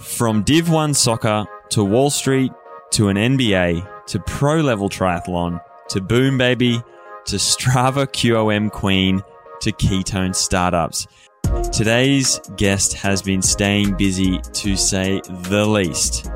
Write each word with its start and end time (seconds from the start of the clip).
From 0.00 0.42
Div 0.42 0.68
1 0.68 0.92
soccer 0.94 1.46
to 1.70 1.82
Wall 1.82 2.10
Street 2.10 2.52
to 2.92 3.08
an 3.08 3.16
NBA 3.16 4.06
to 4.06 4.20
pro 4.20 4.60
level 4.60 4.90
triathlon 4.90 5.60
to 5.88 6.00
Boom 6.00 6.36
Baby 6.36 6.82
to 7.26 7.36
Strava 7.36 8.06
QOM 8.06 8.70
Queen 8.70 9.22
to 9.60 9.72
ketone 9.72 10.34
startups. 10.34 11.06
Today's 11.72 12.40
guest 12.56 12.92
has 12.94 13.22
been 13.22 13.40
staying 13.40 13.96
busy 13.96 14.38
to 14.52 14.76
say 14.76 15.20
the 15.24 15.64
least. 15.64 16.30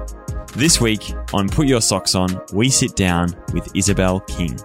This 0.54 0.80
week 0.80 1.12
on 1.34 1.48
Put 1.48 1.66
Your 1.66 1.82
Socks 1.82 2.14
On, 2.14 2.40
we 2.52 2.70
sit 2.70 2.96
down 2.96 3.36
with 3.52 3.70
Isabel 3.76 4.20
King. 4.20 4.58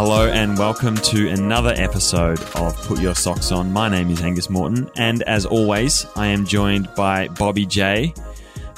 Hello 0.00 0.28
and 0.28 0.56
welcome 0.56 0.94
to 0.94 1.28
another 1.28 1.74
episode 1.74 2.40
of 2.54 2.76
Put 2.86 3.00
Your 3.00 3.16
Socks 3.16 3.50
On. 3.50 3.72
My 3.72 3.88
name 3.88 4.10
is 4.10 4.22
Angus 4.22 4.48
Morton, 4.48 4.88
and 4.94 5.24
as 5.24 5.44
always, 5.44 6.06
I 6.14 6.28
am 6.28 6.46
joined 6.46 6.88
by 6.94 7.26
Bobby 7.26 7.66
J. 7.66 8.14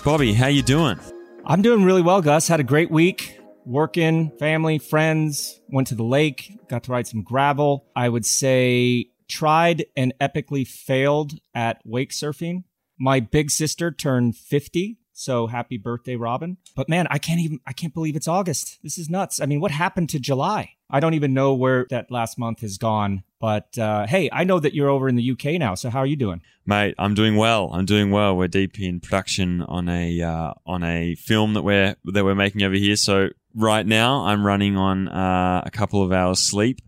Bobby, 0.02 0.32
how 0.32 0.46
you 0.46 0.62
doing? 0.62 0.98
I'm 1.45 1.60
doing 1.60 1.84
really 1.84 2.00
well, 2.00 2.22
Gus. 2.22 2.48
Had 2.48 2.59
a 2.59 2.64
great 2.64 2.90
week. 2.90 3.38
Working, 3.66 4.30
family, 4.38 4.78
friends, 4.78 5.60
went 5.68 5.88
to 5.88 5.95
the 5.95 6.04
lake, 6.04 6.59
got 6.70 6.84
to 6.84 6.92
ride 6.92 7.06
some 7.06 7.23
gravel. 7.23 7.84
I 7.95 8.09
would 8.09 8.24
say 8.24 9.10
tried 9.28 9.84
and 9.95 10.14
epically 10.23 10.66
failed 10.66 11.34
at 11.54 11.82
wake 11.84 12.12
surfing. 12.12 12.64
My 12.98 13.20
big 13.20 13.50
sister 13.50 13.92
turned 13.92 14.37
50 14.37 14.96
so 15.20 15.47
happy 15.47 15.77
birthday, 15.77 16.16
Robin. 16.16 16.56
But 16.74 16.88
man, 16.88 17.06
I 17.10 17.19
can't 17.19 17.41
even, 17.41 17.60
I 17.66 17.73
can't 17.73 17.95
believe 17.95 18.16
it's 18.16 18.29
August. 18.29 18.79
This 18.83 18.98
is 18.98 19.10
nuts. 19.10 19.41
I 19.41 19.46
mean, 19.46 19.60
what 19.60 19.70
happened 19.70 20.09
to 20.10 20.19
July? 20.19 20.73
I 20.88 21.01
don't 21.01 21.15
even 21.15 21.34
know 21.34 21.55
where 21.55 21.87
that 21.91 22.10
last 22.10 22.38
month 22.38 22.60
has 22.60 22.79
gone. 22.79 23.23
But 23.38 23.79
uh, 23.79 24.06
hey, 24.06 24.29
I 24.33 24.45
know 24.45 24.59
that 24.59 24.74
you're 24.74 24.88
over 24.88 25.09
in 25.09 25.16
the 25.16 25.30
UK 25.30 25.59
now. 25.59 25.74
So 25.74 25.88
how 25.88 26.01
are 26.01 26.06
you 26.06 26.16
doing? 26.16 26.43
Mate, 26.66 26.95
I'm 26.99 27.15
doing 27.15 27.37
well. 27.37 27.71
I'm 27.73 27.87
doing 27.87 28.10
well. 28.10 28.37
We're 28.37 28.49
deep 28.49 28.79
in 28.79 29.01
production 29.01 29.62
on 29.62 29.88
a 29.88 30.21
uh, 30.21 30.52
on 30.66 30.82
a 30.82 31.15
film 31.15 31.55
that 31.55 31.62
we're 31.62 31.96
that 32.05 32.24
we're 32.24 32.34
making 32.34 32.62
over 32.62 32.74
here. 32.74 32.96
So 32.96 33.30
right 33.55 33.87
now, 33.87 34.27
I'm 34.27 34.45
running 34.45 34.77
on 34.77 35.09
uh, 35.09 35.62
a 35.65 35.71
couple 35.71 36.02
of 36.02 36.12
hours 36.12 36.40
sleep, 36.40 36.80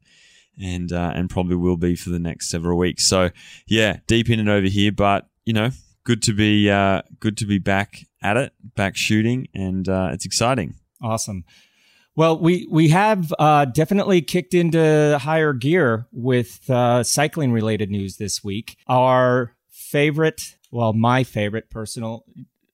and 0.61 0.92
uh, 0.92 1.12
and 1.14 1.30
probably 1.30 1.56
will 1.56 1.78
be 1.78 1.96
for 1.96 2.11
the 2.11 2.19
next 2.19 2.50
several 2.50 2.77
weeks. 2.77 3.06
So 3.06 3.30
yeah, 3.67 4.00
deep 4.06 4.28
in 4.28 4.41
it 4.41 4.48
over 4.48 4.67
here. 4.67 4.92
But 4.92 5.28
you 5.46 5.55
know, 5.55 5.70
good 6.05 6.22
to 6.24 6.34
be 6.34 6.69
uh, 6.69 7.00
good 7.19 7.39
to 7.39 7.46
be 7.46 7.58
back 7.58 8.05
at 8.22 8.36
it, 8.36 8.52
back 8.76 8.96
shooting, 8.96 9.48
and 9.54 9.88
uh, 9.88 10.10
it's 10.12 10.24
exciting. 10.24 10.74
Awesome. 11.02 11.44
Well, 12.14 12.38
we 12.38 12.68
we 12.70 12.88
have 12.88 13.32
uh, 13.38 13.64
definitely 13.64 14.20
kicked 14.20 14.54
into 14.54 15.18
higher 15.20 15.52
gear 15.52 16.06
with 16.12 16.68
uh, 16.68 17.02
cycling 17.02 17.52
related 17.52 17.90
news 17.90 18.18
this 18.18 18.44
week. 18.44 18.76
Our 18.86 19.54
favorite, 19.70 20.56
well, 20.70 20.92
my 20.92 21.24
favorite 21.24 21.70
personal 21.70 22.24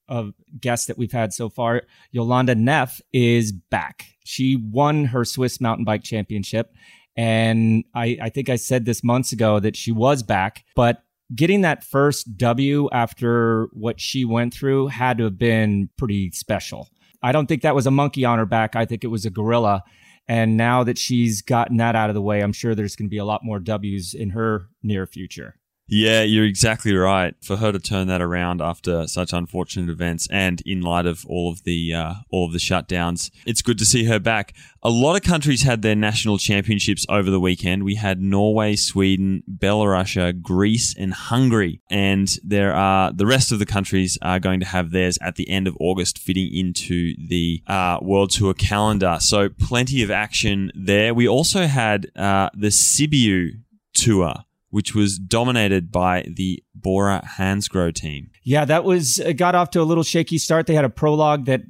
of 0.08 0.32
guests 0.58 0.86
that 0.86 0.98
we've 0.98 1.12
had 1.12 1.32
so 1.32 1.48
far, 1.48 1.82
Jolanda 2.14 2.56
Neff, 2.56 3.00
is 3.12 3.52
back. 3.52 4.06
She 4.24 4.56
won 4.56 5.06
her 5.06 5.24
Swiss 5.24 5.60
mountain 5.60 5.84
bike 5.84 6.02
championship. 6.02 6.72
And 7.16 7.84
I, 7.94 8.16
I 8.22 8.28
think 8.28 8.48
I 8.48 8.56
said 8.56 8.84
this 8.84 9.02
months 9.02 9.32
ago 9.32 9.58
that 9.58 9.74
she 9.74 9.91
was 9.91 10.22
back, 10.22 10.64
but 10.76 11.02
getting 11.34 11.61
that 11.62 11.84
first 11.84 12.37
W 12.37 12.89
after 12.93 13.69
what 13.73 14.01
she 14.01 14.25
went 14.25 14.55
through 14.55 14.89
had 14.89 15.19
to 15.19 15.25
have 15.25 15.39
been 15.39 15.89
pretty 15.97 16.31
special. 16.31 16.89
I 17.23 17.33
don't 17.33 17.47
think 17.47 17.62
that 17.62 17.75
was 17.75 17.87
a 17.87 17.91
monkey 17.91 18.25
on 18.25 18.39
her 18.39 18.47
back. 18.47 18.77
I 18.77 18.84
think 18.84 19.05
it 19.05 19.09
was 19.09 19.25
a 19.25 19.31
gorilla. 19.31 19.83
And 20.29 20.56
now 20.56 20.84
that 20.84 20.99
she's 20.99 21.43
gotten 21.43 21.79
that 21.79 21.97
out 21.97 22.11
of 22.11 22.15
the 22.15 22.23
way, 22.23 22.41
I'm 22.41 22.53
sure 22.53 22.75
there's 22.75 22.97
going 22.97 23.09
to 23.09 23.11
be 23.11 23.19
a 23.19 23.25
lot 23.25 23.45
more 23.45 23.59
W's 23.59 24.15
in 24.15 24.31
her 24.31 24.69
near 24.83 25.06
future. 25.06 25.56
Yeah, 25.91 26.20
you're 26.20 26.44
exactly 26.44 26.94
right. 26.94 27.34
For 27.42 27.56
her 27.56 27.72
to 27.72 27.78
turn 27.78 28.08
that 28.08 28.20
around 28.20 28.61
after 28.61 29.06
such 29.06 29.33
unfortunate 29.33 29.91
events, 29.91 30.28
and 30.31 30.61
in 30.67 30.83
light 30.83 31.06
of 31.06 31.25
all 31.26 31.50
of 31.50 31.65
the 31.65 31.94
uh, 31.94 32.15
all 32.31 32.47
of 32.47 32.53
the 32.53 32.59
shutdowns, 32.59 33.31
it's 33.47 33.62
good 33.62 33.78
to 33.78 33.87
see 33.87 34.04
her 34.04 34.19
back. 34.19 34.54
A 34.82 34.91
lot 34.91 35.16
of 35.16 35.22
countries 35.22 35.62
had 35.62 35.81
their 35.81 35.97
national 35.97 36.37
championships 36.37 37.06
over 37.09 37.31
the 37.31 37.41
weekend. 37.41 37.84
We 37.84 37.94
had 37.94 38.21
Norway, 38.21 38.76
Sweden, 38.76 39.43
Belarus, 39.50 40.43
Greece, 40.43 40.94
and 40.97 41.15
Hungary, 41.15 41.81
and 41.91 42.28
there 42.44 42.75
are 42.75 43.10
the 43.10 43.26
rest 43.26 43.50
of 43.50 43.59
the 43.59 43.66
countries 43.66 44.19
are 44.20 44.38
going 44.38 44.60
to 44.60 44.66
have 44.66 44.91
theirs 44.91 45.19
at 45.22 45.37
the 45.37 45.49
end 45.49 45.66
of 45.66 45.76
August, 45.81 46.19
fitting 46.19 46.55
into 46.55 47.15
the 47.16 47.62
uh, 47.66 47.99
World 48.03 48.31
Tour 48.31 48.53
calendar. 48.53 49.16
So 49.20 49.49
plenty 49.49 50.03
of 50.03 50.10
action 50.10 50.70
there. 50.75 51.15
We 51.15 51.26
also 51.26 51.66
had 51.66 52.10
uh, 52.15 52.50
the 52.53 52.69
Sibiu 52.69 53.62
Tour 53.94 54.44
which 54.71 54.95
was 54.95 55.19
dominated 55.19 55.91
by 55.91 56.25
the 56.29 56.62
Bora 56.75 57.23
Hansgrohe 57.39 57.95
team. 57.95 58.31
Yeah, 58.43 58.65
that 58.65 58.84
was 58.84 59.21
uh, 59.21 59.33
got 59.33 59.55
off 59.55 59.71
to 59.71 59.81
a 59.81 59.84
little 59.84 60.05
shaky 60.05 60.39
start. 60.39 60.67
They 60.67 60.75
had 60.75 60.84
a 60.84 60.91
prologue 60.91 61.47
that 61.47 61.62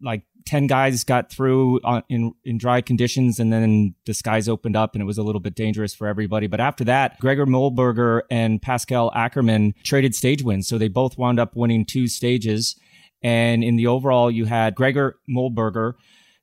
like 0.00 0.22
10 0.46 0.68
guys 0.68 1.04
got 1.04 1.30
through 1.30 1.80
on, 1.82 2.02
in 2.08 2.32
in 2.44 2.56
dry 2.56 2.80
conditions 2.80 3.38
and 3.38 3.52
then 3.52 3.94
the 4.06 4.14
skies 4.14 4.48
opened 4.48 4.76
up 4.76 4.94
and 4.94 5.02
it 5.02 5.04
was 5.04 5.18
a 5.18 5.22
little 5.22 5.40
bit 5.40 5.54
dangerous 5.54 5.94
for 5.94 6.06
everybody 6.06 6.46
but 6.46 6.60
after 6.60 6.84
that 6.84 7.18
Gregor 7.18 7.46
Muehlberger 7.46 8.22
and 8.30 8.62
Pascal 8.62 9.10
Ackermann 9.10 9.74
traded 9.82 10.14
stage 10.14 10.42
wins 10.42 10.68
so 10.68 10.78
they 10.78 10.88
both 10.88 11.18
wound 11.18 11.40
up 11.40 11.56
winning 11.56 11.84
two 11.84 12.06
stages 12.06 12.78
and 13.22 13.64
in 13.64 13.76
the 13.76 13.86
overall 13.86 14.30
you 14.30 14.44
had 14.44 14.74
Gregor 14.74 15.18
Muehlberger 15.28 15.94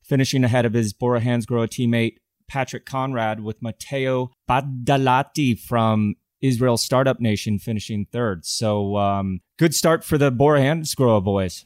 finishing 0.03 0.43
ahead 0.43 0.65
of 0.65 0.73
his 0.73 0.93
Bora 0.93 1.21
Hansgrohe 1.21 1.67
teammate 1.67 2.17
Patrick 2.47 2.85
Konrad 2.85 3.41
with 3.41 3.61
Matteo 3.61 4.31
Badilatti 4.49 5.57
from 5.59 6.15
Israel 6.41 6.77
Startup 6.77 7.19
Nation 7.19 7.57
finishing 7.57 8.05
third. 8.11 8.45
So 8.45 8.97
um, 8.97 9.41
good 9.57 9.73
start 9.73 10.03
for 10.03 10.17
the 10.17 10.29
Bora 10.29 10.61
Hansgrohe 10.61 11.23
boys. 11.23 11.65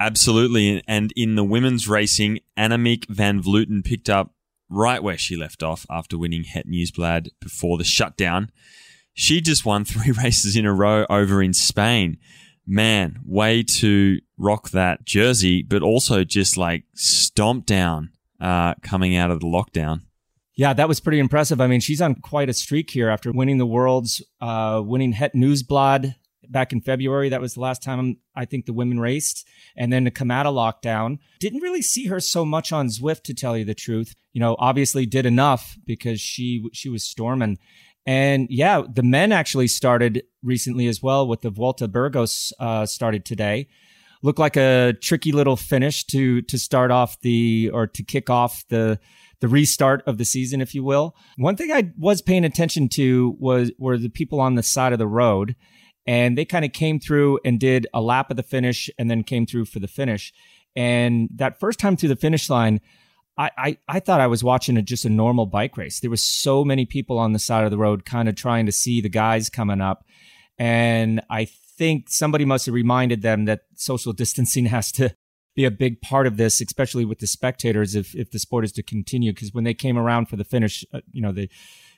Absolutely. 0.00 0.82
And 0.86 1.12
in 1.16 1.34
the 1.34 1.44
women's 1.44 1.88
racing, 1.88 2.40
Annemiek 2.56 3.08
van 3.08 3.42
Vleuten 3.42 3.84
picked 3.84 4.08
up 4.08 4.32
right 4.68 5.02
where 5.02 5.18
she 5.18 5.36
left 5.36 5.62
off 5.62 5.86
after 5.90 6.18
winning 6.18 6.44
Het 6.44 6.66
Nieuwsblad 6.66 7.28
before 7.40 7.78
the 7.78 7.84
shutdown. 7.84 8.50
She 9.14 9.40
just 9.40 9.64
won 9.64 9.84
three 9.84 10.10
races 10.22 10.56
in 10.56 10.66
a 10.66 10.72
row 10.72 11.06
over 11.08 11.42
in 11.42 11.54
Spain. 11.54 12.18
Man, 12.66 13.20
way 13.24 13.62
to 13.62 14.20
rock 14.36 14.70
that 14.70 15.04
jersey, 15.04 15.62
but 15.62 15.82
also 15.82 16.22
just 16.22 16.56
like 16.56 16.84
stomp 16.94 17.66
down 17.66 18.10
uh, 18.40 18.74
coming 18.82 19.16
out 19.16 19.30
of 19.30 19.40
the 19.40 19.46
lockdown. 19.46 20.02
Yeah, 20.58 20.72
that 20.72 20.88
was 20.88 20.98
pretty 20.98 21.20
impressive. 21.20 21.60
I 21.60 21.68
mean, 21.68 21.78
she's 21.78 22.02
on 22.02 22.16
quite 22.16 22.48
a 22.48 22.52
streak 22.52 22.90
here 22.90 23.08
after 23.08 23.30
winning 23.30 23.58
the 23.58 23.66
world's, 23.66 24.20
uh, 24.40 24.82
winning 24.84 25.12
Het 25.12 25.32
Nieuwsblad 25.32 26.16
back 26.48 26.72
in 26.72 26.80
February. 26.80 27.28
That 27.28 27.40
was 27.40 27.54
the 27.54 27.60
last 27.60 27.80
time 27.80 28.16
I 28.34 28.44
think 28.44 28.66
the 28.66 28.72
women 28.72 28.98
raced. 28.98 29.46
And 29.76 29.92
then 29.92 30.04
to 30.04 30.10
come 30.10 30.32
out 30.32 30.46
of 30.46 30.56
lockdown. 30.56 31.18
Didn't 31.38 31.62
really 31.62 31.80
see 31.80 32.06
her 32.06 32.18
so 32.18 32.44
much 32.44 32.72
on 32.72 32.88
Zwift, 32.88 33.22
to 33.26 33.34
tell 33.34 33.56
you 33.56 33.64
the 33.64 33.72
truth. 33.72 34.16
You 34.32 34.40
know, 34.40 34.56
obviously 34.58 35.06
did 35.06 35.26
enough 35.26 35.76
because 35.86 36.20
she 36.20 36.68
she 36.72 36.88
was 36.88 37.04
storming. 37.04 37.58
And 38.04 38.48
yeah, 38.50 38.82
the 38.92 39.04
men 39.04 39.30
actually 39.30 39.68
started 39.68 40.24
recently 40.42 40.88
as 40.88 41.00
well 41.00 41.28
with 41.28 41.42
the 41.42 41.50
Volta 41.50 41.86
Burgos 41.86 42.52
uh, 42.58 42.84
started 42.84 43.24
today. 43.24 43.68
Looked 44.24 44.40
like 44.40 44.56
a 44.56 44.94
tricky 45.00 45.30
little 45.30 45.54
finish 45.56 46.02
to 46.06 46.42
to 46.42 46.58
start 46.58 46.90
off 46.90 47.20
the 47.20 47.70
or 47.72 47.86
to 47.86 48.02
kick 48.02 48.28
off 48.28 48.64
the 48.70 48.98
the 49.40 49.48
restart 49.48 50.02
of 50.06 50.18
the 50.18 50.24
season, 50.24 50.60
if 50.60 50.74
you 50.74 50.82
will. 50.82 51.14
One 51.36 51.56
thing 51.56 51.72
I 51.72 51.92
was 51.96 52.22
paying 52.22 52.44
attention 52.44 52.88
to 52.90 53.36
was 53.38 53.70
were 53.78 53.98
the 53.98 54.08
people 54.08 54.40
on 54.40 54.54
the 54.54 54.62
side 54.62 54.92
of 54.92 54.98
the 54.98 55.06
road, 55.06 55.54
and 56.06 56.36
they 56.36 56.44
kind 56.44 56.64
of 56.64 56.72
came 56.72 56.98
through 56.98 57.38
and 57.44 57.60
did 57.60 57.86
a 57.94 58.00
lap 58.00 58.30
of 58.30 58.36
the 58.36 58.42
finish, 58.42 58.90
and 58.98 59.10
then 59.10 59.22
came 59.22 59.46
through 59.46 59.66
for 59.66 59.78
the 59.78 59.88
finish. 59.88 60.32
And 60.74 61.28
that 61.36 61.60
first 61.60 61.78
time 61.78 61.96
through 61.96 62.10
the 62.10 62.16
finish 62.16 62.50
line, 62.50 62.80
I, 63.36 63.50
I, 63.56 63.78
I 63.88 64.00
thought 64.00 64.20
I 64.20 64.26
was 64.26 64.42
watching 64.42 64.76
a, 64.76 64.82
just 64.82 65.04
a 65.04 65.10
normal 65.10 65.46
bike 65.46 65.76
race. 65.76 66.00
There 66.00 66.10
was 66.10 66.22
so 66.22 66.64
many 66.64 66.84
people 66.84 67.18
on 67.18 67.32
the 67.32 67.38
side 67.38 67.64
of 67.64 67.70
the 67.70 67.78
road, 67.78 68.04
kind 68.04 68.28
of 68.28 68.34
trying 68.34 68.66
to 68.66 68.72
see 68.72 69.00
the 69.00 69.08
guys 69.08 69.48
coming 69.48 69.80
up, 69.80 70.04
and 70.58 71.22
I 71.30 71.44
think 71.44 72.10
somebody 72.10 72.44
must 72.44 72.66
have 72.66 72.74
reminded 72.74 73.22
them 73.22 73.44
that 73.44 73.60
social 73.76 74.12
distancing 74.12 74.66
has 74.76 74.90
to 74.92 75.14
be 75.58 75.64
a 75.64 75.70
big 75.72 76.00
part 76.00 76.28
of 76.28 76.36
this, 76.36 76.60
especially 76.60 77.04
with 77.04 77.18
the 77.18 77.26
spectators, 77.26 77.96
if 77.96 78.14
if 78.14 78.30
the 78.30 78.38
sport 78.38 78.64
is 78.64 78.70
to 78.70 78.82
continue. 78.82 79.32
Because 79.32 79.52
when 79.52 79.64
they 79.64 79.74
came 79.74 79.98
around 79.98 80.28
for 80.28 80.36
the 80.36 80.44
finish, 80.44 80.84
uh, 80.94 81.00
you 81.10 81.20
know, 81.20 81.32
they 81.32 81.48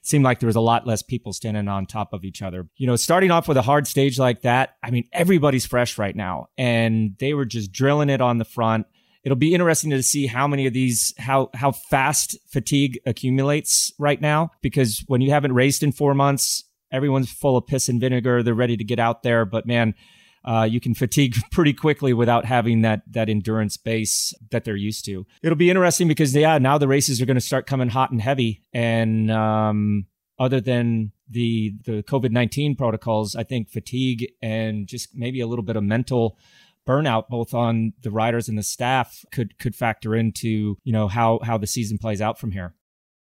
seemed 0.01 0.25
like 0.25 0.41
there 0.41 0.47
was 0.47 0.57
a 0.57 0.63
lot 0.63 0.87
less 0.87 1.03
people 1.03 1.35
standing 1.35 1.69
on 1.69 1.85
top 1.85 2.15
of 2.15 2.25
each 2.25 2.41
other. 2.41 2.67
You 2.79 2.87
know, 2.87 2.97
starting 2.97 3.31
off 3.31 3.49
with 3.49 3.59
a 3.59 3.63
hard 3.63 3.87
stage 3.87 4.19
like 4.19 4.41
that, 4.43 4.77
I 4.83 4.91
mean, 4.91 5.07
everybody's 5.13 5.67
fresh 5.67 5.99
right 5.99 6.17
now, 6.17 6.47
and 6.57 7.17
they 7.19 7.35
were 7.35 7.45
just 7.45 7.71
drilling 7.71 8.09
it 8.09 8.23
on 8.23 8.39
the 8.39 8.47
front. 8.47 8.87
It'll 9.25 9.37
be 9.37 9.53
interesting 9.53 9.91
to 9.91 10.03
see 10.03 10.27
how 10.27 10.49
many 10.49 10.67
of 10.67 10.73
these, 10.73 11.13
how 11.19 11.51
how 11.53 11.73
fast 11.73 12.39
fatigue 12.49 12.99
accumulates 13.05 13.93
right 13.99 14.23
now. 14.23 14.53
Because 14.63 15.05
when 15.07 15.21
you 15.21 15.33
haven't 15.33 15.53
raced 15.53 15.83
in 15.83 15.93
four 15.93 16.15
months, 16.15 16.65
everyone's 16.91 17.31
full 17.31 17.59
of 17.59 17.67
piss 17.67 17.91
and 17.91 18.01
vinegar. 18.01 18.43
They're 18.43 18.55
ready 18.55 18.79
to 18.79 18.85
get 18.85 18.99
out 18.99 19.23
there, 19.23 19.45
but 19.45 19.67
man 19.67 19.95
uh, 20.45 20.67
you 20.69 20.81
can 20.81 20.95
fatigue 20.95 21.37
pretty 21.53 21.73
quickly 21.73 22.13
without 22.13 22.45
having 22.45 22.83
that 22.83 23.03
that 23.11 23.29
endurance 23.29 23.77
base 23.77 24.35
that 24.51 24.65
they're 24.65 24.77
used 24.77 25.05
to. 25.07 25.27
It'll 25.43 25.57
be 25.57 25.71
interesting 25.71 26.09
because 26.09 26.35
yeah, 26.35 26.59
now 26.59 26.79
the 26.79 26.89
races 26.89 27.21
are 27.21 27.27
going 27.27 27.37
to 27.37 27.41
start 27.41 27.67
coming 27.67 27.89
hot 27.89 28.11
and 28.11 28.21
heavy, 28.21 28.63
and 28.73 29.31
um, 29.31 30.07
other 30.39 30.61
than 30.61 31.13
the 31.29 31.75
the 31.85 32.03
COVID 32.03 32.31
nineteen 32.31 32.77
protocols, 32.77 33.37
I 33.37 33.45
think 33.45 33.71
fatigue 33.71 34.33
and 34.43 34.87
just 34.87 35.11
maybe 35.15 35.41
a 35.41 35.47
little 35.47 35.65
bit 35.65 35.77
of 35.77 35.83
mental 35.83 36.39
burnout 36.87 37.29
both 37.29 37.55
on 37.55 37.93
the 38.03 38.11
riders 38.11 38.49
and 38.49 38.57
the 38.59 38.63
staff 38.63 39.25
could 39.31 39.59
could 39.59 39.77
factor 39.77 40.15
into 40.15 40.77
you 40.83 40.93
know 40.93 41.09
how 41.09 41.39
how 41.45 41.59
the 41.59 41.67
season 41.67 41.99
plays 41.99 42.21
out 42.21 42.39
from 42.39 42.53
here. 42.53 42.75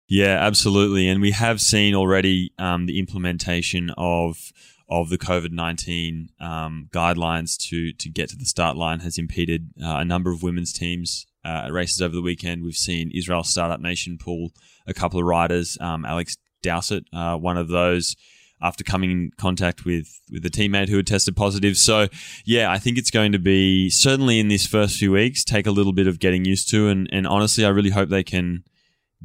Yeah, 0.09 0.37
absolutely, 0.39 1.09
and 1.09 1.21
we 1.21 1.31
have 1.31 1.59
seen 1.59 1.93
already 1.93 2.53
um, 2.57 2.85
the 2.85 2.97
implementation 2.97 3.91
of 3.97 4.53
of 4.89 5.09
the 5.09 5.17
COVID 5.17 5.51
nineteen 5.51 6.29
um, 6.39 6.89
guidelines 6.91 7.57
to 7.69 7.91
to 7.93 8.09
get 8.09 8.29
to 8.29 8.37
the 8.37 8.45
start 8.45 8.77
line 8.77 9.01
has 9.01 9.17
impeded 9.17 9.71
uh, 9.83 9.97
a 9.97 10.05
number 10.05 10.31
of 10.31 10.43
women's 10.43 10.71
teams 10.73 11.27
uh, 11.43 11.69
races 11.71 12.01
over 12.01 12.15
the 12.15 12.21
weekend. 12.21 12.63
We've 12.63 12.75
seen 12.75 13.11
Israel 13.13 13.43
Startup 13.43 13.79
Nation 13.79 14.17
pull 14.17 14.51
a 14.85 14.93
couple 14.93 15.19
of 15.19 15.25
riders. 15.25 15.77
Um, 15.81 16.05
Alex 16.05 16.37
Dowsett, 16.61 17.05
uh, 17.13 17.35
one 17.35 17.57
of 17.57 17.67
those, 17.67 18.15
after 18.61 18.83
coming 18.83 19.11
in 19.11 19.31
contact 19.37 19.85
with 19.85 20.21
with 20.31 20.45
a 20.45 20.49
teammate 20.49 20.89
who 20.89 20.97
had 20.97 21.07
tested 21.07 21.35
positive. 21.35 21.77
So 21.77 22.07
yeah, 22.45 22.71
I 22.71 22.79
think 22.79 22.97
it's 22.97 23.11
going 23.11 23.31
to 23.33 23.39
be 23.39 23.89
certainly 23.89 24.39
in 24.39 24.47
these 24.47 24.65
first 24.65 24.97
few 24.97 25.11
weeks 25.11 25.43
take 25.43 25.67
a 25.67 25.71
little 25.71 25.93
bit 25.93 26.07
of 26.07 26.19
getting 26.19 26.45
used 26.45 26.69
to, 26.71 26.87
and 26.87 27.07
and 27.11 27.27
honestly, 27.27 27.65
I 27.65 27.69
really 27.69 27.91
hope 27.91 28.09
they 28.09 28.23
can 28.23 28.63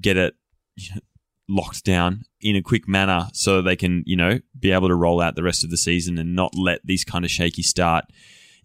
get 0.00 0.16
it. 0.16 0.34
You 0.76 0.94
know, 0.94 1.00
locked 1.52 1.84
down 1.84 2.24
in 2.40 2.56
a 2.56 2.62
quick 2.62 2.88
manner 2.88 3.28
so 3.32 3.60
they 3.60 3.76
can, 3.76 4.02
you 4.06 4.16
know, 4.16 4.40
be 4.58 4.72
able 4.72 4.88
to 4.88 4.94
roll 4.94 5.20
out 5.20 5.36
the 5.36 5.42
rest 5.42 5.62
of 5.62 5.70
the 5.70 5.76
season 5.76 6.18
and 6.18 6.34
not 6.34 6.52
let 6.56 6.80
these 6.84 7.04
kind 7.04 7.24
of 7.24 7.30
shaky 7.30 7.62
start 7.62 8.06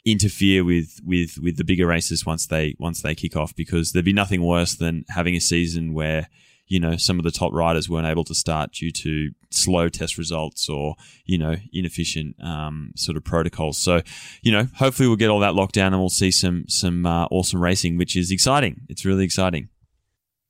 interfere 0.06 0.64
with 0.64 1.02
with 1.06 1.38
with 1.42 1.58
the 1.58 1.66
bigger 1.66 1.86
races 1.86 2.26
once 2.26 2.48
they 2.48 2.76
once 2.80 3.02
they 3.02 3.14
kick 3.14 3.36
off 3.36 3.54
because 3.56 3.92
there'd 3.92 4.06
be 4.06 4.14
nothing 4.14 4.42
worse 4.42 4.74
than 4.74 5.04
having 5.10 5.36
a 5.36 5.42
season 5.42 5.94
where 5.94 6.30
you 6.68 6.80
know 6.80 6.96
some 6.96 7.20
of 7.20 7.26
the 7.26 7.32
top 7.32 7.52
riders 7.54 7.90
weren't 7.90 8.08
able 8.08 8.24
to 8.24 8.34
start 8.34 8.72
due 8.72 8.92
to 8.92 9.32
slow 9.50 9.90
test 9.90 10.18
results 10.18 10.70
or 10.70 10.96
you 11.26 11.38
know 11.38 11.56
inefficient 11.74 12.42
um, 12.42 12.92
sort 12.96 13.18
of 13.18 13.24
protocols. 13.26 13.78
So 13.78 14.02
you 14.42 14.52
know 14.52 14.68
hopefully 14.78 15.10
we'll 15.10 15.18
get 15.18 15.30
all 15.30 15.42
that 15.42 15.56
locked 15.56 15.76
down 15.76 15.94
and 15.94 16.02
we'll 16.02 16.10
see 16.10 16.32
some 16.32 16.66
some 16.70 17.06
uh, 17.06 17.26
awesome 17.26 17.62
racing 17.62 17.98
which 17.98 18.16
is 18.16 18.32
exciting. 18.32 18.82
It's 18.88 19.04
really 19.04 19.26
exciting 19.26 19.68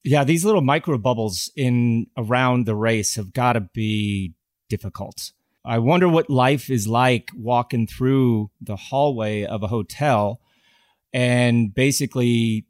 yeah 0.04 0.24
these 0.24 0.46
little 0.46 0.62
micro 0.62 0.98
bubbles 0.98 1.52
in 1.56 2.08
around 2.18 2.66
the 2.66 2.76
race 2.76 3.16
have 3.16 3.34
got 3.34 3.54
to 3.54 3.62
be 3.62 4.34
difficult 4.70 5.32
I 5.68 5.80
wonder 5.80 6.08
what 6.08 6.30
life 6.30 6.70
is 6.70 6.88
like 6.88 7.30
walking 7.36 7.88
through 7.88 8.52
the 8.62 8.78
hallway 8.78 9.44
of 9.44 9.64
a 9.64 9.68
hotel 9.68 10.40
and 11.12 11.74
basically 11.74 12.66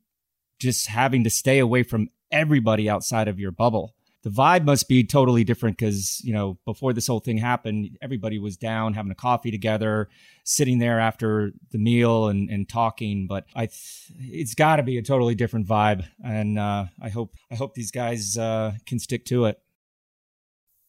just 0.57 0.87
having 0.87 1.23
to 1.23 1.29
stay 1.29 1.59
away 1.59 1.83
from 1.83 2.09
everybody 2.31 2.89
outside 2.89 3.27
of 3.27 3.39
your 3.39 3.51
bubble. 3.51 3.93
The 4.27 4.33
vibe 4.33 4.65
must 4.65 4.89
be 4.89 5.05
totally 5.05 5.45
different 5.45 5.77
because, 5.77 6.19
you 6.21 6.33
know, 6.33 6.57
before 6.65 6.91
this 6.91 7.07
whole 7.07 7.21
thing 7.21 7.37
happened, 7.37 7.97
everybody 8.01 8.39
was 8.39 8.57
down 8.57 8.93
having 8.93 9.09
a 9.09 9.15
coffee 9.15 9.51
together, 9.51 10.09
sitting 10.43 10.79
there 10.79 10.99
after 10.99 11.53
the 11.71 11.77
meal 11.77 12.27
and, 12.27 12.49
and 12.49 12.67
talking. 12.67 13.27
But 13.27 13.45
I, 13.55 13.67
th- 13.67 14.11
it's 14.19 14.53
got 14.53 14.75
to 14.75 14.83
be 14.83 14.97
a 14.97 15.01
totally 15.01 15.33
different 15.33 15.65
vibe. 15.65 16.05
And 16.21 16.59
uh, 16.59 16.87
I 17.01 17.07
hope, 17.07 17.35
I 17.49 17.55
hope 17.55 17.73
these 17.73 17.89
guys 17.89 18.37
uh, 18.37 18.73
can 18.85 18.99
stick 18.99 19.23
to 19.27 19.45
it. 19.45 19.61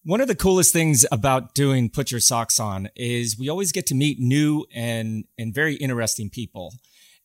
One 0.02 0.20
of 0.20 0.26
the 0.26 0.34
coolest 0.34 0.72
things 0.72 1.06
about 1.12 1.54
doing 1.54 1.90
Put 1.90 2.10
Your 2.10 2.18
Socks 2.18 2.58
On 2.58 2.88
is 2.96 3.38
we 3.38 3.48
always 3.48 3.70
get 3.70 3.86
to 3.86 3.94
meet 3.94 4.18
new 4.18 4.66
and, 4.74 5.26
and 5.38 5.54
very 5.54 5.76
interesting 5.76 6.28
people. 6.28 6.74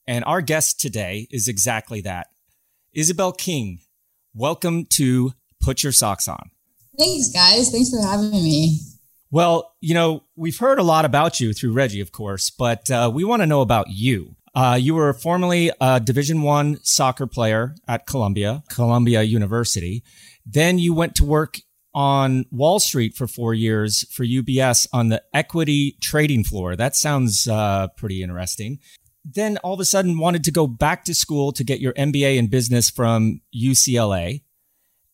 And 0.06 0.24
our 0.26 0.42
guest 0.42 0.80
today 0.80 1.28
is 1.32 1.48
exactly 1.48 2.02
that. 2.02 2.28
Isabel 2.94 3.32
King, 3.32 3.80
welcome 4.36 4.86
to 4.92 5.34
Put 5.64 5.84
Your 5.84 5.92
Socks 5.92 6.28
On. 6.28 6.52
Thanks, 6.98 7.30
guys. 7.30 7.72
Thanks 7.72 7.90
for 7.90 8.02
having 8.06 8.32
me. 8.32 8.80
Well, 9.32 9.74
you 9.82 9.96
know, 9.96 10.24
we've 10.36 10.58
heard 10.58 10.78
a 10.78 10.84
lot 10.84 11.06
about 11.06 11.40
you 11.40 11.54
through 11.54 11.74
Reggie, 11.74 12.02
of 12.02 12.12
course, 12.12 12.52
but 12.52 12.92
uh, 12.92 13.10
we 13.12 13.24
want 13.24 13.42
to 13.42 13.48
know 13.48 13.62
about 13.62 13.88
you. 13.90 14.36
Uh, 14.54 14.78
you 14.80 14.94
were 14.94 15.12
formerly 15.14 15.72
a 15.82 16.00
Division 16.00 16.44
One 16.44 16.78
soccer 16.84 17.26
player 17.26 17.74
at 17.88 18.06
Columbia, 18.06 18.64
Columbia 18.70 19.24
University. 19.24 20.04
Then 20.46 20.78
you 20.78 20.94
went 20.94 21.16
to 21.16 21.26
work 21.26 21.58
on 21.96 22.46
Wall 22.52 22.80
Street 22.80 23.16
for 23.16 23.28
four 23.28 23.54
years 23.54 24.06
for 24.12 24.24
UBS 24.24 24.88
on 24.94 25.10
the 25.10 25.24
equity 25.34 25.98
trading 26.02 26.44
floor. 26.44 26.76
That 26.76 26.96
sounds 26.96 27.48
uh, 27.48 27.88
pretty 27.98 28.22
interesting. 28.22 28.80
Then 29.26 29.58
all 29.58 29.74
of 29.74 29.80
a 29.80 29.86
sudden 29.86 30.20
wanted 30.20 30.44
to 30.44 30.52
go 30.52 30.68
back 30.68 31.06
to 31.06 31.14
school 31.14 31.52
to 31.54 31.64
get 31.64 31.80
your 31.80 31.94
MBA 31.94 32.38
in 32.38 32.48
business 32.48 32.90
from 32.90 33.42
UCLA. 33.56 34.42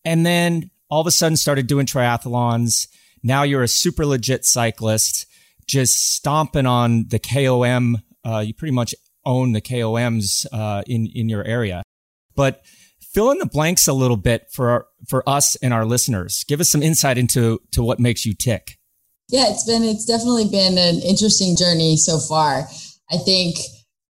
And 0.05 0.25
then 0.25 0.71
all 0.89 1.01
of 1.01 1.07
a 1.07 1.11
sudden 1.11 1.37
started 1.37 1.67
doing 1.67 1.85
triathlons. 1.85 2.87
Now 3.23 3.43
you're 3.43 3.63
a 3.63 3.67
super 3.67 4.05
legit 4.05 4.45
cyclist, 4.45 5.25
just 5.67 6.15
stomping 6.15 6.65
on 6.65 7.07
the 7.09 7.19
KOM. 7.19 7.97
Uh, 8.25 8.39
you 8.39 8.53
pretty 8.53 8.73
much 8.73 8.95
own 9.25 9.51
the 9.51 9.61
KOMs 9.61 10.45
uh, 10.51 10.83
in, 10.87 11.07
in 11.13 11.29
your 11.29 11.43
area. 11.43 11.83
But 12.35 12.63
fill 13.13 13.31
in 13.31 13.39
the 13.39 13.45
blanks 13.45 13.87
a 13.87 13.93
little 13.93 14.17
bit 14.17 14.47
for 14.51 14.69
our, 14.69 14.87
for 15.07 15.27
us 15.27 15.55
and 15.57 15.73
our 15.73 15.85
listeners. 15.85 16.43
Give 16.47 16.59
us 16.59 16.69
some 16.69 16.83
insight 16.83 17.17
into 17.17 17.61
to 17.71 17.83
what 17.83 17.99
makes 17.99 18.25
you 18.25 18.33
tick. 18.33 18.77
Yeah, 19.29 19.45
it's 19.49 19.65
been 19.65 19.83
it's 19.83 20.05
definitely 20.05 20.49
been 20.49 20.77
an 20.77 21.01
interesting 21.01 21.55
journey 21.55 21.97
so 21.97 22.17
far. 22.17 22.67
I 23.11 23.17
think 23.17 23.57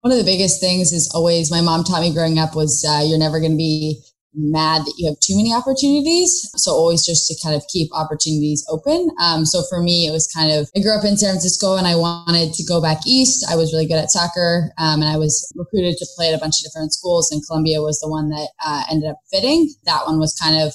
one 0.01 0.11
of 0.11 0.17
the 0.19 0.23
biggest 0.23 0.59
things 0.61 0.93
is 0.93 1.09
always 1.13 1.49
my 1.49 1.61
mom 1.61 1.83
taught 1.83 2.01
me 2.01 2.13
growing 2.13 2.37
up 2.37 2.55
was 2.55 2.85
uh, 2.87 3.03
you're 3.03 3.17
never 3.17 3.39
going 3.39 3.53
to 3.53 3.57
be 3.57 4.01
mad 4.37 4.85
that 4.85 4.93
you 4.97 5.09
have 5.09 5.19
too 5.19 5.35
many 5.35 5.53
opportunities. 5.53 6.49
So 6.55 6.71
always 6.71 7.03
just 7.03 7.27
to 7.27 7.35
kind 7.43 7.55
of 7.55 7.65
keep 7.67 7.89
opportunities 7.93 8.65
open. 8.69 9.09
Um, 9.19 9.45
so 9.45 9.63
for 9.69 9.81
me, 9.81 10.05
it 10.05 10.11
was 10.11 10.29
kind 10.31 10.51
of, 10.51 10.69
I 10.75 10.79
grew 10.79 10.95
up 10.95 11.03
in 11.03 11.17
San 11.17 11.33
Francisco 11.33 11.75
and 11.75 11.87
I 11.87 11.95
wanted 11.95 12.53
to 12.53 12.63
go 12.63 12.81
back 12.81 12.99
east. 13.05 13.45
I 13.49 13.55
was 13.55 13.73
really 13.73 13.87
good 13.87 13.97
at 13.97 14.11
soccer 14.11 14.71
um, 14.77 15.01
and 15.01 15.09
I 15.09 15.17
was 15.17 15.51
recruited 15.55 15.97
to 15.97 16.07
play 16.15 16.29
at 16.29 16.37
a 16.37 16.39
bunch 16.39 16.61
of 16.61 16.69
different 16.69 16.93
schools 16.93 17.31
and 17.31 17.45
Columbia 17.45 17.81
was 17.81 17.99
the 17.99 18.09
one 18.09 18.29
that 18.29 18.49
uh, 18.63 18.83
ended 18.91 19.09
up 19.09 19.17
fitting. 19.31 19.73
That 19.85 20.05
one 20.05 20.19
was 20.19 20.37
kind 20.37 20.61
of, 20.61 20.73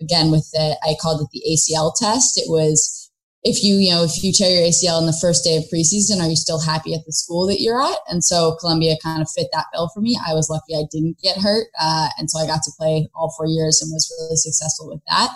again, 0.00 0.30
with 0.30 0.50
the, 0.52 0.76
I 0.82 0.96
called 1.00 1.22
it 1.22 1.28
the 1.32 1.42
ACL 1.46 1.92
test. 1.96 2.36
It 2.36 2.50
was, 2.50 3.05
if 3.46 3.62
you, 3.62 3.76
you 3.76 3.92
know, 3.92 4.02
if 4.02 4.24
you 4.24 4.32
tear 4.32 4.50
your 4.50 4.66
ACL 4.66 4.98
on 4.98 5.06
the 5.06 5.16
first 5.20 5.44
day 5.44 5.56
of 5.56 5.62
preseason, 5.72 6.20
are 6.20 6.28
you 6.28 6.34
still 6.34 6.60
happy 6.60 6.94
at 6.94 7.06
the 7.06 7.12
school 7.12 7.46
that 7.46 7.60
you're 7.60 7.80
at? 7.80 7.98
And 8.08 8.24
so 8.24 8.56
Columbia 8.58 8.96
kind 9.00 9.22
of 9.22 9.30
fit 9.30 9.46
that 9.52 9.66
bill 9.72 9.88
for 9.94 10.00
me. 10.00 10.18
I 10.26 10.34
was 10.34 10.50
lucky 10.50 10.74
I 10.74 10.82
didn't 10.90 11.20
get 11.22 11.38
hurt. 11.38 11.68
Uh, 11.80 12.08
and 12.18 12.28
so 12.28 12.40
I 12.40 12.46
got 12.46 12.62
to 12.64 12.72
play 12.76 13.08
all 13.14 13.32
four 13.36 13.46
years 13.46 13.80
and 13.80 13.92
was 13.92 14.12
really 14.18 14.34
successful 14.34 14.88
with 14.88 15.00
that. 15.08 15.30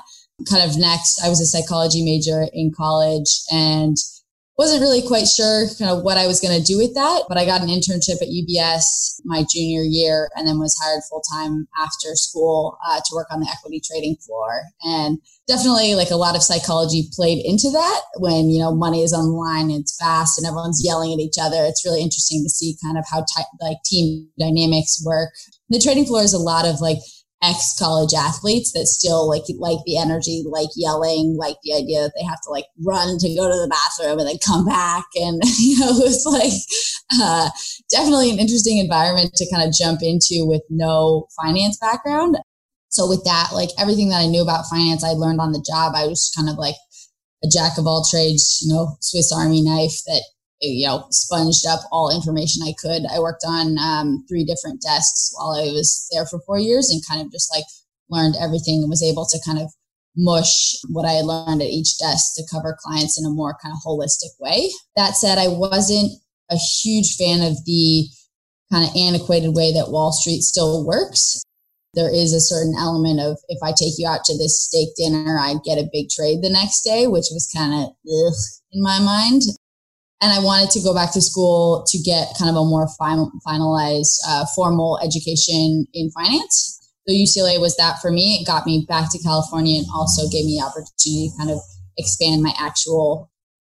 Kind 0.50 0.68
of 0.68 0.76
next, 0.76 1.22
I 1.22 1.28
was 1.28 1.40
a 1.40 1.46
psychology 1.46 2.04
major 2.04 2.48
in 2.52 2.72
college 2.74 3.42
and 3.52 3.96
wasn't 4.60 4.82
really 4.82 5.00
quite 5.00 5.26
sure 5.26 5.64
kind 5.78 5.90
of 5.90 6.04
what 6.04 6.18
I 6.18 6.26
was 6.26 6.38
going 6.38 6.52
to 6.52 6.62
do 6.62 6.76
with 6.76 6.92
that, 6.92 7.24
but 7.30 7.38
I 7.38 7.46
got 7.46 7.62
an 7.62 7.68
internship 7.68 8.20
at 8.20 8.28
UBS 8.28 9.22
my 9.24 9.42
junior 9.48 9.80
year 9.80 10.28
and 10.36 10.46
then 10.46 10.58
was 10.58 10.76
hired 10.84 11.00
full 11.08 11.22
time 11.32 11.66
after 11.80 12.14
school 12.14 12.76
uh, 12.86 13.00
to 13.00 13.14
work 13.14 13.28
on 13.30 13.40
the 13.40 13.48
equity 13.50 13.80
trading 13.80 14.16
floor. 14.16 14.64
And 14.82 15.16
definitely 15.48 15.94
like 15.94 16.10
a 16.10 16.16
lot 16.16 16.36
of 16.36 16.42
psychology 16.42 17.08
played 17.10 17.42
into 17.42 17.70
that 17.70 18.02
when, 18.18 18.50
you 18.50 18.60
know, 18.60 18.74
money 18.74 19.02
is 19.02 19.14
on 19.14 19.24
the 19.24 19.32
line, 19.32 19.70
it's 19.70 19.96
fast 19.96 20.36
and 20.36 20.46
everyone's 20.46 20.84
yelling 20.84 21.14
at 21.14 21.20
each 21.20 21.40
other. 21.40 21.64
It's 21.64 21.86
really 21.86 22.02
interesting 22.02 22.44
to 22.44 22.50
see 22.50 22.76
kind 22.84 22.98
of 22.98 23.04
how 23.10 23.20
ty- 23.20 23.48
like 23.62 23.78
team 23.86 24.28
dynamics 24.38 25.02
work. 25.06 25.30
The 25.70 25.80
trading 25.80 26.04
floor 26.04 26.20
is 26.20 26.34
a 26.34 26.38
lot 26.38 26.66
of 26.66 26.82
like, 26.82 26.98
ex 27.42 27.74
college 27.78 28.12
athletes 28.12 28.72
that 28.72 28.86
still 28.86 29.28
like 29.28 29.44
like 29.58 29.78
the 29.86 29.98
energy, 29.98 30.44
like 30.46 30.68
yelling, 30.76 31.36
like 31.38 31.56
the 31.62 31.74
idea 31.74 32.02
that 32.02 32.12
they 32.16 32.24
have 32.24 32.40
to 32.42 32.50
like 32.50 32.66
run 32.84 33.18
to 33.18 33.34
go 33.34 33.48
to 33.48 33.56
the 33.56 33.68
bathroom 33.68 34.18
and 34.18 34.28
then 34.28 34.38
come 34.44 34.64
back, 34.64 35.06
and 35.16 35.40
you 35.58 35.78
know 35.78 35.92
it's 36.04 36.26
like 36.26 36.52
uh, 37.20 37.50
definitely 37.90 38.30
an 38.30 38.38
interesting 38.38 38.78
environment 38.78 39.32
to 39.34 39.50
kind 39.52 39.66
of 39.66 39.74
jump 39.74 40.00
into 40.02 40.44
with 40.46 40.62
no 40.68 41.26
finance 41.40 41.78
background. 41.78 42.36
So 42.90 43.08
with 43.08 43.24
that, 43.24 43.50
like 43.54 43.70
everything 43.78 44.08
that 44.10 44.20
I 44.20 44.26
knew 44.26 44.42
about 44.42 44.66
finance, 44.66 45.04
I 45.04 45.10
learned 45.10 45.40
on 45.40 45.52
the 45.52 45.64
job. 45.66 45.94
I 45.94 46.06
was 46.06 46.32
kind 46.36 46.48
of 46.48 46.56
like 46.56 46.74
a 47.44 47.48
jack 47.48 47.78
of 47.78 47.86
all 47.86 48.04
trades, 48.04 48.60
you 48.62 48.72
know, 48.72 48.96
Swiss 49.00 49.32
Army 49.32 49.62
knife 49.62 50.02
that 50.06 50.22
you 50.60 50.86
know, 50.86 51.06
sponged 51.10 51.54
up 51.68 51.80
all 51.90 52.14
information 52.14 52.62
I 52.62 52.74
could. 52.78 53.02
I 53.06 53.18
worked 53.18 53.44
on 53.46 53.78
um, 53.78 54.24
three 54.28 54.44
different 54.44 54.82
desks 54.82 55.32
while 55.34 55.52
I 55.52 55.72
was 55.72 56.06
there 56.12 56.26
for 56.26 56.40
four 56.40 56.58
years 56.58 56.90
and 56.90 57.02
kind 57.06 57.20
of 57.20 57.32
just 57.32 57.52
like 57.54 57.64
learned 58.10 58.36
everything 58.40 58.82
and 58.82 58.90
was 58.90 59.02
able 59.02 59.26
to 59.26 59.40
kind 59.44 59.58
of 59.58 59.72
mush 60.16 60.74
what 60.88 61.06
I 61.06 61.12
had 61.12 61.24
learned 61.24 61.62
at 61.62 61.68
each 61.68 61.98
desk 61.98 62.34
to 62.34 62.46
cover 62.50 62.76
clients 62.82 63.18
in 63.18 63.24
a 63.24 63.30
more 63.30 63.56
kind 63.62 63.74
of 63.74 63.82
holistic 63.86 64.38
way. 64.38 64.70
That 64.96 65.16
said, 65.16 65.38
I 65.38 65.48
wasn't 65.48 66.12
a 66.50 66.56
huge 66.56 67.16
fan 67.16 67.40
of 67.40 67.64
the 67.64 68.08
kind 68.72 68.84
of 68.84 68.94
antiquated 68.96 69.54
way 69.54 69.72
that 69.72 69.90
Wall 69.90 70.12
Street 70.12 70.42
still 70.42 70.84
works. 70.84 71.42
There 71.94 72.12
is 72.12 72.32
a 72.32 72.40
certain 72.40 72.74
element 72.78 73.18
of 73.20 73.38
if 73.48 73.58
I 73.62 73.72
take 73.72 73.94
you 73.98 74.06
out 74.06 74.24
to 74.24 74.36
this 74.36 74.60
steak 74.60 74.90
dinner, 74.96 75.38
I 75.38 75.54
get 75.64 75.78
a 75.78 75.90
big 75.92 76.08
trade 76.08 76.38
the 76.42 76.50
next 76.50 76.82
day, 76.82 77.06
which 77.06 77.26
was 77.32 77.50
kind 77.54 77.72
of 77.74 77.90
in 78.04 78.82
my 78.82 79.00
mind 79.00 79.42
and 80.20 80.32
I 80.32 80.38
wanted 80.40 80.70
to 80.72 80.82
go 80.82 80.94
back 80.94 81.12
to 81.12 81.20
school 81.20 81.84
to 81.88 81.98
get 81.98 82.36
kind 82.38 82.50
of 82.50 82.56
a 82.56 82.64
more 82.64 82.88
final, 82.98 83.32
finalized 83.46 84.18
uh, 84.28 84.44
formal 84.54 84.98
education 85.02 85.86
in 85.94 86.10
finance. 86.10 86.76
So 87.08 87.14
UCLA 87.14 87.60
was 87.60 87.76
that 87.76 88.00
for 88.00 88.10
me. 88.10 88.38
It 88.40 88.46
got 88.46 88.66
me 88.66 88.84
back 88.86 89.10
to 89.12 89.22
California 89.22 89.78
and 89.78 89.86
also 89.94 90.28
gave 90.28 90.44
me 90.44 90.58
the 90.58 90.64
opportunity 90.64 91.30
to 91.30 91.36
kind 91.38 91.50
of 91.50 91.58
expand 91.96 92.42
my 92.42 92.52
actual 92.58 93.30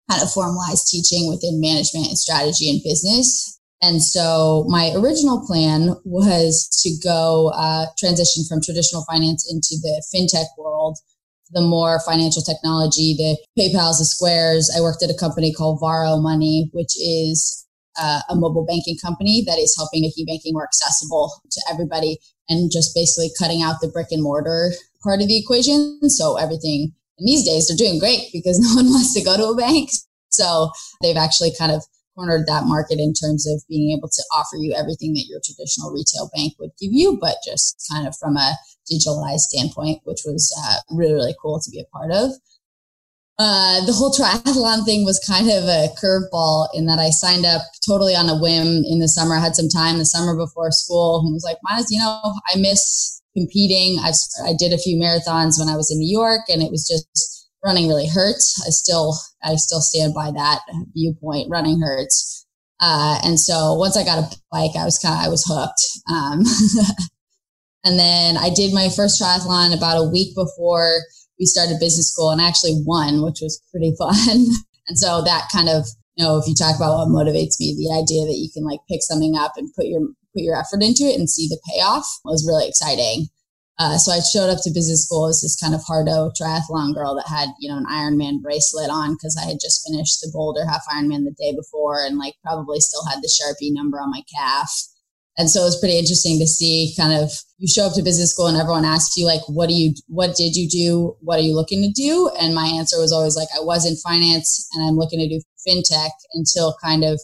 kind 0.10 0.24
of 0.24 0.32
formalized 0.32 0.88
teaching 0.88 1.30
within 1.30 1.62
management 1.62 2.08
and 2.08 2.18
strategy 2.18 2.70
and 2.70 2.82
business. 2.84 3.60
And 3.82 4.04
so 4.04 4.66
my 4.68 4.92
original 4.96 5.46
plan 5.46 5.96
was 6.04 6.68
to 6.84 7.08
go 7.08 7.52
uh, 7.56 7.86
transition 7.98 8.44
from 8.50 8.62
traditional 8.62 9.06
finance 9.06 9.50
into 9.50 9.80
the 9.82 10.04
fintech 10.14 10.48
world, 10.58 10.98
the 11.52 11.62
more 11.62 12.00
financial 12.06 12.42
technology, 12.42 13.16
the 13.18 13.38
PayPal's, 13.58 14.00
the 14.00 14.06
Squares. 14.06 14.72
I 14.76 14.82
worked 14.82 15.04
at 15.04 15.10
a 15.10 15.18
company 15.18 15.54
called 15.54 15.80
Varo 15.80 16.18
Money, 16.18 16.70
which 16.74 16.96
is 16.98 17.66
uh, 18.00 18.22
a 18.30 18.36
mobile 18.36 18.66
banking 18.66 18.98
company 19.02 19.44
that 19.46 19.58
is 19.58 19.76
helping 19.76 20.02
making 20.02 20.26
banking 20.26 20.54
more 20.54 20.64
accessible 20.64 21.32
to 21.52 21.62
everybody 21.72 22.18
and 22.48 22.72
just 22.72 22.96
basically 22.96 23.30
cutting 23.38 23.62
out 23.62 23.82
the 23.82 23.88
brick 23.88 24.08
and 24.12 24.24
mortar 24.24 24.72
part 25.04 25.22
of 25.22 25.28
the 25.28 25.38
equation. 25.38 26.00
So 26.10 26.38
everything 26.38 26.94
and 27.18 27.28
these 27.28 27.46
days 27.46 27.68
they're 27.68 27.78
doing 27.78 28.00
great 28.00 28.30
because 28.32 28.60
no 28.64 28.74
one 28.76 28.90
wants 28.90 29.14
to 29.14 29.24
go 29.24 29.38
to 29.38 29.54
a 29.54 29.56
bank. 29.56 29.90
So 30.30 30.72
they've 31.02 31.18
actually 31.18 31.52
kind 31.58 31.72
of 31.72 31.84
cornered 32.16 32.48
that 32.48 32.66
market 32.66 33.00
in 33.00 33.14
terms 33.14 33.48
of 33.48 33.62
being 33.70 33.96
able 33.98 34.10
to 34.10 34.24
offer 34.36 34.58
you 34.58 34.74
everything 34.76 35.14
that 35.14 35.26
your 35.30 35.40
traditional 35.44 35.92
retail 35.92 36.30
bank 36.36 36.54
would 36.60 36.72
give 36.80 36.92
you, 36.92 37.18
but 37.20 37.38
just 37.46 37.88
kind 37.92 38.08
of 38.08 38.16
from 38.20 38.36
a 38.36 38.56
digitalized 38.92 39.48
standpoint, 39.50 40.02
which 40.04 40.22
was 40.26 40.54
uh, 40.66 40.96
really, 40.96 41.14
really 41.14 41.36
cool 41.42 41.60
to 41.60 41.72
be 41.72 41.80
a 41.80 41.86
part 41.96 42.12
of. 42.12 42.32
Uh, 43.40 43.86
the 43.86 43.94
whole 43.94 44.12
triathlon 44.18 44.84
thing 44.84 45.06
was 45.06 45.24
kind 45.26 45.50
of 45.50 45.64
a 45.64 45.88
curveball 45.96 46.68
in 46.74 46.86
that 46.88 47.00
I 47.00 47.10
signed 47.10 47.46
up 47.46 47.62
totally 47.88 48.14
on 48.14 48.28
a 48.30 48.38
whim 48.38 48.84
in 48.86 49.00
the 49.00 49.08
summer. 49.08 49.36
I 49.36 49.40
had 49.40 49.56
some 49.56 49.70
time 49.70 49.98
the 49.98 50.06
summer 50.06 50.36
before 50.36 50.72
school 50.72 51.22
and 51.24 51.34
was 51.34 51.46
like, 51.46 51.58
might 51.64 51.86
you 51.90 52.00
know, 52.00 52.22
I 52.54 52.60
miss 52.60 53.22
competing. 53.36 53.98
I've, 54.04 54.16
I 54.46 54.54
did 54.60 54.74
a 54.74 54.78
few 54.78 55.00
marathons 55.00 55.58
when 55.58 55.70
I 55.70 55.78
was 55.78 55.90
in 55.90 56.00
New 56.00 56.12
York 56.12 56.42
and 56.50 56.62
it 56.62 56.72
was 56.72 56.86
just 56.86 57.50
running 57.64 57.88
really 57.88 58.08
hurts. 58.08 58.62
I 58.68 58.70
still, 58.72 59.16
I 59.42 59.56
still 59.56 59.82
stand 59.82 60.14
by 60.14 60.32
that 60.32 60.60
viewpoint. 60.94 61.50
Running 61.50 61.80
hurts. 61.80 62.46
Uh, 62.82 63.20
and 63.24 63.40
so 63.40 63.74
once 63.74 63.98
I 63.98 64.04
got 64.04 64.20
a 64.20 64.38
bike, 64.52 64.76
I 64.78 64.86
was 64.86 65.00
kind 65.00 65.16
of, 65.16 65.26
I 65.26 65.30
was 65.30 65.46
hooked. 65.48 65.82
Um, 66.12 66.44
and 67.84 67.98
then 67.98 68.38
I 68.38 68.50
did 68.50 68.74
my 68.74 68.90
first 68.90 69.22
triathlon 69.22 69.76
about 69.76 69.98
a 69.98 70.10
week 70.10 70.36
before 70.36 71.00
we 71.40 71.46
started 71.46 71.80
business 71.80 72.12
school 72.12 72.32
and 72.32 72.42
I 72.42 72.48
actually 72.48 72.82
won, 72.86 73.24
which 73.24 73.40
was 73.42 73.62
pretty 73.72 73.96
fun. 74.00 74.46
and 74.88 74.98
so 74.98 75.22
that 75.24 75.48
kind 75.52 75.70
of, 75.70 75.88
you 76.16 76.26
know, 76.26 76.38
if 76.38 76.48
you 76.48 76.56
talk 76.56 76.76
about 76.76 76.98
what 76.98 77.08
motivates 77.08 77.60
me, 77.60 77.76
the 77.80 77.96
idea 77.96 78.26
that 78.26 78.38
you 78.38 78.50
can 78.54 78.66
like 78.66 78.80
pick 78.90 79.02
something 79.02 79.36
up 79.38 79.54
and 79.56 79.74
put 79.76 79.88
your 79.88 80.02
put 80.36 80.44
your 80.44 80.56
effort 80.56 80.84
into 80.84 81.04
it 81.04 81.18
and 81.18 81.30
see 81.30 81.48
the 81.48 81.60
payoff 81.72 82.06
was 82.24 82.46
really 82.46 82.68
exciting. 82.68 83.28
Uh, 83.80 83.98
so 83.98 84.12
I 84.12 84.20
showed 84.20 84.52
up 84.52 84.60
to 84.64 84.76
business 84.76 85.06
school 85.06 85.28
as 85.28 85.40
this 85.40 85.56
kind 85.56 85.74
of 85.74 85.82
hardo 85.88 86.32
triathlon 86.36 86.94
girl 86.94 87.16
that 87.16 87.30
had, 87.32 87.48
you 87.60 87.70
know, 87.70 87.78
an 87.78 87.88
Ironman 87.88 88.42
bracelet 88.42 88.90
on 88.92 89.14
because 89.14 89.40
I 89.42 89.48
had 89.48 89.58
just 89.62 89.88
finished 89.88 90.20
the 90.20 90.30
Boulder 90.34 90.66
half 90.68 90.84
Ironman 90.92 91.24
the 91.24 91.34
day 91.40 91.56
before 91.56 92.04
and 92.04 92.18
like 92.18 92.36
probably 92.44 92.82
still 92.82 93.06
had 93.06 93.24
the 93.24 93.32
Sharpie 93.32 93.72
number 93.72 93.98
on 93.98 94.12
my 94.12 94.22
calf. 94.36 94.70
And 95.40 95.50
so 95.50 95.62
it 95.62 95.72
was 95.72 95.80
pretty 95.80 95.98
interesting 95.98 96.38
to 96.38 96.46
see 96.46 96.94
kind 96.98 97.14
of 97.14 97.32
you 97.58 97.68
show 97.68 97.86
up 97.86 97.94
to 97.94 98.04
business 98.04 98.32
school 98.32 98.48
and 98.48 98.58
everyone 98.58 98.84
asks 98.84 99.16
you 99.16 99.26
like, 99.26 99.42
what 99.48 99.70
do 99.70 99.74
you, 99.74 99.96
what 100.08 100.36
did 100.36 100.54
you 100.56 100.68
do? 100.68 101.16
What 101.22 101.40
are 101.40 101.44
you 101.44 101.56
looking 101.56 101.82
to 101.82 101.90
do? 101.90 102.30
And 102.40 102.54
my 102.54 102.68
answer 102.68 103.00
was 103.00 103.14
always 103.14 103.38
like, 103.38 103.48
I 103.56 103.64
was 103.64 103.86
in 103.86 103.96
finance 103.96 104.68
and 104.74 104.86
I'm 104.86 104.98
looking 104.98 105.20
to 105.20 105.30
do 105.30 105.42
fintech 105.66 106.12
until 106.34 106.76
kind 106.84 107.06
of 107.06 107.22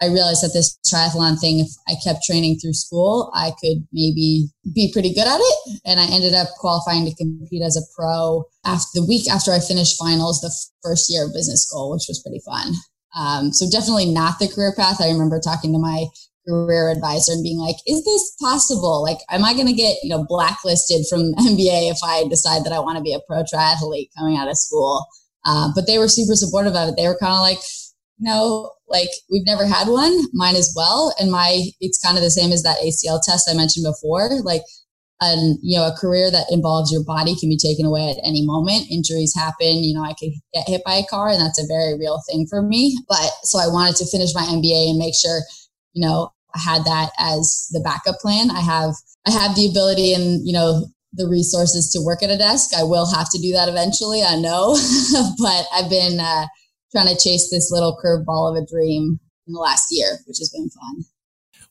I 0.00 0.06
realized 0.06 0.44
that 0.44 0.52
this 0.54 0.78
triathlon 0.86 1.40
thing, 1.40 1.58
if 1.58 1.70
I 1.88 1.94
kept 2.04 2.22
training 2.22 2.60
through 2.60 2.74
school, 2.74 3.32
I 3.34 3.50
could 3.60 3.88
maybe 3.92 4.46
be 4.72 4.92
pretty 4.92 5.12
good 5.12 5.26
at 5.26 5.40
it. 5.40 5.80
And 5.84 5.98
I 5.98 6.06
ended 6.06 6.34
up 6.34 6.46
qualifying 6.58 7.04
to 7.06 7.14
compete 7.16 7.62
as 7.62 7.76
a 7.76 7.82
pro 7.98 8.44
after 8.64 9.00
the 9.00 9.06
week 9.06 9.28
after 9.28 9.50
I 9.50 9.58
finished 9.58 9.98
finals, 9.98 10.40
the 10.40 10.54
first 10.84 11.10
year 11.10 11.26
of 11.26 11.34
business 11.34 11.64
school, 11.64 11.90
which 11.90 12.06
was 12.06 12.22
pretty 12.22 12.40
fun. 12.46 12.74
Um, 13.18 13.52
so 13.52 13.68
definitely 13.68 14.06
not 14.06 14.38
the 14.38 14.46
career 14.46 14.72
path. 14.76 15.02
I 15.02 15.10
remember 15.10 15.40
talking 15.40 15.72
to 15.72 15.80
my 15.80 16.06
career 16.48 16.90
advisor 16.90 17.32
and 17.32 17.42
being 17.42 17.58
like, 17.58 17.76
is 17.86 18.04
this 18.04 18.34
possible? 18.40 19.02
Like, 19.02 19.18
am 19.30 19.44
I 19.44 19.52
going 19.52 19.66
to 19.66 19.72
get, 19.72 19.98
you 20.02 20.10
know, 20.10 20.24
blacklisted 20.26 21.06
from 21.08 21.34
MBA 21.38 21.90
if 21.90 21.98
I 22.02 22.24
decide 22.28 22.64
that 22.64 22.72
I 22.72 22.80
want 22.80 22.96
to 22.96 23.02
be 23.02 23.14
a 23.14 23.20
pro 23.26 23.42
triathlete 23.42 24.10
coming 24.16 24.36
out 24.36 24.48
of 24.48 24.56
school? 24.56 25.06
Uh, 25.44 25.68
but 25.74 25.86
they 25.86 25.98
were 25.98 26.08
super 26.08 26.34
supportive 26.34 26.74
of 26.74 26.90
it. 26.90 26.94
They 26.96 27.06
were 27.06 27.18
kind 27.18 27.32
of 27.32 27.40
like, 27.40 27.58
no, 28.18 28.72
like 28.88 29.10
we've 29.30 29.46
never 29.46 29.66
had 29.66 29.88
one, 29.88 30.18
mine 30.32 30.56
as 30.56 30.72
well. 30.76 31.14
And 31.20 31.30
my, 31.30 31.70
it's 31.80 31.98
kind 31.98 32.16
of 32.16 32.24
the 32.24 32.30
same 32.30 32.52
as 32.52 32.62
that 32.62 32.78
ACL 32.78 33.20
test 33.22 33.48
I 33.48 33.54
mentioned 33.54 33.84
before. 33.84 34.28
Like, 34.42 34.62
and 35.20 35.58
you 35.62 35.76
know, 35.76 35.86
a 35.86 35.96
career 35.96 36.30
that 36.30 36.46
involves 36.50 36.92
your 36.92 37.02
body 37.02 37.34
can 37.34 37.48
be 37.48 37.56
taken 37.56 37.84
away 37.84 38.08
at 38.08 38.22
any 38.24 38.46
moment. 38.46 38.90
Injuries 38.90 39.34
happen. 39.34 39.82
You 39.82 39.94
know, 39.94 40.04
I 40.04 40.14
could 40.14 40.30
get 40.54 40.68
hit 40.68 40.82
by 40.84 40.94
a 40.94 41.06
car, 41.06 41.28
and 41.28 41.40
that's 41.40 41.60
a 41.60 41.66
very 41.66 41.98
real 41.98 42.22
thing 42.30 42.46
for 42.48 42.62
me. 42.62 42.96
But 43.08 43.30
so 43.42 43.58
I 43.58 43.66
wanted 43.66 43.96
to 43.96 44.06
finish 44.06 44.34
my 44.34 44.42
MBA 44.42 44.90
and 44.90 44.98
make 44.98 45.14
sure, 45.14 45.40
you 45.92 46.06
know, 46.06 46.30
I 46.54 46.60
had 46.60 46.84
that 46.84 47.10
as 47.18 47.68
the 47.70 47.80
backup 47.80 48.16
plan. 48.20 48.50
I 48.50 48.60
have 48.60 48.94
I 49.26 49.30
have 49.30 49.54
the 49.54 49.68
ability 49.68 50.14
and 50.14 50.46
you 50.46 50.52
know 50.52 50.86
the 51.12 51.28
resources 51.28 51.90
to 51.92 52.04
work 52.04 52.22
at 52.22 52.30
a 52.30 52.38
desk. 52.38 52.70
I 52.76 52.82
will 52.82 53.10
have 53.12 53.30
to 53.30 53.38
do 53.40 53.52
that 53.52 53.68
eventually. 53.68 54.22
I 54.22 54.36
know, 54.36 54.76
but 55.38 55.66
I've 55.72 55.90
been 55.90 56.20
uh, 56.20 56.46
trying 56.92 57.08
to 57.08 57.20
chase 57.20 57.50
this 57.50 57.70
little 57.70 57.98
curveball 58.02 58.50
of 58.50 58.62
a 58.62 58.66
dream 58.66 59.20
in 59.46 59.52
the 59.52 59.60
last 59.60 59.88
year, 59.90 60.18
which 60.26 60.38
has 60.38 60.50
been 60.50 60.68
fun. 60.70 61.04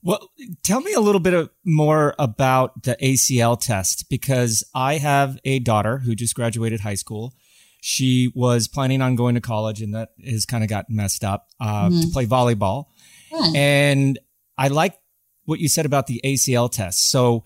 Well, 0.03 0.29
tell 0.63 0.81
me 0.81 0.93
a 0.93 1.00
little 1.00 1.19
bit 1.19 1.50
more 1.65 2.15
about 2.19 2.84
the 2.84 2.96
ACL 3.01 3.60
test 3.60 4.05
because 4.10 4.63
I 4.74 4.98
have 4.98 5.39
a 5.43 5.60
daughter 5.60 6.00
who 6.00 6.15
just 6.15 6.36
graduated 6.36 6.81
high 6.81 6.96
school. 6.96 7.34
She 7.81 8.31
was 8.36 8.67
planning 8.67 9.01
on 9.01 9.15
going 9.15 9.36
to 9.36 9.41
college, 9.41 9.81
and 9.81 9.93
that 9.93 10.10
has 10.24 10.46
kind 10.46 10.63
of 10.63 10.69
got 10.69 10.86
messed 10.89 11.24
up 11.24 11.48
uh, 11.60 11.89
mm-hmm. 11.89 12.01
to 12.01 12.07
play 12.07 12.25
volleyball. 12.25 12.86
Fun. 13.29 13.55
And 13.55 14.19
I 14.57 14.69
like 14.69 14.97
what 15.45 15.59
you 15.59 15.69
said 15.69 15.85
about 15.85 16.07
the 16.07 16.21
ACL 16.23 16.71
test. 16.71 17.09
So, 17.09 17.43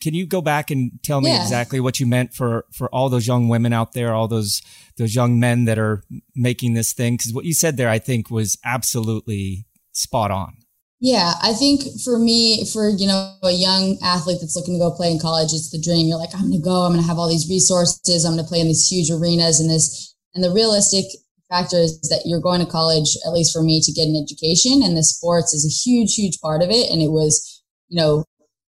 can 0.00 0.14
you 0.14 0.26
go 0.26 0.42
back 0.42 0.72
and 0.72 0.98
tell 1.04 1.20
me 1.20 1.30
yeah. 1.30 1.42
exactly 1.42 1.78
what 1.78 2.00
you 2.00 2.06
meant 2.06 2.34
for 2.34 2.66
for 2.72 2.88
all 2.88 3.08
those 3.08 3.26
young 3.26 3.48
women 3.48 3.72
out 3.72 3.92
there, 3.92 4.12
all 4.12 4.26
those 4.26 4.60
those 4.98 5.14
young 5.14 5.38
men 5.38 5.64
that 5.66 5.78
are 5.78 6.02
making 6.34 6.74
this 6.74 6.92
thing? 6.92 7.14
Because 7.14 7.32
what 7.32 7.44
you 7.44 7.54
said 7.54 7.76
there, 7.76 7.88
I 7.88 7.98
think, 7.98 8.30
was 8.30 8.58
absolutely 8.64 9.66
spot 9.92 10.30
on. 10.30 10.56
Yeah, 11.04 11.34
I 11.42 11.52
think 11.52 11.82
for 12.04 12.16
me, 12.16 12.64
for 12.72 12.88
you 12.88 13.08
know, 13.08 13.34
a 13.42 13.50
young 13.50 13.98
athlete 14.04 14.38
that's 14.40 14.54
looking 14.54 14.74
to 14.74 14.78
go 14.78 14.92
play 14.92 15.10
in 15.10 15.18
college, 15.18 15.52
it's 15.52 15.70
the 15.70 15.80
dream. 15.80 16.06
You're 16.06 16.18
like, 16.18 16.32
I'm 16.32 16.50
going 16.50 16.52
to 16.52 16.64
go. 16.64 16.82
I'm 16.82 16.92
going 16.92 17.02
to 17.02 17.08
have 17.08 17.18
all 17.18 17.28
these 17.28 17.50
resources. 17.50 18.24
I'm 18.24 18.34
going 18.34 18.44
to 18.44 18.48
play 18.48 18.60
in 18.60 18.68
these 18.68 18.86
huge 18.86 19.10
arenas 19.10 19.58
and 19.58 19.68
this. 19.68 20.14
And 20.34 20.44
the 20.44 20.52
realistic 20.52 21.06
factor 21.52 21.76
is 21.76 22.00
that 22.08 22.24
you're 22.24 22.40
going 22.40 22.64
to 22.64 22.70
college, 22.70 23.16
at 23.26 23.32
least 23.32 23.52
for 23.52 23.62
me, 23.62 23.80
to 23.82 23.92
get 23.92 24.08
an 24.08 24.16
education, 24.16 24.80
and 24.82 24.96
the 24.96 25.04
sports 25.04 25.52
is 25.52 25.68
a 25.68 25.76
huge, 25.84 26.14
huge 26.14 26.40
part 26.40 26.62
of 26.62 26.70
it. 26.70 26.90
And 26.90 27.02
it 27.02 27.12
was, 27.12 27.62
you 27.88 28.00
know, 28.00 28.24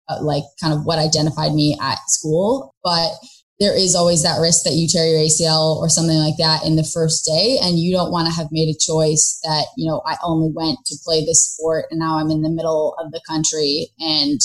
uh, 0.08 0.22
like 0.22 0.44
kind 0.60 0.74
of 0.74 0.84
what 0.84 0.98
identified 0.98 1.54
me 1.54 1.76
at 1.80 1.98
school. 2.06 2.74
But 2.84 3.12
there 3.58 3.76
is 3.76 3.94
always 3.94 4.22
that 4.22 4.38
risk 4.38 4.64
that 4.64 4.74
you 4.74 4.86
tear 4.86 5.06
your 5.06 5.20
ACL 5.20 5.76
or 5.76 5.88
something 5.88 6.18
like 6.18 6.36
that 6.36 6.64
in 6.64 6.76
the 6.76 6.84
first 6.84 7.24
day. 7.24 7.58
And 7.62 7.78
you 7.78 7.90
don't 7.90 8.12
want 8.12 8.28
to 8.28 8.34
have 8.34 8.48
made 8.52 8.68
a 8.68 8.78
choice 8.78 9.40
that, 9.44 9.66
you 9.76 9.88
know, 9.88 10.02
I 10.04 10.16
only 10.22 10.52
went 10.54 10.78
to 10.86 10.98
play 11.02 11.24
this 11.24 11.52
sport 11.52 11.86
and 11.90 11.98
now 11.98 12.18
I'm 12.18 12.30
in 12.30 12.42
the 12.42 12.50
middle 12.50 12.94
of 13.02 13.12
the 13.12 13.22
country 13.26 13.88
and 13.98 14.40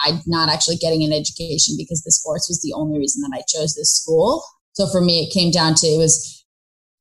I'm 0.00 0.20
not 0.26 0.48
actually 0.48 0.76
getting 0.76 1.04
an 1.04 1.12
education 1.12 1.76
because 1.76 2.02
the 2.02 2.10
sports 2.10 2.48
was 2.48 2.62
the 2.62 2.72
only 2.74 2.98
reason 2.98 3.22
that 3.22 3.36
I 3.36 3.42
chose 3.46 3.74
this 3.74 3.94
school. 3.94 4.42
So 4.72 4.86
for 4.88 5.02
me, 5.02 5.22
it 5.22 5.32
came 5.32 5.50
down 5.50 5.74
to, 5.76 5.86
it 5.86 5.98
was. 5.98 6.43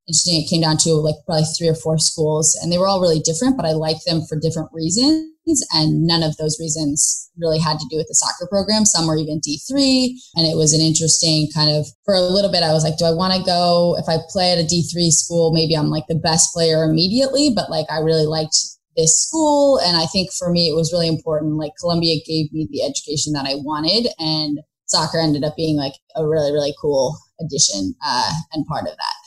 Interesting, 0.07 0.41
it 0.41 0.49
came 0.49 0.61
down 0.61 0.77
to 0.77 0.93
like 0.93 1.15
probably 1.25 1.45
three 1.57 1.69
or 1.69 1.75
four 1.75 1.97
schools, 1.97 2.57
and 2.61 2.71
they 2.71 2.77
were 2.77 2.87
all 2.87 3.01
really 3.01 3.19
different, 3.19 3.55
but 3.55 3.65
I 3.65 3.71
liked 3.71 4.05
them 4.05 4.21
for 4.27 4.37
different 4.37 4.69
reasons. 4.73 5.29
And 5.73 6.07
none 6.07 6.23
of 6.23 6.37
those 6.37 6.57
reasons 6.59 7.29
really 7.37 7.59
had 7.59 7.79
to 7.79 7.87
do 7.89 7.97
with 7.97 8.07
the 8.07 8.15
soccer 8.15 8.47
program. 8.49 8.85
Some 8.85 9.07
were 9.07 9.17
even 9.17 9.41
D3. 9.41 10.11
And 10.35 10.47
it 10.47 10.55
was 10.55 10.73
an 10.73 10.81
interesting 10.81 11.49
kind 11.53 11.69
of, 11.69 11.87
for 12.05 12.13
a 12.13 12.21
little 12.21 12.51
bit, 12.51 12.63
I 12.63 12.71
was 12.71 12.83
like, 12.83 12.97
do 12.97 13.05
I 13.05 13.11
want 13.11 13.33
to 13.33 13.43
go? 13.43 13.95
If 13.97 14.07
I 14.07 14.17
play 14.29 14.51
at 14.51 14.59
a 14.59 14.63
D3 14.63 15.11
school, 15.11 15.51
maybe 15.53 15.75
I'm 15.75 15.89
like 15.89 16.07
the 16.07 16.15
best 16.15 16.53
player 16.53 16.83
immediately, 16.83 17.51
but 17.53 17.69
like 17.69 17.87
I 17.89 17.99
really 17.99 18.25
liked 18.25 18.55
this 18.95 19.19
school. 19.19 19.79
And 19.79 19.97
I 19.97 20.05
think 20.05 20.31
for 20.31 20.49
me, 20.49 20.69
it 20.69 20.75
was 20.75 20.93
really 20.93 21.07
important. 21.07 21.57
Like 21.57 21.73
Columbia 21.79 22.21
gave 22.25 22.53
me 22.53 22.67
the 22.71 22.83
education 22.83 23.33
that 23.33 23.45
I 23.45 23.55
wanted. 23.55 24.11
And 24.19 24.59
soccer 24.85 25.19
ended 25.19 25.43
up 25.43 25.55
being 25.55 25.75
like 25.75 25.93
a 26.15 26.27
really, 26.27 26.51
really 26.51 26.73
cool 26.79 27.17
addition 27.41 27.95
uh, 28.05 28.31
and 28.53 28.65
part 28.65 28.83
of 28.83 28.95
that. 28.95 29.22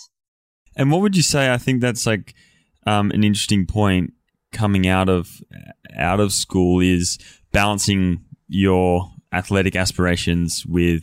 And 0.76 0.90
what 0.90 1.00
would 1.00 1.16
you 1.16 1.23
say? 1.23 1.52
I 1.52 1.59
think 1.59 1.80
that's 1.80 2.06
like 2.06 2.35
um, 2.87 3.11
an 3.11 3.25
interesting 3.25 3.66
point 3.66 4.12
coming 4.52 4.87
out 4.87 5.09
of 5.09 5.42
out 5.97 6.21
of 6.21 6.33
school 6.33 6.80
is 6.80 7.18
balancing 7.52 8.25
your 8.49 9.11
athletic 9.33 9.75
aspirations 9.75 10.64
with 10.66 11.02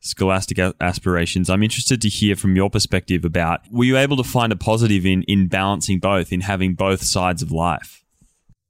scholastic 0.00 0.58
aspirations. 0.80 1.48
I'm 1.48 1.62
interested 1.62 2.02
to 2.02 2.08
hear 2.08 2.34
from 2.36 2.56
your 2.56 2.70
perspective 2.70 3.24
about 3.24 3.60
were 3.70 3.84
you 3.84 3.96
able 3.96 4.16
to 4.16 4.24
find 4.24 4.52
a 4.52 4.56
positive 4.56 5.06
in 5.06 5.22
in 5.24 5.48
balancing 5.48 5.98
both, 5.98 6.32
in 6.32 6.42
having 6.42 6.74
both 6.74 7.02
sides 7.02 7.42
of 7.42 7.52
life? 7.52 8.04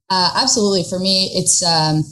Uh, 0.09 0.31
absolutely. 0.35 0.83
For 0.83 0.99
me, 0.99 1.31
it's 1.33 1.63
um, 1.63 2.03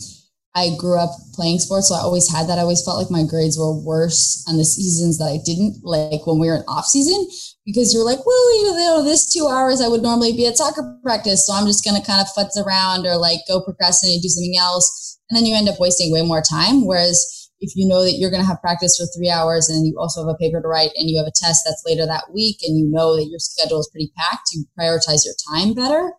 I 0.56 0.75
grew 0.78 0.98
up 0.98 1.12
playing 1.34 1.60
sports, 1.60 1.90
so 1.90 1.96
I 1.96 2.00
always 2.00 2.32
had 2.32 2.48
that. 2.48 2.58
I 2.58 2.62
always 2.62 2.84
felt 2.84 2.98
like 2.98 3.12
my 3.12 3.24
grades 3.24 3.58
were 3.58 3.74
worse 3.74 4.44
on 4.50 4.58
the 4.58 4.66
seasons 4.66 5.18
that 5.20 5.25
I 5.25 5.38
didn't, 5.46 5.84
like 5.84 6.25
when 6.25 6.40
we 6.40 6.48
were 6.48 6.56
in 6.56 6.63
off 6.68 6.86
season, 6.86 7.28
because 7.65 7.94
you're 7.94 8.06
like, 8.06 8.25
well, 8.25 8.56
you 8.63 8.74
know, 8.74 9.03
this 9.03 9.32
two 9.32 9.48
hours 9.48 9.82
I 9.82 9.88
would 9.88 10.01
normally 10.01 10.34
be 10.34 10.48
at 10.48 10.58
soccer 10.58 10.98
practice, 11.03 11.46
so 11.46 11.53
I'm 11.53 11.68
just 11.68 11.84
going 11.84 12.00
to 12.00 12.06
kind 12.06 12.22
of 12.22 12.27
futz 12.36 12.62
around 12.62 13.06
or 13.06 13.18
like 13.18 13.39
go 13.48 13.62
procrastinate, 13.62 14.15
and 14.15 14.22
do 14.22 14.30
something 14.30 14.58
else, 14.58 15.20
and 15.30 15.38
then 15.38 15.46
you 15.46 15.56
end 15.56 15.70
up 15.70 15.80
wasting 15.80 16.12
way 16.12 16.22
more 16.22 16.41
time. 16.41 16.86
Whereas 16.86 17.50
if 17.62 17.75
you 17.75 17.88
know 17.88 18.03
that 18.03 18.18
you're 18.18 18.32
going 18.32 18.41
to 18.41 18.48
have 18.48 18.60
practice 18.60 18.98
for 18.98 19.06
three 19.15 19.30
hours 19.30 19.70
and 19.70 19.86
you 19.86 19.96
also 20.00 20.25
have 20.25 20.34
a 20.34 20.38
paper 20.38 20.60
to 20.60 20.68
write 20.68 20.89
and 20.96 21.10
you 21.10 21.18
have 21.18 21.27
a 21.27 21.32
test 21.36 21.62
that's 21.63 21.84
later 21.86 22.08
that 22.08 22.34
week 22.34 22.58
and 22.63 22.75
you 22.75 22.89
know 22.89 23.15
that 23.15 23.30
your 23.30 23.38
schedule 23.38 23.80
is 23.80 23.89
pretty 23.91 24.12
packed, 24.18 24.50
you 24.51 24.65
prioritize 24.77 25.24
your 25.24 25.36
time 25.53 25.74
better. 25.75 26.12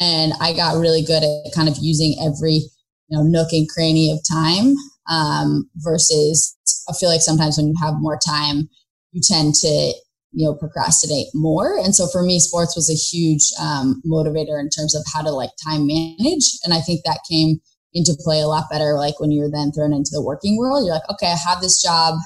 And 0.00 0.32
I 0.40 0.52
got 0.52 0.80
really 0.80 1.02
good 1.02 1.22
at 1.22 1.54
kind 1.54 1.68
of 1.68 1.76
using 1.80 2.16
every 2.20 2.66
you 3.08 3.16
know 3.16 3.22
nook 3.22 3.52
and 3.52 3.68
cranny 3.68 4.10
of 4.10 4.18
time 4.28 4.74
um, 5.08 5.70
versus 5.76 6.56
I 6.88 6.94
feel 6.98 7.08
like 7.08 7.20
sometimes 7.20 7.56
when 7.56 7.68
you 7.68 7.74
have 7.80 7.94
more 7.98 8.18
time, 8.18 8.68
you 9.12 9.20
tend 9.24 9.54
to 9.56 9.92
you 10.32 10.46
know 10.46 10.54
procrastinate 10.54 11.28
more. 11.34 11.78
And 11.78 11.94
so 11.94 12.06
for 12.08 12.22
me, 12.22 12.40
sports 12.40 12.74
was 12.74 12.90
a 12.90 12.94
huge 12.94 13.52
um, 13.60 14.02
motivator 14.06 14.58
in 14.58 14.68
terms 14.68 14.94
of 14.94 15.04
how 15.12 15.22
to 15.22 15.30
like 15.30 15.50
time 15.62 15.86
manage. 15.86 16.58
And 16.64 16.74
I 16.74 16.80
think 16.80 17.02
that 17.04 17.20
came 17.30 17.60
into 17.94 18.16
play 18.18 18.40
a 18.40 18.46
lot 18.46 18.70
better 18.70 18.94
like 18.94 19.20
when 19.20 19.30
you're 19.30 19.50
then 19.50 19.70
thrown 19.70 19.92
into 19.92 20.10
the 20.12 20.22
working 20.22 20.56
world. 20.56 20.86
You're 20.86 20.94
like 20.94 21.10
okay 21.10 21.32
i 21.32 21.50
have 21.50 21.60
this 21.60 21.80
job. 21.80 22.18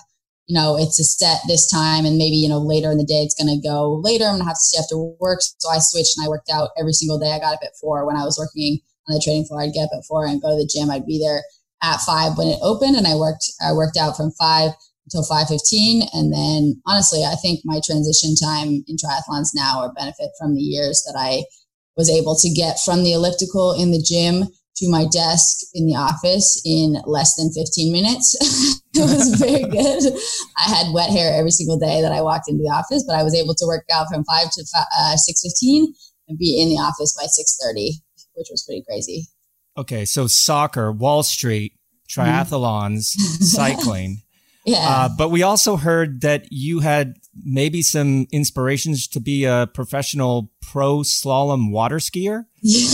You 0.46 0.54
know 0.54 0.76
it's 0.78 1.00
a 1.00 1.04
set 1.04 1.40
this 1.48 1.68
time 1.68 2.06
and 2.06 2.16
maybe 2.16 2.36
you 2.36 2.48
know 2.48 2.58
later 2.58 2.92
in 2.92 2.98
the 2.98 3.04
day 3.04 3.22
it's 3.22 3.34
going 3.34 3.50
to 3.50 3.68
go 3.68 4.00
later. 4.02 4.24
I'm 4.24 4.38
going 4.38 4.42
to 4.42 4.46
have 4.46 4.54
to 4.54 4.60
stay 4.60 4.78
after 4.78 4.96
work. 4.96 5.40
So 5.42 5.68
i 5.70 5.78
switched 5.80 6.16
and 6.16 6.26
i 6.26 6.28
worked 6.28 6.50
out 6.50 6.70
every 6.78 6.92
single 6.92 7.18
day. 7.18 7.32
I 7.32 7.40
got 7.40 7.54
up 7.54 7.64
at 7.64 7.76
four. 7.80 8.06
When 8.06 8.16
i 8.16 8.24
was 8.24 8.38
working 8.38 8.78
on 9.08 9.14
the 9.14 9.22
training 9.22 9.44
floor 9.46 9.62
i'd 9.62 9.72
get 9.72 9.84
up 9.84 9.96
at 9.96 10.04
four 10.04 10.26
and 10.26 10.40
go 10.40 10.50
to 10.50 10.56
the 10.56 10.70
gym. 10.72 10.90
I'd 10.90 11.06
be 11.06 11.18
there 11.18 11.42
at 11.82 12.00
five 12.00 12.38
when 12.38 12.48
it 12.48 12.58
opened 12.62 12.96
and 12.96 13.06
i 13.06 13.14
worked 13.14 13.44
i 13.60 13.72
worked 13.72 13.98
out 13.98 14.16
from 14.16 14.30
five 14.32 14.70
until 15.06 15.22
5.15 15.22 16.08
and 16.12 16.32
then 16.32 16.80
honestly 16.86 17.22
i 17.24 17.34
think 17.40 17.60
my 17.64 17.80
transition 17.84 18.34
time 18.34 18.84
in 18.86 18.96
triathlons 18.96 19.50
now 19.54 19.82
or 19.82 19.92
benefit 19.94 20.30
from 20.38 20.54
the 20.54 20.62
years 20.62 21.02
that 21.06 21.18
i 21.18 21.44
was 21.96 22.10
able 22.10 22.36
to 22.36 22.50
get 22.50 22.78
from 22.84 23.02
the 23.02 23.12
elliptical 23.12 23.72
in 23.72 23.90
the 23.90 24.02
gym 24.02 24.48
to 24.76 24.90
my 24.90 25.06
desk 25.10 25.66
in 25.74 25.86
the 25.86 25.94
office 25.94 26.60
in 26.64 26.96
less 27.06 27.34
than 27.36 27.50
15 27.52 27.92
minutes. 27.92 28.36
it 28.94 29.00
was 29.00 29.34
very 29.40 29.62
good. 29.70 30.12
I 30.58 30.68
had 30.68 30.92
wet 30.92 31.10
hair 31.10 31.34
every 31.34 31.50
single 31.50 31.78
day 31.78 32.02
that 32.02 32.12
I 32.12 32.20
walked 32.20 32.48
into 32.48 32.62
the 32.62 32.70
office, 32.70 33.02
but 33.06 33.16
I 33.16 33.22
was 33.22 33.34
able 33.34 33.54
to 33.54 33.66
work 33.66 33.84
out 33.92 34.06
from 34.12 34.24
5 34.24 34.50
to 34.50 34.64
uh, 34.98 35.16
6.15 35.16 35.86
and 36.28 36.38
be 36.38 36.60
in 36.60 36.68
the 36.68 36.76
office 36.76 37.16
by 37.16 37.24
6.30, 37.24 38.02
which 38.34 38.48
was 38.50 38.64
pretty 38.66 38.84
crazy. 38.86 39.26
Okay, 39.78 40.04
so 40.04 40.26
soccer, 40.26 40.92
Wall 40.92 41.22
Street, 41.22 41.72
triathlons, 42.08 43.02
cycling. 43.40 44.22
Yeah. 44.66 44.78
Uh, 44.78 45.08
but 45.16 45.30
we 45.30 45.42
also 45.42 45.76
heard 45.76 46.22
that 46.22 46.46
you 46.50 46.80
had 46.80 47.14
maybe 47.44 47.82
some 47.82 48.26
inspirations 48.32 49.06
to 49.08 49.20
be 49.20 49.44
a 49.44 49.68
professional 49.72 50.50
pro 50.60 50.98
slalom 50.98 51.70
water 51.70 51.98
skier. 51.98 52.46
Yeah. 52.68 52.88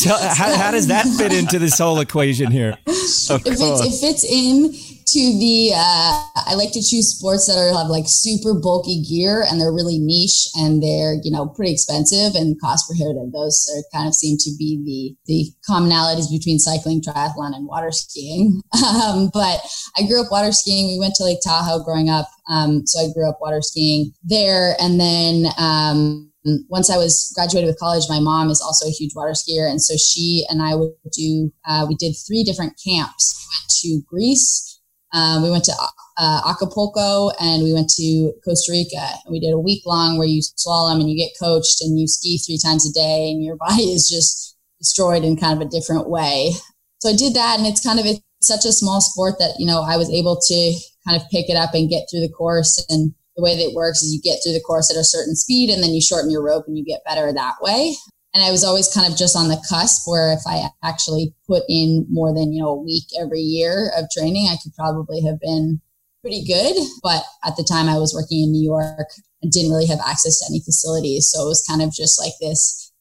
Tell, 0.00 0.18
how, 0.18 0.56
how, 0.56 0.70
does 0.70 0.86
that 0.86 1.04
fit 1.18 1.30
into 1.30 1.58
this 1.58 1.78
whole 1.78 2.00
equation 2.00 2.50
here? 2.50 2.78
It, 2.86 3.58
fits, 3.58 3.60
it 3.60 4.00
fits 4.00 4.24
in 4.24 4.72
to 4.72 5.38
the 5.38 5.72
uh, 5.74 6.24
I 6.48 6.54
like 6.54 6.72
to 6.72 6.80
choose 6.80 7.14
sports 7.14 7.46
that 7.46 7.58
are 7.58 7.76
have 7.76 7.88
like 7.88 8.04
super 8.06 8.54
bulky 8.54 9.02
gear 9.02 9.44
and 9.46 9.60
they're 9.60 9.74
really 9.74 9.98
niche 9.98 10.48
and 10.56 10.82
they're 10.82 11.20
you 11.22 11.30
know 11.30 11.48
pretty 11.48 11.72
expensive 11.72 12.34
and 12.34 12.58
cost 12.62 12.88
prohibitive. 12.88 13.30
Those 13.30 13.68
are 13.76 13.84
kind 13.92 14.08
of 14.08 14.14
seem 14.14 14.38
to 14.40 14.50
be 14.58 14.80
the 14.80 15.16
the 15.26 15.52
commonalities 15.68 16.32
between 16.32 16.58
cycling, 16.58 17.02
triathlon, 17.02 17.54
and 17.54 17.66
water 17.66 17.92
skiing. 17.92 18.62
Um, 18.94 19.30
but 19.32 19.60
I 19.98 20.06
grew 20.06 20.22
up 20.22 20.30
water 20.30 20.52
skiing. 20.52 20.86
We 20.86 20.98
went 20.98 21.14
to 21.16 21.24
Lake 21.24 21.38
Tahoe 21.44 21.82
growing 21.84 22.08
up, 22.08 22.28
um, 22.48 22.86
so 22.86 23.00
I 23.00 23.12
grew 23.12 23.28
up 23.28 23.38
water 23.40 23.60
skiing 23.60 24.12
there, 24.22 24.76
and 24.80 24.98
then. 24.98 25.46
Um, 25.58 26.30
once 26.68 26.90
I 26.90 26.96
was 26.96 27.32
graduated 27.34 27.68
with 27.68 27.78
college, 27.78 28.04
my 28.08 28.20
mom 28.20 28.50
is 28.50 28.60
also 28.60 28.86
a 28.86 28.90
huge 28.90 29.14
water 29.14 29.32
skier, 29.32 29.68
and 29.68 29.80
so 29.80 29.96
she 29.96 30.44
and 30.48 30.62
I 30.62 30.74
would 30.74 30.92
do. 31.12 31.52
Uh, 31.66 31.86
we 31.88 31.94
did 31.96 32.14
three 32.26 32.44
different 32.44 32.78
camps. 32.84 33.34
We 33.38 33.54
went 33.54 34.02
to 34.02 34.06
Greece, 34.08 34.74
um, 35.14 35.44
we 35.44 35.50
went 35.50 35.64
to 35.64 35.72
uh, 36.18 36.40
Acapulco 36.44 37.30
and 37.40 37.62
we 37.62 37.72
went 37.72 37.88
to 37.90 38.32
Costa 38.44 38.72
Rica. 38.72 38.98
And 39.24 39.30
we 39.32 39.38
did 39.38 39.52
a 39.52 39.58
week 39.58 39.82
long 39.86 40.18
where 40.18 40.26
you 40.26 40.42
slalom 40.42 41.00
and 41.00 41.08
you 41.08 41.16
get 41.16 41.38
coached 41.40 41.80
and 41.80 41.98
you 41.98 42.08
ski 42.08 42.36
three 42.36 42.58
times 42.58 42.88
a 42.88 42.92
day 42.92 43.30
and 43.30 43.42
your 43.42 43.56
body 43.68 43.84
is 43.84 44.08
just 44.08 44.56
destroyed 44.80 45.24
in 45.24 45.36
kind 45.36 45.60
of 45.60 45.66
a 45.66 45.70
different 45.70 46.10
way. 46.10 46.50
So 46.98 47.10
I 47.10 47.16
did 47.16 47.34
that 47.34 47.58
and 47.58 47.66
it's 47.66 47.80
kind 47.80 48.00
of 48.00 48.06
it's 48.06 48.20
such 48.42 48.64
a 48.64 48.72
small 48.72 49.00
sport 49.00 49.36
that, 49.38 49.54
you 49.58 49.66
know, 49.66 49.82
I 49.82 49.96
was 49.96 50.10
able 50.10 50.40
to 50.48 50.74
kind 51.06 51.20
of 51.20 51.28
pick 51.30 51.48
it 51.48 51.56
up 51.56 51.74
and 51.74 51.88
get 51.88 52.06
through 52.10 52.20
the 52.20 52.28
course. 52.28 52.84
And 52.88 53.14
the 53.36 53.42
way 53.42 53.56
that 53.56 53.62
it 53.62 53.74
works 53.74 54.02
is 54.02 54.14
you 54.14 54.20
get 54.20 54.38
through 54.42 54.52
the 54.52 54.60
course 54.60 54.90
at 54.90 55.00
a 55.00 55.04
certain 55.04 55.34
speed 55.34 55.70
and 55.70 55.82
then 55.82 55.90
you 55.90 56.00
shorten 56.00 56.30
your 56.30 56.44
rope 56.44 56.64
and 56.66 56.78
you 56.78 56.84
get 56.84 57.04
better 57.04 57.32
that 57.32 57.54
way. 57.60 57.94
And 58.34 58.42
I 58.42 58.50
was 58.50 58.64
always 58.64 58.92
kind 58.92 59.10
of 59.10 59.16
just 59.16 59.36
on 59.36 59.48
the 59.48 59.62
cusp 59.68 60.08
where 60.08 60.32
if 60.32 60.40
I 60.46 60.68
actually 60.82 61.34
put 61.46 61.62
in 61.68 62.06
more 62.10 62.34
than, 62.34 62.52
you 62.52 62.62
know, 62.62 62.70
a 62.70 62.82
week 62.82 63.04
every 63.20 63.40
year 63.40 63.92
of 63.96 64.06
training, 64.10 64.48
I 64.50 64.56
could 64.62 64.74
probably 64.74 65.22
have 65.22 65.38
been 65.40 65.80
pretty 66.20 66.44
good. 66.44 66.74
But 67.02 67.22
at 67.44 67.56
the 67.56 67.62
time 67.62 67.88
I 67.88 67.98
was 67.98 68.14
working 68.14 68.42
in 68.42 68.52
New 68.52 68.64
York 68.64 69.08
and 69.42 69.52
didn't 69.52 69.70
really 69.70 69.86
have 69.86 70.00
access 70.04 70.40
to 70.40 70.46
any 70.50 70.60
facilities. 70.60 71.30
So 71.30 71.44
it 71.44 71.48
was 71.48 71.64
kind 71.68 71.82
of 71.82 71.92
just 71.92 72.20
like 72.20 72.32
this 72.40 72.92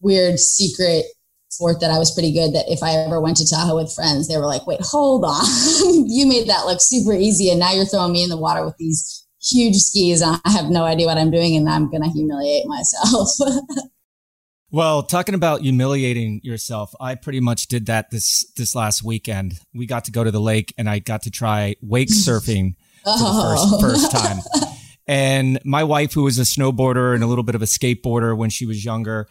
weird 0.00 0.38
secret 0.38 1.06
sport 1.48 1.80
that 1.80 1.90
I 1.90 1.98
was 1.98 2.12
pretty 2.12 2.32
good 2.32 2.54
that 2.54 2.70
if 2.70 2.82
I 2.82 2.92
ever 2.92 3.20
went 3.20 3.38
to 3.38 3.48
Tahoe 3.48 3.74
with 3.74 3.92
friends, 3.92 4.28
they 4.28 4.36
were 4.36 4.46
like, 4.46 4.66
wait, 4.66 4.80
hold 4.82 5.24
on. 5.24 5.44
you 6.06 6.26
made 6.26 6.46
that 6.48 6.66
look 6.66 6.78
super 6.80 7.14
easy. 7.14 7.50
And 7.50 7.58
now 7.58 7.72
you're 7.72 7.86
throwing 7.86 8.12
me 8.12 8.22
in 8.22 8.28
the 8.28 8.36
water 8.36 8.64
with 8.64 8.76
these 8.76 9.26
huge 9.50 9.76
skis. 9.76 10.22
I 10.22 10.38
have 10.46 10.70
no 10.70 10.84
idea 10.84 11.06
what 11.06 11.18
I'm 11.18 11.30
doing 11.30 11.56
and 11.56 11.68
I'm 11.68 11.90
going 11.90 12.02
to 12.02 12.08
humiliate 12.10 12.66
myself. 12.66 13.28
Well, 14.70 15.02
talking 15.02 15.34
about 15.34 15.62
humiliating 15.62 16.42
yourself, 16.44 16.94
I 17.00 17.14
pretty 17.14 17.40
much 17.40 17.68
did 17.68 17.86
that 17.86 18.10
this 18.10 18.44
this 18.56 18.74
last 18.74 19.02
weekend. 19.02 19.60
We 19.74 19.86
got 19.86 20.04
to 20.04 20.10
go 20.10 20.22
to 20.22 20.30
the 20.30 20.40
lake 20.40 20.74
and 20.76 20.90
I 20.90 20.98
got 20.98 21.22
to 21.22 21.30
try 21.30 21.76
wake 21.80 22.08
surfing 22.12 22.74
for 23.02 23.18
the 23.18 23.42
first, 23.42 23.64
oh. 23.66 23.80
first 23.80 24.10
time. 24.12 24.38
And 25.06 25.58
my 25.64 25.84
wife, 25.84 26.12
who 26.12 26.24
was 26.24 26.38
a 26.38 26.42
snowboarder 26.42 27.14
and 27.14 27.24
a 27.24 27.26
little 27.26 27.44
bit 27.44 27.54
of 27.54 27.62
a 27.62 27.66
skateboarder 27.66 28.36
when 28.36 28.50
she 28.50 28.66
was 28.66 28.84
younger, 28.84 29.26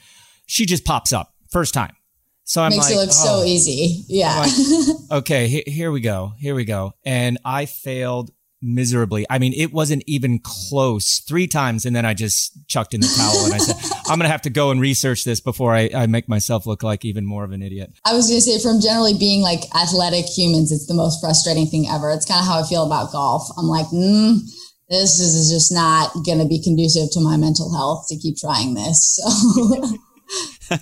she 0.48 0.66
just 0.66 0.84
pops 0.86 1.14
up 1.14 1.32
first 1.52 1.72
time. 1.72 1.96
So 2.44 2.64
I'm 2.64 2.72
Makes 2.72 2.86
like, 2.86 2.96
it 2.96 2.98
look 2.98 3.10
oh. 3.10 3.42
so 3.42 3.44
easy. 3.44 4.06
Yeah. 4.08 4.40
Like, 4.40 5.20
okay, 5.20 5.64
here 5.68 5.92
we 5.92 6.02
go. 6.02 6.34
Here 6.40 6.56
we 6.56 6.66
go. 6.66 6.94
And 7.06 7.38
I 7.46 7.68
failed 7.68 8.32
miserably. 8.62 9.26
I 9.30 9.40
mean, 9.40 9.54
it 9.54 9.72
wasn't 9.72 10.04
even 10.08 10.40
close 10.40 11.20
three 11.20 11.48
times. 11.48 11.86
And 11.86 11.96
then 11.96 12.06
I 12.06 12.14
just 12.14 12.68
chucked 12.68 12.94
in 12.94 13.02
the 13.02 13.14
towel 13.16 13.46
and 13.46 13.54
I 13.54 13.58
said, 13.58 13.76
I'm 14.08 14.18
going 14.18 14.28
to 14.28 14.32
have 14.32 14.42
to 14.44 14.50
go 14.50 14.72
and 14.72 14.82
research 14.82 15.24
this 15.24 15.40
before 15.40 15.76
I, 15.76 15.90
I 15.94 16.08
make 16.08 16.28
myself 16.28 16.66
look 16.66 16.84
like 16.84 17.06
even 17.06 17.26
more 17.26 17.44
of 17.44 17.52
an 17.52 17.62
idiot. 17.62 17.94
I 18.06 18.14
was 18.14 18.28
going 18.28 18.40
to 18.40 18.42
say, 18.42 18.60
from 18.60 18.82
generally 18.82 19.18
being 19.18 19.42
like 19.42 19.64
athletic 19.76 20.26
humans, 20.26 20.72
it's 20.72 20.88
the 20.88 20.94
most 20.94 21.22
frustrating 21.22 21.68
thing 21.68 21.88
ever. 21.90 22.12
It's 22.12 22.26
kind 22.26 22.40
of 22.40 22.48
how 22.48 22.62
I 22.62 22.68
feel 22.68 22.86
about 22.86 23.12
golf. 23.12 23.48
I'm 23.58 23.68
like, 23.68 23.88
mm, 23.88 24.40
this 24.90 25.20
is 25.20 25.52
just 25.52 25.72
not 25.72 26.12
going 26.26 26.40
to 26.40 26.48
be 26.48 26.62
conducive 26.62 27.12
to 27.12 27.20
my 27.20 27.38
mental 27.38 27.74
health 27.76 28.08
to 28.10 28.18
keep 28.18 28.38
trying 28.38 28.74
this. 28.74 29.20
So. 29.20 29.98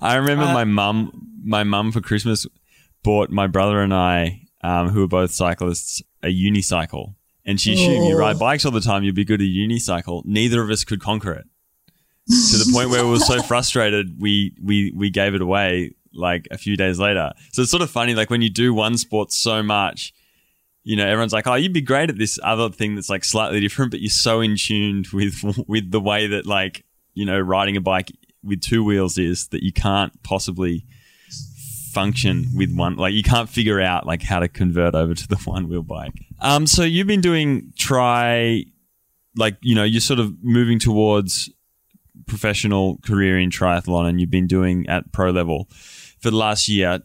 I 0.00 0.16
remember 0.16 0.44
uh, 0.44 0.52
my 0.52 0.64
mum, 0.64 1.12
my 1.44 1.64
mum 1.64 1.92
for 1.92 2.00
Christmas 2.00 2.46
bought 3.02 3.30
my 3.30 3.46
brother 3.46 3.80
and 3.80 3.94
I, 3.94 4.40
um, 4.62 4.88
who 4.88 5.00
were 5.00 5.08
both 5.08 5.30
cyclists, 5.30 6.02
a 6.24 6.28
unicycle. 6.28 7.14
And 7.46 7.60
she 7.60 7.74
assumed 7.74 8.06
you 8.06 8.18
ride 8.18 8.36
oh. 8.36 8.38
bikes 8.38 8.64
all 8.64 8.72
the 8.72 8.80
time, 8.80 9.04
you'd 9.04 9.14
be 9.14 9.24
good 9.24 9.40
at 9.40 9.46
a 9.46 9.48
unicycle. 9.48 10.24
Neither 10.24 10.62
of 10.62 10.70
us 10.70 10.82
could 10.84 11.00
conquer 11.00 11.32
it. 11.32 11.46
to 12.26 12.56
the 12.56 12.70
point 12.72 12.88
where 12.88 13.04
we 13.04 13.10
were 13.10 13.18
so 13.18 13.42
frustrated, 13.46 14.20
we, 14.20 14.54
we, 14.62 14.92
we 14.96 15.10
gave 15.10 15.34
it 15.34 15.42
away 15.42 15.94
like 16.14 16.48
a 16.50 16.56
few 16.56 16.76
days 16.76 16.98
later. 16.98 17.32
So 17.52 17.62
it's 17.62 17.70
sort 17.70 17.82
of 17.82 17.90
funny, 17.90 18.14
like 18.14 18.30
when 18.30 18.40
you 18.40 18.50
do 18.50 18.72
one 18.72 18.96
sport 18.96 19.32
so 19.32 19.62
much, 19.62 20.14
you 20.84 20.96
know, 20.96 21.06
everyone's 21.06 21.32
like, 21.32 21.46
"Oh, 21.46 21.54
you'd 21.54 21.72
be 21.72 21.80
great 21.80 22.10
at 22.10 22.18
this 22.18 22.38
other 22.42 22.68
thing 22.68 22.94
that's 22.94 23.08
like 23.08 23.24
slightly 23.24 23.58
different," 23.58 23.90
but 23.90 24.00
you're 24.00 24.10
so 24.10 24.42
in 24.42 24.56
tuned 24.56 25.08
with 25.12 25.42
with 25.66 25.90
the 25.90 26.00
way 26.00 26.26
that 26.26 26.46
like 26.46 26.84
you 27.14 27.24
know 27.24 27.40
riding 27.40 27.76
a 27.76 27.80
bike 27.80 28.12
with 28.42 28.60
two 28.60 28.84
wheels 28.84 29.16
is 29.16 29.48
that 29.48 29.62
you 29.62 29.72
can't 29.72 30.22
possibly 30.22 30.84
function 31.94 32.48
with 32.54 32.74
one 32.74 32.96
like 32.96 33.14
you 33.14 33.22
can't 33.22 33.48
figure 33.48 33.80
out 33.80 34.04
like 34.04 34.22
how 34.22 34.40
to 34.40 34.48
convert 34.48 34.94
over 34.94 35.14
to 35.14 35.28
the 35.28 35.36
one 35.44 35.68
wheel 35.68 35.82
bike. 35.82 36.12
Um 36.40 36.66
so 36.66 36.82
you've 36.82 37.06
been 37.06 37.20
doing 37.20 37.72
try 37.78 38.64
like 39.36 39.56
you 39.62 39.74
know 39.74 39.84
you're 39.84 40.00
sort 40.00 40.20
of 40.20 40.34
moving 40.42 40.78
towards 40.78 41.50
professional 42.26 42.98
career 43.04 43.38
in 43.38 43.50
triathlon 43.50 44.08
and 44.08 44.20
you've 44.20 44.30
been 44.30 44.46
doing 44.46 44.86
at 44.88 45.12
pro 45.12 45.30
level 45.30 45.68
for 46.20 46.30
the 46.30 46.36
last 46.36 46.68
year. 46.68 47.00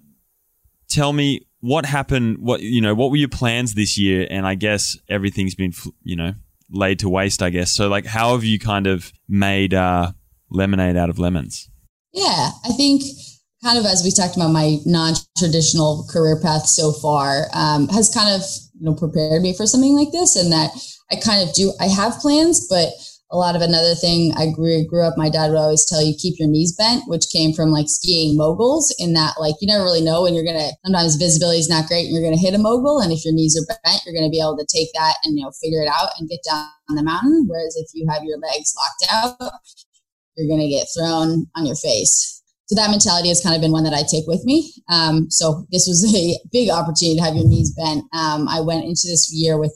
Tell 0.90 1.14
me 1.14 1.46
what 1.62 1.86
happened 1.86 2.38
what 2.40 2.62
you 2.62 2.82
know 2.82 2.96
what 2.96 3.12
were 3.12 3.18
your 3.18 3.30
plans 3.30 3.76
this 3.76 3.98
year? 3.98 4.28
And 4.30 4.48
i 4.48 4.56
guess 4.56 4.98
everything's 5.08 5.56
been 5.56 5.74
you 6.04 6.16
know 6.16 6.34
laid 6.72 7.00
to 7.00 7.10
waste 7.10 7.42
i 7.44 7.50
guess. 7.50 7.72
So 7.72 7.88
like 7.88 8.06
how 8.06 8.34
have 8.34 8.44
you 8.44 8.58
kind 8.60 8.88
of 8.88 9.14
made 9.28 9.74
uh 9.74 10.14
lemonade 10.50 10.98
out 10.98 11.10
of 11.10 11.20
lemons? 11.20 11.70
Yeah 12.12 12.52
i 12.66 12.72
think 12.74 13.04
kind 13.64 13.78
of 13.78 13.86
as 13.86 14.04
we 14.04 14.12
talked 14.12 14.36
about 14.36 14.52
my 14.52 14.78
non-traditional 14.86 16.08
career 16.10 16.40
path 16.42 16.66
so 16.66 16.92
far 16.92 17.48
um, 17.54 17.88
has 17.90 18.14
kind 18.14 18.34
of 18.34 18.42
you 18.80 18.86
know 18.86 18.96
prepared 18.96 19.42
me 19.42 19.56
for 19.56 19.66
something 19.66 19.96
like 19.96 20.12
this 20.12 20.36
and 20.36 20.52
that 20.52 20.72
i 21.12 21.16
kind 21.16 21.48
of 21.48 21.54
do 21.54 21.74
i 21.80 21.88
have 21.88 22.20
plans 22.20 22.68
but 22.70 22.90
a 23.32 23.38
lot 23.38 23.56
of 23.56 23.62
another 23.62 23.94
thing 23.94 24.34
I 24.36 24.50
grew, 24.50 24.84
grew 24.86 25.06
up, 25.06 25.14
my 25.16 25.30
dad 25.30 25.50
would 25.50 25.58
always 25.58 25.86
tell 25.86 26.02
you, 26.02 26.16
keep 26.18 26.40
your 26.40 26.50
knees 26.50 26.76
bent, 26.76 27.04
which 27.08 27.30
came 27.32 27.54
from 27.54 27.70
like 27.70 27.86
skiing 27.88 28.36
moguls 28.36 28.94
in 28.98 29.14
that 29.14 29.36
like, 29.40 29.54
you 29.62 29.68
never 29.68 29.84
really 29.84 30.02
know 30.02 30.24
when 30.24 30.34
you're 30.34 30.44
to, 30.58 30.72
sometimes 30.84 31.16
visibility 31.16 31.60
is 31.60 31.70
not 31.70 31.88
great 31.88 32.06
and 32.06 32.14
you're 32.14 32.24
to 32.34 32.42
hit 32.42 32.56
a 32.56 32.58
mogul. 32.58 33.00
And 33.00 33.14
if 33.14 33.24
your 33.24 33.34
knees 33.34 33.56
are 33.56 33.78
bent, 33.86 34.02
you're 34.06 34.16
to 34.26 34.34
be 34.34 34.42
able 34.42 34.58
to 34.58 34.66
take 34.66 34.90
that 34.96 35.18
and, 35.24 35.38
you 35.38 35.46
know, 35.46 35.52
figure 35.62 35.82
it 35.84 35.88
out 35.88 36.10
and 36.18 36.28
get 36.28 36.40
down 36.44 36.70
the 36.90 37.04
mountain. 37.04 37.46
Whereas 37.48 37.76
if 37.78 37.90
you 37.94 38.08
have 38.10 38.24
your 38.24 38.40
legs 38.40 38.74
locked 38.76 39.14
out, 39.14 39.52
you're 40.36 40.58
to 40.58 40.68
get 40.68 40.88
thrown 40.98 41.46
on 41.56 41.68
your 41.68 41.76
face. 41.76 42.39
So 42.70 42.76
that 42.76 42.92
mentality 42.92 43.30
has 43.30 43.42
kind 43.42 43.56
of 43.56 43.62
been 43.62 43.72
one 43.72 43.84
that 43.84 43.94
I 43.94 44.04
take 44.10 44.28
with 44.28 44.46
me. 44.46 44.72
Um, 44.90 45.30
so 45.30 45.66
this 45.72 45.88
was 45.88 46.06
a 46.16 46.38
big 46.52 46.70
opportunity 46.70 47.18
to 47.18 47.24
have 47.24 47.36
your 47.36 47.48
knees 47.48 47.74
bent. 47.74 48.06
Um, 48.14 48.48
I 48.48 48.62
went 48.62 48.86
into 48.86 49.08
this 49.10 49.30
year 49.34 49.58
with 49.58 49.74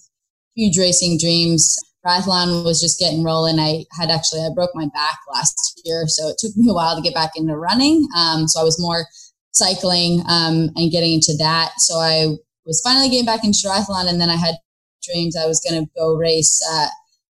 huge 0.56 0.78
racing 0.78 1.18
dreams 1.18 1.76
triathlon 2.06 2.64
was 2.64 2.82
just 2.82 3.00
getting 3.00 3.24
rolling. 3.24 3.60
I 3.60 3.86
had 3.92 4.12
actually 4.12 4.42
I 4.42 4.50
broke 4.54 4.72
my 4.74 4.88
back 4.94 5.18
last 5.34 5.82
year, 5.86 6.06
so 6.08 6.28
it 6.30 6.38
took 6.38 6.56
me 6.56 6.70
a 6.70 6.74
while 6.74 6.96
to 6.96 7.02
get 7.02 7.14
back 7.14 7.32
into 7.36 7.56
running. 7.56 8.08
Um, 8.18 8.48
so 8.48 8.60
I 8.60 8.64
was 8.64 8.80
more 8.80 9.06
cycling 9.52 10.22
um, 10.28 10.70
and 10.76 10.92
getting 10.92 11.14
into 11.14 11.36
that. 11.40 11.72
So 11.78 11.96
I 11.96 12.36
was 12.66 12.82
finally 12.84 13.10
getting 13.10 13.26
back 13.26 13.44
into 13.44 13.60
triathlon, 13.66 14.10
and 14.10 14.20
then 14.20 14.30
I 14.30 14.36
had 14.36 14.56
dreams 15.04 15.36
I 15.36 15.46
was 15.46 15.62
going 15.68 15.84
to 15.84 15.90
go 15.98 16.16
race 16.16 16.60
uh, 16.72 16.88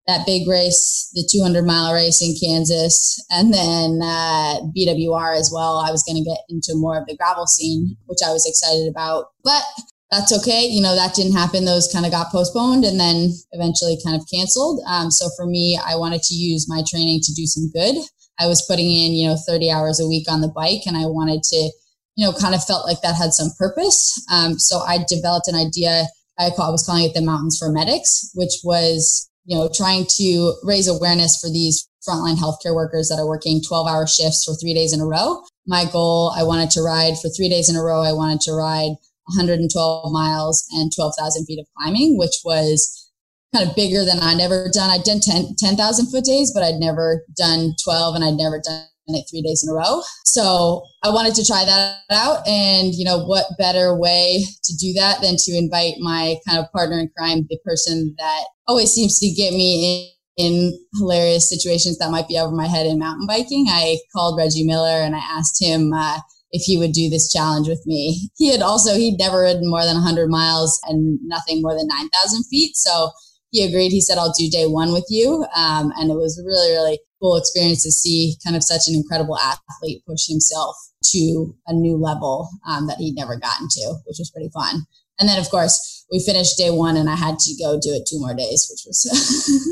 that 0.08 0.26
big 0.26 0.48
race, 0.48 1.12
the 1.13 1.28
200 1.30 1.65
mile 1.65 1.93
race 1.93 2.22
in 2.22 2.34
Kansas, 2.39 3.24
and 3.30 3.54
then 3.54 4.00
uh, 4.02 4.60
BWR 4.76 5.38
as 5.38 5.52
well. 5.54 5.78
I 5.78 5.91
was 5.91 6.04
going 6.04 6.17
to 6.17 6.28
get 6.28 6.39
into 6.50 6.76
more 6.76 6.98
of 6.98 7.06
the 7.08 7.17
gravel 7.17 7.46
scene, 7.46 7.98
which 8.06 8.20
I 8.26 8.32
was 8.32 8.48
excited 8.48 8.89
about, 8.89 9.26
but 9.43 9.63
that's 10.10 10.32
okay. 10.39 10.65
You 10.65 10.82
know, 10.82 10.96
that 10.96 11.13
didn't 11.13 11.36
happen. 11.36 11.65
Those 11.65 11.91
kind 11.91 12.06
of 12.06 12.12
got 12.12 12.32
postponed 12.32 12.86
and 12.86 13.00
then 13.00 13.32
eventually 13.52 13.98
kind 14.06 14.15
of 14.15 14.26
canceled. 14.34 14.82
Um, 14.88 15.12
so 15.12 15.28
for 15.36 15.46
me, 15.46 15.78
I 15.86 15.96
wanted 15.96 16.22
to 16.24 16.34
use 16.34 16.70
my 16.70 16.84
training 16.88 17.20
to 17.24 17.34
do 17.34 17.46
some 17.46 17.70
good. 17.74 17.98
I 18.39 18.48
was 18.48 18.65
putting 18.67 18.86
in, 18.86 19.13
you 19.13 19.28
know, 19.28 19.36
30 19.48 19.70
hours 19.72 20.00
a 20.00 20.08
week 20.08 20.32
on 20.32 20.41
the 20.41 20.48
bike 20.48 20.86
and 20.86 20.96
I 20.96 21.08
wanted 21.08 21.43
to, 21.43 21.72
you 22.15 22.26
know, 22.26 22.32
kind 22.32 22.56
of 22.56 22.63
felt 22.63 22.86
like 22.86 23.02
that 23.02 23.15
had 23.15 23.34
some 23.34 23.50
purpose. 23.58 24.24
Um, 24.32 24.60
so 24.60 24.80
I 24.80 25.00
developed 25.10 25.48
an 25.48 25.56
idea. 25.56 26.06
I, 26.39 26.50
was 26.50 26.86
calling 26.86 27.04
it 27.04 27.13
the 27.13 27.22
Mountains 27.22 27.58
for 27.58 27.72
Medics, 27.72 28.32
which 28.36 28.62
was, 28.63 29.28
you 29.47 29.57
know, 29.57 29.69
trying 29.73 30.05
to 30.17 30.53
raise 30.62 30.88
awareness 30.88 31.39
for 31.41 31.49
these 31.49 31.89
frontline 32.07 32.36
healthcare 32.36 32.75
workers 32.75 33.07
that 33.07 33.17
are 33.17 33.27
working 33.27 33.62
12 33.65 33.88
hour 33.88 34.05
shifts 34.05 34.43
for 34.43 34.53
three 34.55 34.73
days 34.73 34.93
in 34.93 34.99
a 34.99 35.05
row. 35.05 35.41
My 35.65 35.86
goal, 35.86 36.33
I 36.36 36.43
wanted 36.43 36.69
to 36.71 36.81
ride 36.81 37.17
for 37.17 37.29
three 37.29 37.49
days 37.49 37.69
in 37.69 37.75
a 37.75 37.81
row. 37.81 38.01
I 38.01 38.12
wanted 38.12 38.41
to 38.41 38.53
ride 38.53 38.95
112 39.33 40.12
miles 40.12 40.67
and 40.73 40.91
12,000 40.93 41.45
feet 41.45 41.60
of 41.60 41.65
climbing, 41.77 42.17
which 42.17 42.41
was 42.43 43.10
kind 43.55 43.67
of 43.67 43.75
bigger 43.75 44.03
than 44.03 44.19
I'd 44.19 44.41
ever 44.41 44.69
done. 44.71 44.89
I'd 44.89 45.03
done 45.03 45.21
10,000 45.21 45.55
10, 45.57 46.12
foot 46.12 46.25
days, 46.25 46.51
but 46.53 46.63
I'd 46.63 46.79
never 46.79 47.23
done 47.36 47.75
12 47.83 48.15
and 48.15 48.23
I'd 48.23 48.36
never 48.36 48.62
done 48.63 48.86
it 49.15 49.26
three 49.30 49.41
days 49.41 49.63
in 49.63 49.72
a 49.72 49.76
row. 49.76 50.02
So 50.26 50.84
I 51.04 51.10
wanted 51.10 51.36
to 51.36 51.46
try 51.46 51.65
that 51.65 52.00
out. 52.12 52.48
And, 52.48 52.93
you 52.93 53.06
know, 53.06 53.26
what 53.26 53.46
better 53.58 53.96
way 53.96 54.43
to 54.63 54.76
do 54.78 54.93
that 54.93 55.22
than 55.22 55.36
to 55.38 55.58
invite 55.58 55.96
my 56.00 56.36
kind 56.48 56.60
of 56.60 56.72
partner 56.72 57.00
in 57.00 57.10
crime, 57.17 57.46
the 57.50 57.60
person 57.63 58.15
that 58.17 58.43
always 58.67 58.91
seems 58.91 59.20
to 59.20 59.30
get 59.30 59.54
me 59.54 60.12
in 60.12 60.13
in 60.38 60.72
hilarious 61.00 61.50
situations 61.50 61.98
that 61.98 62.12
might 62.12 62.28
be 62.28 62.38
over 62.38 62.56
my 62.56 62.67
head 62.67 62.86
in 62.86 63.00
mountain 63.00 63.26
biking. 63.26 63.65
I 63.70 63.98
called 64.15 64.38
Reggie 64.38 64.67
Miller 64.67 65.02
and 65.02 65.15
I 65.15 65.17
asked 65.17 65.60
him, 65.60 65.91
uh, 65.93 66.20
if 66.52 66.63
he 66.63 66.78
would 66.78 66.91
do 66.91 67.10
this 67.10 67.32
challenge 67.32 67.67
with 67.67 67.84
me. 67.86 68.30
He 68.38 68.52
had 68.52 68.62
also, 68.62 68.96
he'd 68.96 69.20
never 69.20 69.41
ridden 69.41 69.70
more 69.70 69.84
than 69.84 69.96
100 69.96 70.30
miles 70.30 70.80
and 70.88 71.20
nothing 71.24 71.62
more 71.62 71.76
than 71.76 71.88
9,000 71.88 72.43
feet. 72.46 72.76
So 72.76 73.12
he 73.52 73.65
agreed. 73.65 73.89
He 73.89 74.02
said, 74.02 74.17
I'll 74.17 74.34
do 74.38 74.50
day 74.50 74.65
one 74.65 74.93
with 74.93 75.06
you. 75.10 75.46
Um, 75.56 75.91
and 75.98 76.12
it 76.12 76.15
was 76.15 76.41
really, 76.46 76.72
really 76.72 77.00
cool 77.21 77.38
experience 77.38 77.84
to 77.84 77.91
see 77.91 78.36
kind 78.43 78.56
of 78.56 78.63
such 78.63 78.82
an 78.88 78.95
incredible 78.95 79.38
athlete 79.38 80.03
push 80.08 80.27
himself 80.27 80.75
to 81.03 81.56
a 81.67 81.73
new 81.73 81.97
level 81.97 82.49
um, 82.67 82.88
that 82.88 82.97
he'd 82.97 83.15
never 83.15 83.38
gotten 83.38 83.67
to, 83.69 83.95
which 84.06 84.17
was 84.19 84.32
pretty 84.32 84.49
fun. 84.53 84.86
And 85.19 85.27
then, 85.27 85.39
of 85.39 85.49
course, 85.49 86.06
we 86.12 86.19
finished 86.19 86.58
day 86.58 86.69
one 86.69 86.95
and 86.95 87.10
I 87.10 87.15
had 87.15 87.39
to 87.39 87.56
go 87.56 87.80
do 87.80 87.93
it 87.93 88.08
two 88.08 88.19
more 88.19 88.36
days, 88.36 88.67
which 88.71 88.84
was 88.86 89.71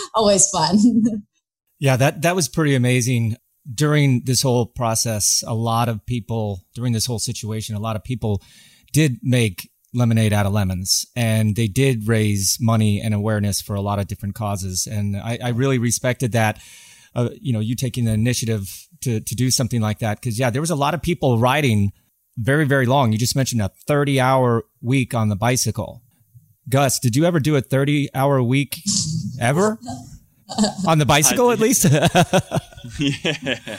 always 0.14 0.48
fun. 0.48 0.78
Yeah, 1.80 1.96
that 1.96 2.22
that 2.22 2.34
was 2.34 2.48
pretty 2.48 2.74
amazing 2.74 3.36
during 3.72 4.22
this 4.24 4.42
whole 4.42 4.66
process, 4.66 5.44
a 5.46 5.54
lot 5.54 5.88
of 5.88 6.04
people 6.06 6.64
during 6.74 6.92
this 6.92 7.06
whole 7.06 7.18
situation, 7.18 7.76
a 7.76 7.80
lot 7.80 7.96
of 7.96 8.04
people 8.04 8.42
did 8.92 9.18
make 9.22 9.70
lemonade 9.94 10.32
out 10.32 10.46
of 10.46 10.52
lemons 10.52 11.06
and 11.16 11.56
they 11.56 11.66
did 11.66 12.06
raise 12.06 12.58
money 12.60 13.00
and 13.00 13.14
awareness 13.14 13.60
for 13.60 13.74
a 13.74 13.80
lot 13.80 13.98
of 13.98 14.06
different 14.06 14.34
causes. 14.34 14.86
And 14.86 15.16
I, 15.16 15.38
I 15.42 15.48
really 15.50 15.78
respected 15.78 16.32
that. 16.32 16.60
Uh, 17.14 17.30
you 17.40 17.52
know, 17.52 17.60
you 17.60 17.74
taking 17.74 18.04
the 18.04 18.12
initiative 18.12 18.86
to, 19.00 19.20
to 19.20 19.34
do 19.34 19.50
something 19.50 19.80
like 19.80 19.98
that. 20.00 20.20
Cause 20.20 20.38
yeah, 20.38 20.50
there 20.50 20.60
was 20.60 20.70
a 20.70 20.76
lot 20.76 20.94
of 20.94 21.02
people 21.02 21.38
riding 21.38 21.92
very, 22.36 22.66
very 22.66 22.86
long. 22.86 23.12
You 23.12 23.18
just 23.18 23.34
mentioned 23.34 23.62
a 23.62 23.70
30 23.86 24.20
hour 24.20 24.64
week 24.82 25.14
on 25.14 25.28
the 25.28 25.36
bicycle. 25.36 26.02
Gus, 26.68 26.98
did 26.98 27.16
you 27.16 27.24
ever 27.24 27.40
do 27.40 27.56
a 27.56 27.62
30 27.62 28.10
hour 28.14 28.42
week 28.42 28.78
ever? 29.40 29.78
on 30.86 30.98
the 30.98 31.06
bicycle 31.06 31.50
at 31.50 31.58
least 31.58 31.84
yeah 32.98 33.78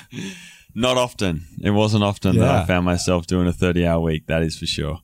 not 0.76 0.98
often 0.98 1.44
it 1.62 1.72
wasn't 1.72 2.04
often 2.04 2.36
yeah. 2.36 2.42
that 2.42 2.56
i 2.56 2.66
found 2.66 2.86
myself 2.86 3.26
doing 3.26 3.48
a 3.48 3.54
30 3.54 3.88
hour 3.88 4.00
week 4.00 4.28
that 4.28 4.44
is 4.44 4.58
for 4.58 4.66
sure 4.66 5.00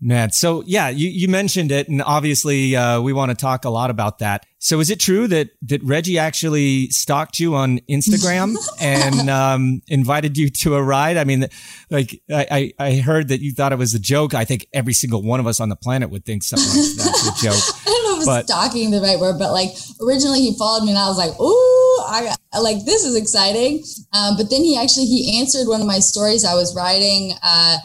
man 0.00 0.30
so 0.30 0.62
yeah 0.66 0.88
you, 0.88 1.08
you 1.08 1.28
mentioned 1.28 1.72
it 1.72 1.88
and 1.88 2.02
obviously 2.02 2.76
uh, 2.76 3.00
we 3.00 3.12
want 3.12 3.30
to 3.30 3.36
talk 3.36 3.64
a 3.64 3.70
lot 3.70 3.90
about 3.90 4.18
that 4.18 4.44
so 4.58 4.80
is 4.80 4.90
it 4.90 5.00
true 5.00 5.26
that 5.26 5.48
that 5.62 5.82
reggie 5.82 6.18
actually 6.18 6.88
stalked 6.90 7.38
you 7.38 7.54
on 7.54 7.78
instagram 7.88 8.54
and 8.80 9.30
um, 9.30 9.80
invited 9.88 10.36
you 10.36 10.50
to 10.50 10.74
a 10.74 10.82
ride 10.82 11.16
i 11.16 11.24
mean 11.24 11.46
like 11.90 12.20
I, 12.30 12.72
I 12.78 12.96
heard 12.96 13.28
that 13.28 13.40
you 13.40 13.52
thought 13.52 13.72
it 13.72 13.78
was 13.78 13.94
a 13.94 14.00
joke 14.00 14.34
i 14.34 14.44
think 14.44 14.66
every 14.72 14.92
single 14.92 15.22
one 15.22 15.40
of 15.40 15.46
us 15.46 15.60
on 15.60 15.68
the 15.68 15.76
planet 15.76 16.10
would 16.10 16.24
think 16.24 16.42
something 16.42 16.68
like 16.68 16.96
that's 16.96 17.28
a 17.28 17.44
joke 17.46 17.76
I 17.86 17.90
don't 17.90 18.04
know 18.04 18.20
if 18.20 18.26
but, 18.26 18.44
stalking 18.46 18.90
the 18.90 19.00
right 19.00 19.18
word, 19.18 19.38
but 19.38 19.52
like 19.52 19.70
originally 20.02 20.40
he 20.40 20.56
followed 20.58 20.84
me 20.84 20.90
and 20.90 20.98
I 20.98 21.08
was 21.08 21.18
like, 21.18 21.38
ooh, 21.40 21.86
I 22.06 22.36
like 22.60 22.84
this 22.84 23.04
is 23.04 23.16
exciting. 23.16 23.84
Um, 24.12 24.36
but 24.36 24.50
then 24.50 24.62
he 24.62 24.76
actually 24.76 25.06
he 25.06 25.38
answered 25.38 25.68
one 25.68 25.80
of 25.80 25.86
my 25.86 25.98
stories. 25.98 26.44
I 26.44 26.54
was 26.54 26.74
riding 26.74 27.32
uh, 27.42 27.78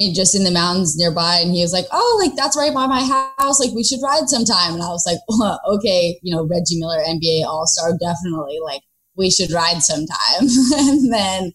just 0.00 0.34
in 0.34 0.44
the 0.44 0.50
mountains 0.50 0.96
nearby, 0.96 1.38
and 1.40 1.52
he 1.52 1.62
was 1.62 1.72
like, 1.72 1.86
oh, 1.92 2.20
like 2.22 2.36
that's 2.36 2.56
right 2.56 2.74
by 2.74 2.86
my 2.86 3.02
house. 3.02 3.60
Like 3.60 3.74
we 3.74 3.84
should 3.84 4.02
ride 4.02 4.28
sometime. 4.28 4.74
And 4.74 4.82
I 4.82 4.88
was 4.88 5.04
like, 5.06 5.18
well, 5.28 5.60
okay, 5.68 6.18
you 6.22 6.34
know, 6.34 6.46
Reggie 6.46 6.78
Miller, 6.78 7.02
NBA 7.02 7.44
All 7.44 7.66
Star, 7.66 7.92
definitely. 7.98 8.58
Like 8.64 8.82
we 9.16 9.30
should 9.30 9.50
ride 9.50 9.82
sometime. 9.82 10.40
and 10.78 11.12
then 11.12 11.52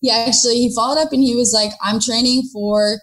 he 0.00 0.10
actually 0.10 0.56
he 0.56 0.74
followed 0.74 1.00
up 1.00 1.12
and 1.12 1.22
he 1.22 1.34
was 1.34 1.52
like, 1.52 1.72
I'm 1.82 2.00
training 2.00 2.48
for 2.52 2.98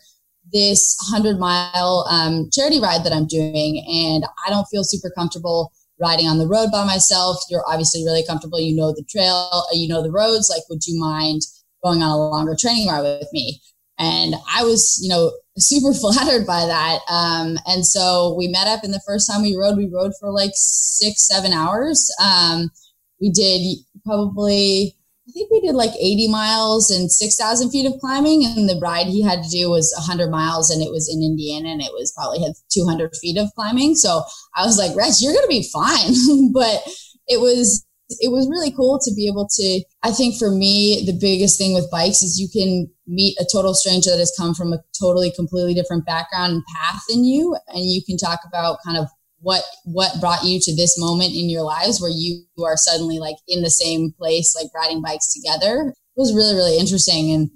this 0.53 0.95
100 1.11 1.39
mile 1.39 2.05
um, 2.09 2.49
charity 2.53 2.79
ride 2.79 3.03
that 3.03 3.13
I'm 3.13 3.27
doing, 3.27 3.83
and 3.87 4.23
I 4.45 4.49
don't 4.49 4.65
feel 4.65 4.83
super 4.83 5.11
comfortable 5.17 5.71
riding 5.99 6.27
on 6.27 6.37
the 6.37 6.47
road 6.47 6.71
by 6.71 6.85
myself. 6.85 7.37
You're 7.49 7.67
obviously 7.67 8.03
really 8.03 8.25
comfortable. 8.25 8.59
You 8.59 8.75
know 8.75 8.91
the 8.91 9.05
trail, 9.09 9.49
uh, 9.51 9.63
you 9.73 9.87
know 9.87 10.03
the 10.03 10.11
roads. 10.11 10.49
Like, 10.49 10.63
would 10.69 10.85
you 10.85 10.99
mind 10.99 11.41
going 11.83 12.01
on 12.01 12.11
a 12.11 12.17
longer 12.17 12.55
training 12.57 12.87
ride 12.87 13.01
with 13.01 13.29
me? 13.33 13.61
And 13.97 14.35
I 14.53 14.63
was, 14.63 14.99
you 15.01 15.09
know, 15.09 15.31
super 15.57 15.93
flattered 15.99 16.45
by 16.45 16.65
that. 16.65 16.99
Um, 17.09 17.57
and 17.65 17.85
so 17.85 18.35
we 18.37 18.47
met 18.47 18.67
up, 18.67 18.83
and 18.83 18.93
the 18.93 19.03
first 19.05 19.29
time 19.29 19.41
we 19.41 19.55
rode, 19.55 19.77
we 19.77 19.89
rode 19.91 20.13
for 20.19 20.31
like 20.31 20.51
six, 20.53 21.27
seven 21.27 21.53
hours. 21.53 22.09
Um, 22.21 22.69
we 23.21 23.31
did 23.31 23.77
probably 24.03 24.95
I 25.27 25.31
think 25.31 25.49
we 25.51 25.59
did 25.59 25.73
like 25.73 25.93
80 25.99 26.27
miles 26.29 26.91
and 26.91 27.11
6,000 27.11 27.71
feet 27.71 27.87
of 27.87 27.99
climbing. 27.99 28.45
And 28.45 28.69
the 28.69 28.79
ride 28.79 29.07
he 29.07 29.23
had 29.23 29.41
to 29.41 29.49
do 29.49 29.71
was 29.71 29.93
100 29.97 30.29
miles 30.29 30.69
and 30.69 30.83
it 30.83 30.91
was 30.91 31.09
in 31.11 31.23
Indiana 31.23 31.69
and 31.69 31.81
it 31.81 31.91
was 31.93 32.13
probably 32.15 32.41
had 32.43 32.53
200 32.71 33.15
feet 33.15 33.37
of 33.37 33.49
climbing. 33.55 33.95
So 33.95 34.21
I 34.55 34.65
was 34.65 34.77
like, 34.77 34.95
Rex, 34.95 35.21
you're 35.21 35.33
going 35.33 35.45
to 35.45 35.49
be 35.49 35.67
fine. 35.73 36.51
but 36.53 36.83
it 37.27 37.41
was, 37.41 37.85
it 38.09 38.31
was 38.31 38.49
really 38.49 38.71
cool 38.71 38.99
to 38.99 39.13
be 39.15 39.27
able 39.27 39.47
to, 39.47 39.83
I 40.03 40.11
think 40.11 40.37
for 40.37 40.51
me, 40.51 41.03
the 41.05 41.17
biggest 41.19 41.57
thing 41.57 41.73
with 41.73 41.89
bikes 41.91 42.21
is 42.21 42.39
you 42.39 42.47
can 42.49 42.87
meet 43.07 43.37
a 43.39 43.45
total 43.51 43.73
stranger 43.73 44.11
that 44.11 44.19
has 44.19 44.33
come 44.37 44.53
from 44.53 44.73
a 44.73 44.79
totally, 44.99 45.31
completely 45.31 45.73
different 45.73 46.05
background 46.05 46.53
and 46.53 46.63
path 46.75 47.01
than 47.09 47.23
you. 47.23 47.55
And 47.67 47.83
you 47.83 48.03
can 48.05 48.17
talk 48.17 48.39
about 48.47 48.77
kind 48.85 48.97
of 48.97 49.07
what 49.39 49.63
what 49.83 50.19
brought 50.21 50.43
you 50.43 50.59
to 50.59 50.75
this 50.75 50.97
moment 50.97 51.33
in 51.33 51.49
your 51.49 51.61
lives 51.61 52.01
where 52.01 52.11
you 52.11 52.45
are 52.63 52.77
suddenly 52.77 53.19
like 53.19 53.35
in 53.47 53.61
the 53.61 53.69
same 53.69 54.13
place 54.17 54.55
like 54.55 54.71
riding 54.73 55.01
bikes 55.01 55.33
together. 55.33 55.89
It 55.89 56.19
was 56.19 56.33
really 56.33 56.55
really 56.55 56.79
interesting. 56.79 57.31
And 57.31 57.49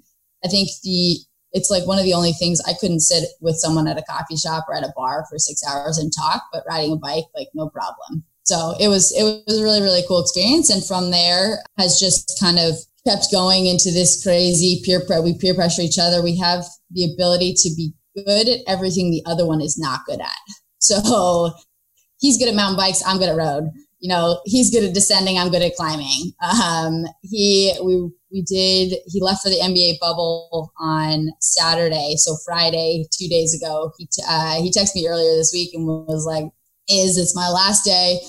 i 0.44 0.48
think 0.48 0.68
the 0.82 1.18
it's 1.52 1.70
like 1.70 1.86
one 1.86 1.98
of 1.98 2.04
the 2.04 2.14
only 2.14 2.32
things 2.32 2.60
i 2.66 2.72
couldn't 2.80 3.00
sit 3.00 3.24
with 3.40 3.56
someone 3.56 3.88
at 3.88 3.98
a 3.98 4.04
coffee 4.08 4.36
shop 4.36 4.64
or 4.68 4.74
at 4.74 4.84
a 4.84 4.92
bar 4.96 5.24
for 5.28 5.38
six 5.38 5.62
hours 5.68 5.98
and 5.98 6.12
talk 6.16 6.42
but 6.52 6.64
riding 6.68 6.92
a 6.92 6.96
bike 6.96 7.24
like 7.34 7.48
no 7.54 7.68
problem 7.68 8.24
so 8.50 8.74
it 8.80 8.88
was 8.88 9.12
it 9.16 9.22
was 9.46 9.60
a 9.60 9.62
really 9.62 9.80
really 9.80 10.02
cool 10.08 10.20
experience 10.20 10.70
and 10.70 10.84
from 10.84 11.12
there 11.12 11.58
has 11.78 12.00
just 12.00 12.36
kind 12.40 12.58
of 12.58 12.74
kept 13.06 13.30
going 13.30 13.66
into 13.66 13.90
this 13.90 14.22
crazy 14.22 14.82
peer 14.84 15.00
pre- 15.06 15.20
we 15.20 15.36
peer 15.38 15.54
pressure 15.54 15.82
each 15.82 15.98
other. 15.98 16.22
We 16.22 16.36
have 16.38 16.64
the 16.90 17.12
ability 17.12 17.54
to 17.56 17.70
be 17.76 17.92
good 18.16 18.48
at 18.48 18.60
everything 18.66 19.10
the 19.10 19.22
other 19.30 19.46
one 19.46 19.60
is 19.60 19.78
not 19.78 20.00
good 20.06 20.20
at. 20.20 20.36
So 20.78 21.52
he's 22.18 22.38
good 22.38 22.48
at 22.48 22.54
mountain 22.54 22.76
bikes. 22.76 23.02
I'm 23.06 23.18
good 23.18 23.28
at 23.28 23.36
road. 23.36 23.70
You 24.00 24.08
know, 24.08 24.40
he's 24.44 24.70
good 24.70 24.84
at 24.84 24.94
descending. 24.94 25.38
I'm 25.38 25.50
good 25.50 25.62
at 25.62 25.76
climbing. 25.76 26.32
Um, 26.42 27.04
he, 27.22 27.74
we, 27.84 28.10
we 28.32 28.42
did, 28.42 28.98
he 29.06 29.20
left 29.20 29.42
for 29.42 29.50
the 29.50 29.60
NBA 29.60 30.00
bubble 30.00 30.72
on 30.80 31.28
Saturday. 31.40 32.14
So 32.16 32.36
Friday, 32.44 33.04
two 33.12 33.28
days 33.28 33.54
ago, 33.54 33.92
he, 33.98 34.06
t- 34.06 34.22
uh, 34.26 34.54
he 34.62 34.70
texted 34.70 34.94
me 34.94 35.06
earlier 35.06 35.36
this 35.36 35.52
week 35.52 35.74
and 35.74 35.86
was 35.86 36.24
like, 36.26 36.44
is 36.88 37.18
it's 37.18 37.36
my 37.36 37.48
last 37.48 37.84
day. 37.84 38.20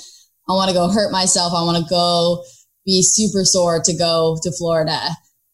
I 0.52 0.56
want 0.56 0.70
to 0.70 0.76
go 0.76 0.90
hurt 0.90 1.12
myself. 1.12 1.54
I 1.54 1.64
want 1.64 1.78
to 1.78 1.90
go 1.90 2.44
be 2.86 3.02
super 3.02 3.46
sore 3.46 3.82
to 3.84 3.94
go 3.96 4.38
to 4.44 4.52
Florida, 4.52 5.00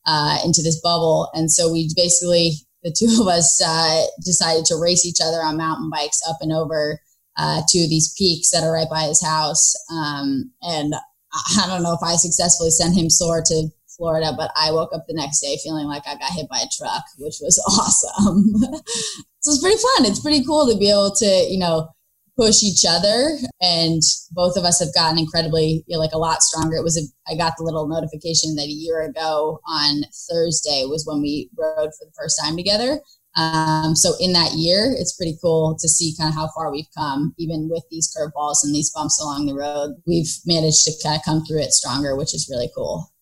uh, 0.08 0.40
into 0.44 0.64
this 0.64 0.82
bubble. 0.82 1.30
And 1.34 1.52
so 1.52 1.72
we 1.72 1.90
basically, 1.96 2.54
the 2.84 2.96
two 2.98 3.22
of 3.22 3.28
us, 3.28 3.62
uh, 3.64 4.06
decided 4.26 4.66
to 4.66 4.76
race 4.82 5.06
each 5.06 5.20
other 5.24 5.38
on 5.38 5.58
mountain 5.58 5.92
bikes 5.92 6.22
up 6.28 6.38
and 6.42 6.52
over 6.52 7.00
uh, 7.38 7.62
to 7.68 7.80
these 7.88 8.14
peaks 8.18 8.50
that 8.52 8.64
are 8.64 8.74
right 8.74 8.90
by 8.90 9.04
his 9.04 9.22
house. 9.24 9.76
Um, 9.92 10.52
and 10.64 10.96
I 11.58 11.68
don't 11.68 11.84
know 11.84 11.94
if 11.94 12.02
I 12.04 12.16
successfully 12.16 12.72
sent 12.72 12.98
him 12.98 13.10
sore 13.10 13.44
to 13.46 13.68
Florida, 13.96 14.34
but 14.36 14.52
I 14.56 14.72
woke 14.72 14.94
up 14.94 15.06
the 15.08 15.14
next 15.14 15.42
day 15.42 15.58
feeling 15.64 15.88
like 15.88 16.08
I 16.08 16.16
got 16.16 16.32
hit 16.32 16.50
by 16.50 16.58
a 16.58 16.70
truck, 16.76 17.04
which 17.20 17.38
was 17.42 17.60
awesome. 17.68 18.54
so 19.42 19.52
it's 19.52 19.62
pretty 19.62 19.78
fun. 19.78 20.10
It's 20.10 20.22
pretty 20.22 20.44
cool 20.44 20.72
to 20.72 20.78
be 20.78 20.90
able 20.90 21.14
to, 21.18 21.26
you 21.50 21.60
know, 21.60 21.90
push 22.38 22.64
each 22.64 22.86
other. 22.88 23.38
And 23.60 24.02
both 24.32 24.56
of 24.58 24.64
us 24.64 24.80
have 24.80 24.94
gotten 24.94 25.18
incredibly, 25.18 25.84
you 25.88 25.96
know, 25.96 26.00
like 26.00 26.14
a 26.14 26.20
lot 26.20 26.44
stronger. 26.44 26.76
It 26.76 26.84
was, 26.84 26.98
a, 26.98 27.32
I 27.32 27.36
got 27.36 27.54
the 27.58 27.64
little 27.64 27.88
notification 27.88 28.56
that 28.56 28.66
a 28.66 28.68
year 28.68 29.02
ago 29.02 29.60
on 29.68 30.04
Thursday 30.30 30.86
was 30.86 31.06
when 31.06 31.22
we 31.22 31.50
rode 31.58 31.92
for 31.98 32.06
the 32.06 32.14
first 32.18 32.40
time 32.42 32.56
together. 32.56 33.02
Um, 33.36 33.96
so 33.96 34.14
in 34.20 34.34
that 34.34 34.54
year, 34.54 34.94
it's 34.98 35.16
pretty 35.16 35.38
cool 35.42 35.78
to 35.80 35.88
see 35.88 36.16
kind 36.18 36.30
of 36.30 36.36
how 36.36 36.50
far 36.56 36.72
we've 36.72 36.90
come, 36.98 37.34
even 37.38 37.70
with 37.72 37.84
these 37.92 38.12
curveballs 38.16 38.64
and 38.64 38.74
these 38.74 38.92
bumps 38.92 39.22
along 39.22 39.46
the 39.46 39.54
road. 39.54 39.96
We've 40.08 40.30
managed 40.46 40.84
to 40.86 40.92
kind 41.04 41.16
of 41.16 41.24
come 41.24 41.44
through 41.46 41.62
it 41.62 41.72
stronger, 41.72 42.16
which 42.16 42.34
is 42.34 42.48
really 42.50 42.70
cool. 42.76 43.14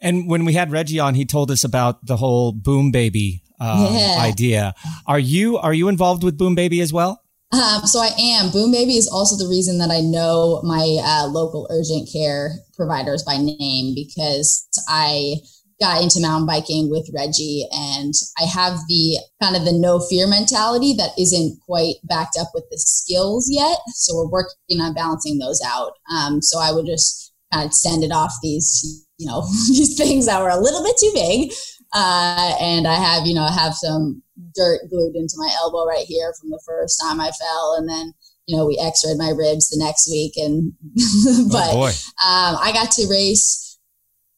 And 0.00 0.28
when 0.28 0.44
we 0.44 0.52
had 0.52 0.70
Reggie 0.70 1.00
on, 1.00 1.14
he 1.14 1.24
told 1.24 1.50
us 1.50 1.64
about 1.64 2.06
the 2.06 2.16
whole 2.16 2.52
Boom 2.52 2.90
Baby 2.90 3.42
uh, 3.60 3.90
yeah. 3.92 4.16
idea. 4.20 4.74
Are 5.06 5.18
you 5.18 5.58
are 5.58 5.74
you 5.74 5.88
involved 5.88 6.24
with 6.24 6.36
Boom 6.36 6.54
Baby 6.54 6.80
as 6.80 6.92
well? 6.92 7.21
Um, 7.52 7.84
so 7.84 8.00
I 8.00 8.10
am. 8.18 8.50
Boom 8.50 8.72
Baby 8.72 8.96
is 8.96 9.08
also 9.08 9.36
the 9.36 9.48
reason 9.48 9.78
that 9.78 9.90
I 9.90 10.00
know 10.00 10.62
my 10.64 10.98
uh, 11.04 11.26
local 11.26 11.68
urgent 11.70 12.08
care 12.10 12.52
providers 12.74 13.22
by 13.22 13.36
name 13.36 13.94
because 13.94 14.66
I 14.88 15.36
got 15.78 16.00
into 16.00 16.20
mountain 16.20 16.46
biking 16.46 16.88
with 16.88 17.10
Reggie 17.12 17.66
and 17.72 18.14
I 18.38 18.44
have 18.44 18.78
the 18.88 19.18
kind 19.42 19.56
of 19.56 19.64
the 19.64 19.72
no 19.72 19.98
fear 19.98 20.26
mentality 20.26 20.94
that 20.94 21.10
isn't 21.18 21.58
quite 21.66 21.96
backed 22.04 22.38
up 22.40 22.48
with 22.54 22.64
the 22.70 22.78
skills 22.78 23.48
yet. 23.50 23.78
So 23.88 24.16
we're 24.16 24.30
working 24.30 24.80
on 24.80 24.94
balancing 24.94 25.38
those 25.38 25.60
out. 25.66 25.92
Um, 26.14 26.40
so 26.40 26.58
I 26.58 26.72
would 26.72 26.86
just 26.86 27.32
kind 27.52 27.66
of 27.66 27.74
send 27.74 28.04
it 28.04 28.12
off 28.12 28.32
these, 28.42 29.04
you 29.18 29.26
know, 29.26 29.42
these 29.68 29.98
things 29.98 30.26
that 30.26 30.40
were 30.40 30.48
a 30.48 30.60
little 30.60 30.82
bit 30.82 30.96
too 30.98 31.10
big. 31.14 31.52
Uh, 31.92 32.54
and 32.60 32.86
I 32.86 32.94
have, 32.94 33.26
you 33.26 33.34
know, 33.34 33.42
I 33.42 33.52
have 33.52 33.74
some 33.74 34.22
dirt 34.54 34.88
glued 34.90 35.16
into 35.16 35.34
my 35.36 35.50
elbow 35.62 35.86
right 35.86 36.06
here 36.06 36.32
from 36.40 36.50
the 36.50 36.62
first 36.66 37.00
time 37.00 37.20
I 37.20 37.30
fell. 37.30 37.76
And 37.78 37.88
then, 37.88 38.12
you 38.46 38.56
know, 38.56 38.66
we 38.66 38.78
x-rayed 38.78 39.18
my 39.18 39.30
ribs 39.30 39.70
the 39.70 39.78
next 39.78 40.08
week. 40.10 40.34
And, 40.36 40.72
but, 41.50 41.70
oh 41.72 41.84
um, 41.84 42.56
I 42.60 42.72
got 42.72 42.90
to 42.92 43.08
race 43.08 43.72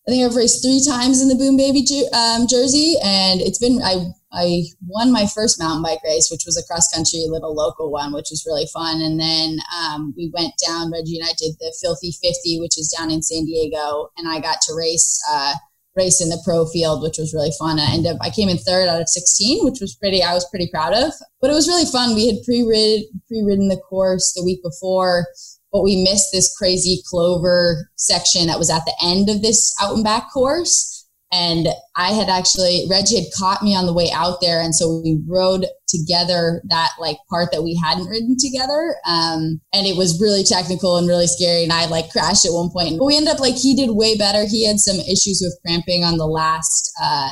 I 0.06 0.10
think 0.10 0.24
I've 0.24 0.36
raced 0.36 0.62
three 0.62 0.82
times 0.86 1.22
in 1.22 1.28
the 1.28 1.34
Boom 1.34 1.56
Baby 1.56 1.80
um, 2.12 2.46
jersey, 2.46 2.96
and 3.02 3.40
it's 3.40 3.58
been 3.58 3.80
I 3.82 4.12
I 4.32 4.64
won 4.86 5.10
my 5.10 5.26
first 5.26 5.58
mountain 5.58 5.82
bike 5.82 6.00
race, 6.04 6.28
which 6.30 6.44
was 6.44 6.58
a 6.58 6.66
cross 6.66 6.92
country 6.92 7.24
little 7.26 7.54
local 7.54 7.90
one, 7.90 8.12
which 8.12 8.28
was 8.28 8.44
really 8.46 8.66
fun. 8.66 9.00
And 9.00 9.18
then 9.18 9.58
um, 9.74 10.12
we 10.14 10.30
went 10.34 10.52
down. 10.66 10.92
Reggie 10.92 11.18
and 11.18 11.26
I 11.26 11.32
did 11.38 11.54
the 11.58 11.74
Filthy 11.80 12.12
Fifty, 12.12 12.60
which 12.60 12.76
is 12.78 12.94
down 12.94 13.10
in 13.10 13.22
San 13.22 13.46
Diego, 13.46 14.10
and 14.18 14.28
I 14.28 14.40
got 14.40 14.60
to 14.62 14.74
race 14.74 15.18
uh, 15.30 15.54
race 15.96 16.20
in 16.20 16.28
the 16.28 16.42
pro 16.44 16.66
field, 16.66 17.02
which 17.02 17.18
was 17.18 17.32
really 17.32 17.52
fun. 17.58 17.78
I 17.78 17.92
ended 17.92 18.12
up 18.12 18.18
I 18.20 18.30
came 18.30 18.48
in 18.48 18.58
third 18.58 18.88
out 18.88 19.00
of 19.00 19.08
sixteen, 19.08 19.64
which 19.64 19.78
was 19.80 19.94
pretty 19.94 20.22
I 20.22 20.34
was 20.34 20.48
pretty 20.48 20.68
proud 20.72 20.94
of. 20.94 21.12
But 21.40 21.50
it 21.50 21.54
was 21.54 21.68
really 21.68 21.86
fun. 21.86 22.14
We 22.14 22.26
had 22.26 22.42
pre 22.44 22.62
rid 22.62 23.04
pre 23.28 23.42
ridden 23.42 23.68
the 23.68 23.76
course 23.76 24.32
the 24.34 24.44
week 24.44 24.62
before 24.62 25.26
but 25.74 25.82
we 25.82 26.04
missed 26.04 26.28
this 26.32 26.56
crazy 26.56 27.02
clover 27.10 27.90
section 27.96 28.46
that 28.46 28.60
was 28.60 28.70
at 28.70 28.84
the 28.86 28.94
end 29.02 29.28
of 29.28 29.42
this 29.42 29.74
out 29.82 29.96
and 29.96 30.04
back 30.04 30.32
course. 30.32 30.93
And 31.34 31.66
I 31.96 32.12
had 32.12 32.28
actually, 32.28 32.86
Reggie 32.88 33.16
had 33.16 33.32
caught 33.36 33.62
me 33.62 33.74
on 33.74 33.86
the 33.86 33.92
way 33.92 34.08
out 34.14 34.38
there. 34.40 34.60
And 34.60 34.72
so 34.72 35.00
we 35.02 35.20
rode 35.26 35.66
together 35.88 36.62
that 36.68 36.90
like 37.00 37.16
part 37.28 37.50
that 37.50 37.64
we 37.64 37.74
hadn't 37.82 38.06
ridden 38.06 38.36
together. 38.38 38.94
Um, 39.04 39.60
and 39.72 39.84
it 39.84 39.96
was 39.96 40.20
really 40.20 40.44
technical 40.44 40.96
and 40.96 41.08
really 41.08 41.26
scary. 41.26 41.64
And 41.64 41.72
I 41.72 41.86
like 41.86 42.10
crashed 42.10 42.46
at 42.46 42.52
one 42.52 42.70
point. 42.70 43.00
But 43.00 43.06
we 43.06 43.16
ended 43.16 43.34
up 43.34 43.40
like, 43.40 43.56
he 43.56 43.74
did 43.74 43.90
way 43.96 44.16
better. 44.16 44.46
He 44.46 44.64
had 44.64 44.78
some 44.78 45.00
issues 45.00 45.42
with 45.42 45.58
cramping 45.66 46.04
on 46.04 46.18
the 46.18 46.26
last, 46.26 46.92
uh, 47.02 47.30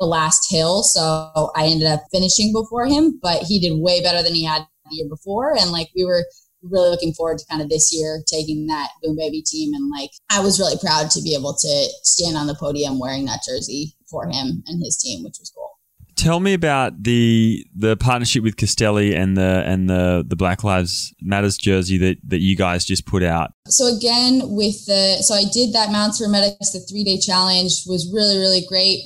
the 0.00 0.06
last 0.06 0.50
hill. 0.50 0.82
So 0.82 1.52
I 1.54 1.66
ended 1.66 1.86
up 1.86 2.02
finishing 2.12 2.52
before 2.52 2.86
him, 2.86 3.20
but 3.22 3.44
he 3.44 3.60
did 3.60 3.80
way 3.80 4.02
better 4.02 4.22
than 4.22 4.34
he 4.34 4.42
had 4.44 4.66
the 4.90 4.96
year 4.96 5.08
before. 5.08 5.56
And 5.56 5.70
like 5.70 5.90
we 5.94 6.04
were 6.04 6.24
really 6.70 6.90
looking 6.90 7.12
forward 7.12 7.38
to 7.38 7.46
kind 7.46 7.62
of 7.62 7.68
this 7.68 7.94
year 7.94 8.22
taking 8.26 8.66
that 8.66 8.88
Boom 9.02 9.16
Baby 9.16 9.42
team. 9.42 9.72
And 9.74 9.90
like, 9.90 10.10
I 10.30 10.40
was 10.40 10.58
really 10.58 10.78
proud 10.78 11.10
to 11.10 11.22
be 11.22 11.34
able 11.34 11.54
to 11.54 11.88
stand 12.02 12.36
on 12.36 12.46
the 12.46 12.54
podium 12.54 12.98
wearing 12.98 13.24
that 13.26 13.40
jersey 13.46 13.94
for 14.10 14.26
him 14.26 14.62
and 14.66 14.82
his 14.82 14.96
team, 14.96 15.24
which 15.24 15.36
was 15.38 15.52
cool. 15.54 15.70
Tell 16.16 16.38
me 16.38 16.54
about 16.54 17.02
the 17.02 17.66
the 17.74 17.96
partnership 17.96 18.44
with 18.44 18.56
Castelli 18.56 19.16
and 19.16 19.36
the 19.36 19.64
and 19.66 19.90
the 19.90 20.24
the 20.26 20.36
Black 20.36 20.62
Lives 20.62 21.12
Matters 21.20 21.58
jersey 21.58 21.98
that 21.98 22.18
that 22.28 22.38
you 22.38 22.54
guys 22.54 22.84
just 22.84 23.04
put 23.04 23.24
out. 23.24 23.52
So 23.66 23.94
again, 23.94 24.40
with 24.44 24.86
the 24.86 25.22
so 25.22 25.34
I 25.34 25.42
did 25.52 25.72
that 25.72 25.90
Mounts 25.90 26.18
for 26.18 26.28
Medics, 26.28 26.70
the 26.70 26.80
three 26.88 27.02
day 27.02 27.18
challenge 27.18 27.82
was 27.86 28.10
really 28.14 28.38
really 28.38 28.64
great. 28.68 29.02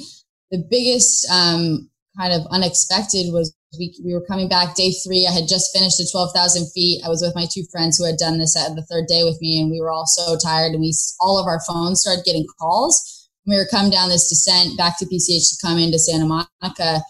The 0.51 0.63
biggest 0.71 1.27
um, 1.31 1.89
kind 2.19 2.33
of 2.33 2.47
unexpected 2.51 3.33
was 3.33 3.55
we, 3.77 3.95
we 4.05 4.15
were 4.15 4.25
coming 4.25 4.49
back 4.49 4.75
day 4.75 4.93
three. 5.05 5.27
I 5.27 5.33
had 5.33 5.49
just 5.49 5.77
finished 5.77 5.99
the 5.99 6.09
12,000 6.11 6.71
feet. 6.73 7.03
I 7.05 7.09
was 7.09 7.21
with 7.21 7.35
my 7.35 7.47
two 7.51 7.65
friends 7.71 7.99
who 7.99 8.07
had 8.07 8.17
done 8.17 8.39
this 8.39 8.57
at 8.57 8.75
the 8.75 8.87
third 8.89 9.07
day 9.07 9.25
with 9.25 9.41
me, 9.43 9.61
and 9.61 9.71
we 9.71 9.81
were 9.81 9.91
all 9.91 10.07
so 10.07 10.37
tired. 10.37 10.73
And 10.73 10.81
we 10.81 10.95
all 11.21 11.39
of 11.39 11.47
our 11.47 11.61
phones 11.67 12.01
started 12.01 12.25
getting 12.25 12.47
calls. 12.59 13.29
We 13.47 13.57
were 13.57 13.69
coming 13.71 13.91
down 13.91 14.09
this 14.09 14.29
descent 14.29 14.77
back 14.79 14.99
to 14.99 15.07
PCH 15.07 15.51
to 15.51 15.67
come 15.67 15.79
into 15.79 15.99
Santa 15.99 16.25
Monica, 16.25 17.03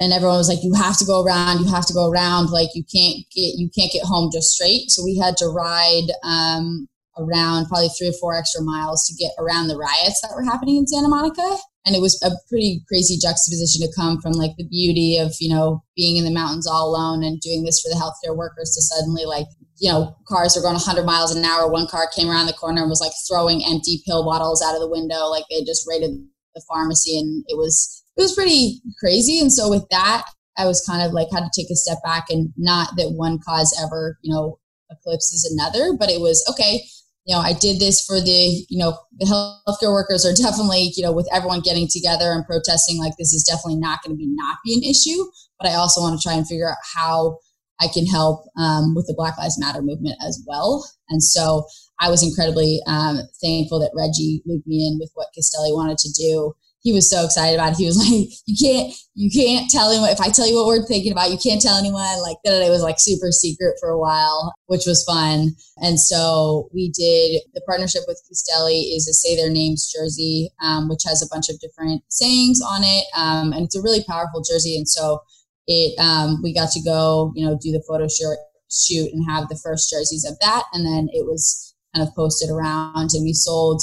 and 0.00 0.12
everyone 0.12 0.36
was 0.38 0.48
like, 0.48 0.62
"You 0.62 0.74
have 0.74 0.98
to 0.98 1.04
go 1.04 1.24
around. 1.24 1.60
You 1.60 1.70
have 1.72 1.86
to 1.86 1.94
go 1.94 2.10
around. 2.10 2.50
Like 2.50 2.70
you 2.74 2.84
can't 2.84 3.24
get 3.34 3.56
you 3.56 3.70
can't 3.76 3.92
get 3.92 4.04
home 4.04 4.30
just 4.32 4.52
straight." 4.52 4.90
So 4.90 5.04
we 5.04 5.18
had 5.18 5.36
to 5.38 5.46
ride 5.46 6.08
um, 6.24 6.88
around 7.18 7.66
probably 7.66 7.88
three 7.88 8.08
or 8.08 8.18
four 8.20 8.34
extra 8.34 8.62
miles 8.62 9.06
to 9.06 9.14
get 9.14 9.32
around 9.38 9.68
the 9.68 9.76
riots 9.76 10.20
that 10.20 10.32
were 10.34 10.44
happening 10.44 10.76
in 10.76 10.86
Santa 10.86 11.08
Monica. 11.08 11.56
And 11.84 11.94
it 11.94 12.00
was 12.00 12.20
a 12.22 12.30
pretty 12.48 12.84
crazy 12.88 13.16
juxtaposition 13.16 13.86
to 13.86 13.94
come 13.94 14.20
from 14.20 14.32
like 14.32 14.52
the 14.58 14.66
beauty 14.66 15.18
of 15.18 15.32
you 15.40 15.48
know 15.48 15.82
being 15.96 16.16
in 16.16 16.24
the 16.24 16.34
mountains 16.34 16.66
all 16.66 16.88
alone 16.88 17.22
and 17.22 17.40
doing 17.40 17.64
this 17.64 17.80
for 17.80 17.88
the 17.88 18.00
healthcare 18.00 18.36
workers 18.36 18.74
to 18.74 18.82
suddenly 18.82 19.24
like 19.24 19.46
you 19.78 19.90
know 19.90 20.16
cars 20.26 20.56
were 20.56 20.62
going 20.62 20.74
100 20.74 21.04
miles 21.04 21.34
an 21.34 21.44
hour. 21.44 21.70
One 21.70 21.86
car 21.86 22.08
came 22.14 22.28
around 22.28 22.46
the 22.46 22.52
corner 22.52 22.82
and 22.82 22.90
was 22.90 23.00
like 23.00 23.12
throwing 23.28 23.64
empty 23.64 24.02
pill 24.06 24.24
bottles 24.24 24.62
out 24.62 24.74
of 24.74 24.80
the 24.80 24.90
window 24.90 25.26
like 25.26 25.44
they 25.48 25.62
just 25.62 25.86
raided 25.88 26.10
the 26.54 26.62
pharmacy. 26.68 27.18
And 27.18 27.44
it 27.48 27.56
was 27.56 28.02
it 28.16 28.22
was 28.22 28.34
pretty 28.34 28.80
crazy. 28.98 29.38
And 29.38 29.52
so 29.52 29.70
with 29.70 29.86
that 29.90 30.24
i 30.58 30.66
was 30.66 30.84
kind 30.88 31.02
of 31.02 31.12
like 31.12 31.28
had 31.32 31.40
to 31.40 31.50
take 31.54 31.70
a 31.70 31.76
step 31.76 31.98
back 32.02 32.26
and 32.30 32.52
not 32.56 32.96
that 32.96 33.12
one 33.14 33.38
cause 33.46 33.78
ever 33.82 34.18
you 34.22 34.32
know 34.32 34.58
eclipses 34.90 35.44
another 35.52 35.92
but 35.98 36.10
it 36.10 36.20
was 36.20 36.44
okay 36.48 36.82
you 37.26 37.34
know, 37.34 37.42
I 37.42 37.52
did 37.52 37.80
this 37.80 38.04
for 38.04 38.20
the, 38.20 38.64
you 38.70 38.78
know, 38.78 38.96
the 39.18 39.26
healthcare 39.26 39.92
workers 39.92 40.24
are 40.24 40.34
definitely, 40.42 40.92
you 40.96 41.02
know, 41.02 41.12
with 41.12 41.28
everyone 41.32 41.60
getting 41.60 41.88
together 41.90 42.30
and 42.30 42.46
protesting, 42.46 42.98
like 42.98 43.14
this 43.18 43.34
is 43.34 43.42
definitely 43.42 43.80
not 43.80 44.02
going 44.02 44.14
to 44.14 44.18
be 44.18 44.28
not 44.30 44.58
be 44.64 44.74
an 44.74 44.82
issue. 44.82 45.24
But 45.58 45.68
I 45.68 45.74
also 45.74 46.00
want 46.00 46.18
to 46.18 46.22
try 46.22 46.36
and 46.36 46.46
figure 46.46 46.70
out 46.70 46.76
how 46.94 47.38
I 47.80 47.88
can 47.88 48.06
help 48.06 48.46
um, 48.56 48.94
with 48.94 49.06
the 49.06 49.14
Black 49.16 49.36
Lives 49.38 49.58
Matter 49.58 49.82
movement 49.82 50.16
as 50.26 50.42
well. 50.46 50.88
And 51.08 51.22
so 51.22 51.64
I 52.00 52.10
was 52.10 52.22
incredibly 52.22 52.80
um, 52.86 53.18
thankful 53.42 53.80
that 53.80 53.92
Reggie 53.96 54.42
looped 54.46 54.66
me 54.66 54.86
in 54.86 54.98
with 54.98 55.10
what 55.14 55.28
Castelli 55.34 55.72
wanted 55.72 55.98
to 55.98 56.12
do 56.12 56.54
he 56.86 56.92
was 56.92 57.10
so 57.10 57.24
excited 57.24 57.56
about 57.56 57.72
it. 57.72 57.78
He 57.78 57.86
was 57.86 57.98
like, 58.06 58.30
you 58.46 58.54
can't, 58.54 58.94
you 59.16 59.28
can't 59.28 59.68
tell 59.68 59.90
him 59.90 60.04
if 60.04 60.20
I 60.20 60.30
tell 60.30 60.46
you 60.46 60.54
what 60.54 60.66
we're 60.66 60.86
thinking 60.86 61.10
about, 61.10 61.32
you 61.32 61.36
can't 61.36 61.60
tell 61.60 61.76
anyone. 61.76 62.22
Like 62.22 62.36
that, 62.44 62.62
it 62.62 62.70
was 62.70 62.80
like 62.80 63.00
super 63.00 63.32
secret 63.32 63.74
for 63.80 63.90
a 63.90 63.98
while, 63.98 64.54
which 64.66 64.86
was 64.86 65.02
fun. 65.02 65.50
And 65.78 65.98
so 65.98 66.68
we 66.72 66.90
did 66.90 67.42
the 67.54 67.60
partnership 67.66 68.02
with 68.06 68.22
Castelli 68.28 68.94
is 68.94 69.08
a 69.08 69.14
say 69.14 69.34
their 69.34 69.50
names 69.50 69.92
jersey, 69.92 70.50
um, 70.62 70.88
which 70.88 71.02
has 71.04 71.22
a 71.22 71.34
bunch 71.34 71.48
of 71.48 71.58
different 71.58 72.04
sayings 72.08 72.60
on 72.62 72.82
it. 72.84 73.04
Um, 73.16 73.52
and 73.52 73.64
it's 73.64 73.74
a 73.74 73.82
really 73.82 74.04
powerful 74.08 74.44
jersey. 74.48 74.76
And 74.76 74.88
so 74.88 75.18
it, 75.66 75.98
um, 75.98 76.40
we 76.40 76.54
got 76.54 76.70
to 76.70 76.82
go, 76.82 77.32
you 77.34 77.44
know, 77.44 77.58
do 77.60 77.72
the 77.72 77.82
photo 77.88 78.06
shoot, 78.06 78.38
shoot 78.70 79.12
and 79.12 79.28
have 79.28 79.48
the 79.48 79.58
first 79.60 79.90
jerseys 79.90 80.24
of 80.24 80.38
that. 80.38 80.62
And 80.72 80.86
then 80.86 81.08
it 81.10 81.26
was 81.26 81.74
kind 81.96 82.06
of 82.06 82.14
posted 82.14 82.48
around 82.48 83.10
and 83.12 83.24
we 83.24 83.32
sold 83.32 83.82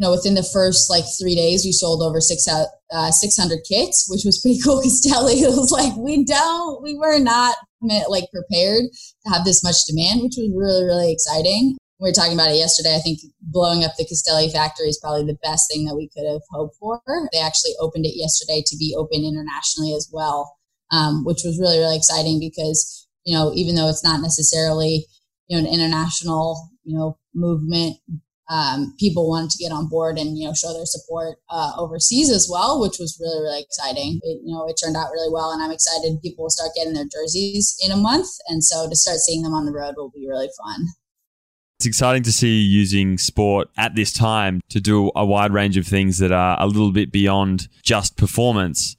you 0.00 0.06
know, 0.06 0.12
within 0.12 0.32
the 0.32 0.42
first 0.42 0.88
like 0.88 1.04
three 1.20 1.34
days, 1.34 1.62
we 1.62 1.72
sold 1.72 2.00
over 2.02 2.22
six, 2.22 2.48
uh, 2.48 3.10
600 3.10 3.58
kits, 3.68 4.08
which 4.08 4.24
was 4.24 4.40
pretty 4.42 4.58
cool. 4.64 4.80
Castelli, 4.80 5.44
it 5.44 5.48
was 5.52 5.70
like, 5.70 5.94
we 5.96 6.24
don't, 6.24 6.82
we 6.82 6.96
were 6.96 7.18
not 7.18 7.54
like 8.08 8.24
prepared 8.32 8.84
to 9.24 9.32
have 9.32 9.44
this 9.44 9.62
much 9.62 9.76
demand, 9.86 10.22
which 10.22 10.36
was 10.38 10.48
really, 10.56 10.84
really 10.84 11.12
exciting. 11.12 11.76
We 12.00 12.08
were 12.08 12.14
talking 12.14 12.32
about 12.32 12.50
it 12.50 12.56
yesterday. 12.56 12.96
I 12.96 13.00
think 13.00 13.20
blowing 13.42 13.84
up 13.84 13.92
the 13.98 14.06
Castelli 14.06 14.48
factory 14.48 14.88
is 14.88 14.98
probably 15.02 15.26
the 15.26 15.36
best 15.42 15.68
thing 15.70 15.84
that 15.84 15.96
we 15.96 16.08
could 16.08 16.24
have 16.24 16.40
hoped 16.48 16.76
for. 16.80 17.02
They 17.30 17.38
actually 17.38 17.76
opened 17.78 18.06
it 18.06 18.16
yesterday 18.16 18.64
to 18.64 18.76
be 18.78 18.96
open 18.96 19.20
internationally 19.20 19.92
as 19.92 20.08
well, 20.10 20.56
um, 20.92 21.26
which 21.26 21.44
was 21.44 21.60
really, 21.60 21.76
really 21.76 21.96
exciting 21.96 22.40
because, 22.40 23.06
you 23.24 23.36
know, 23.36 23.52
even 23.54 23.74
though 23.74 23.90
it's 23.90 24.04
not 24.04 24.22
necessarily, 24.22 25.04
you 25.48 25.60
know, 25.60 25.68
an 25.68 25.70
international, 25.70 26.70
you 26.84 26.96
know, 26.96 27.18
movement 27.34 27.98
um, 28.50 28.94
people 28.98 29.28
wanted 29.28 29.50
to 29.50 29.62
get 29.62 29.70
on 29.72 29.88
board 29.88 30.18
and 30.18 30.36
you 30.36 30.46
know 30.46 30.52
show 30.52 30.72
their 30.72 30.84
support 30.84 31.38
uh, 31.48 31.72
overseas 31.78 32.30
as 32.30 32.48
well, 32.50 32.80
which 32.80 32.98
was 32.98 33.16
really 33.20 33.40
really 33.40 33.62
exciting. 33.62 34.20
It, 34.24 34.40
you 34.44 34.52
know, 34.52 34.66
it 34.66 34.74
turned 34.82 34.96
out 34.96 35.10
really 35.12 35.32
well, 35.32 35.52
and 35.52 35.62
I'm 35.62 35.70
excited 35.70 36.20
people 36.20 36.44
will 36.44 36.50
start 36.50 36.70
getting 36.74 36.92
their 36.92 37.06
jerseys 37.06 37.78
in 37.82 37.92
a 37.92 37.96
month, 37.96 38.28
and 38.48 38.62
so 38.62 38.88
to 38.88 38.96
start 38.96 39.18
seeing 39.18 39.42
them 39.42 39.54
on 39.54 39.66
the 39.66 39.72
road 39.72 39.94
will 39.96 40.10
be 40.10 40.26
really 40.28 40.50
fun. 40.62 40.88
It's 41.78 41.86
exciting 41.86 42.24
to 42.24 42.32
see 42.32 42.60
you 42.60 42.78
using 42.80 43.16
sport 43.16 43.68
at 43.78 43.94
this 43.94 44.12
time 44.12 44.60
to 44.68 44.80
do 44.80 45.10
a 45.16 45.24
wide 45.24 45.52
range 45.52 45.78
of 45.78 45.86
things 45.86 46.18
that 46.18 46.30
are 46.30 46.60
a 46.60 46.66
little 46.66 46.92
bit 46.92 47.10
beyond 47.10 47.68
just 47.82 48.18
performance. 48.18 48.96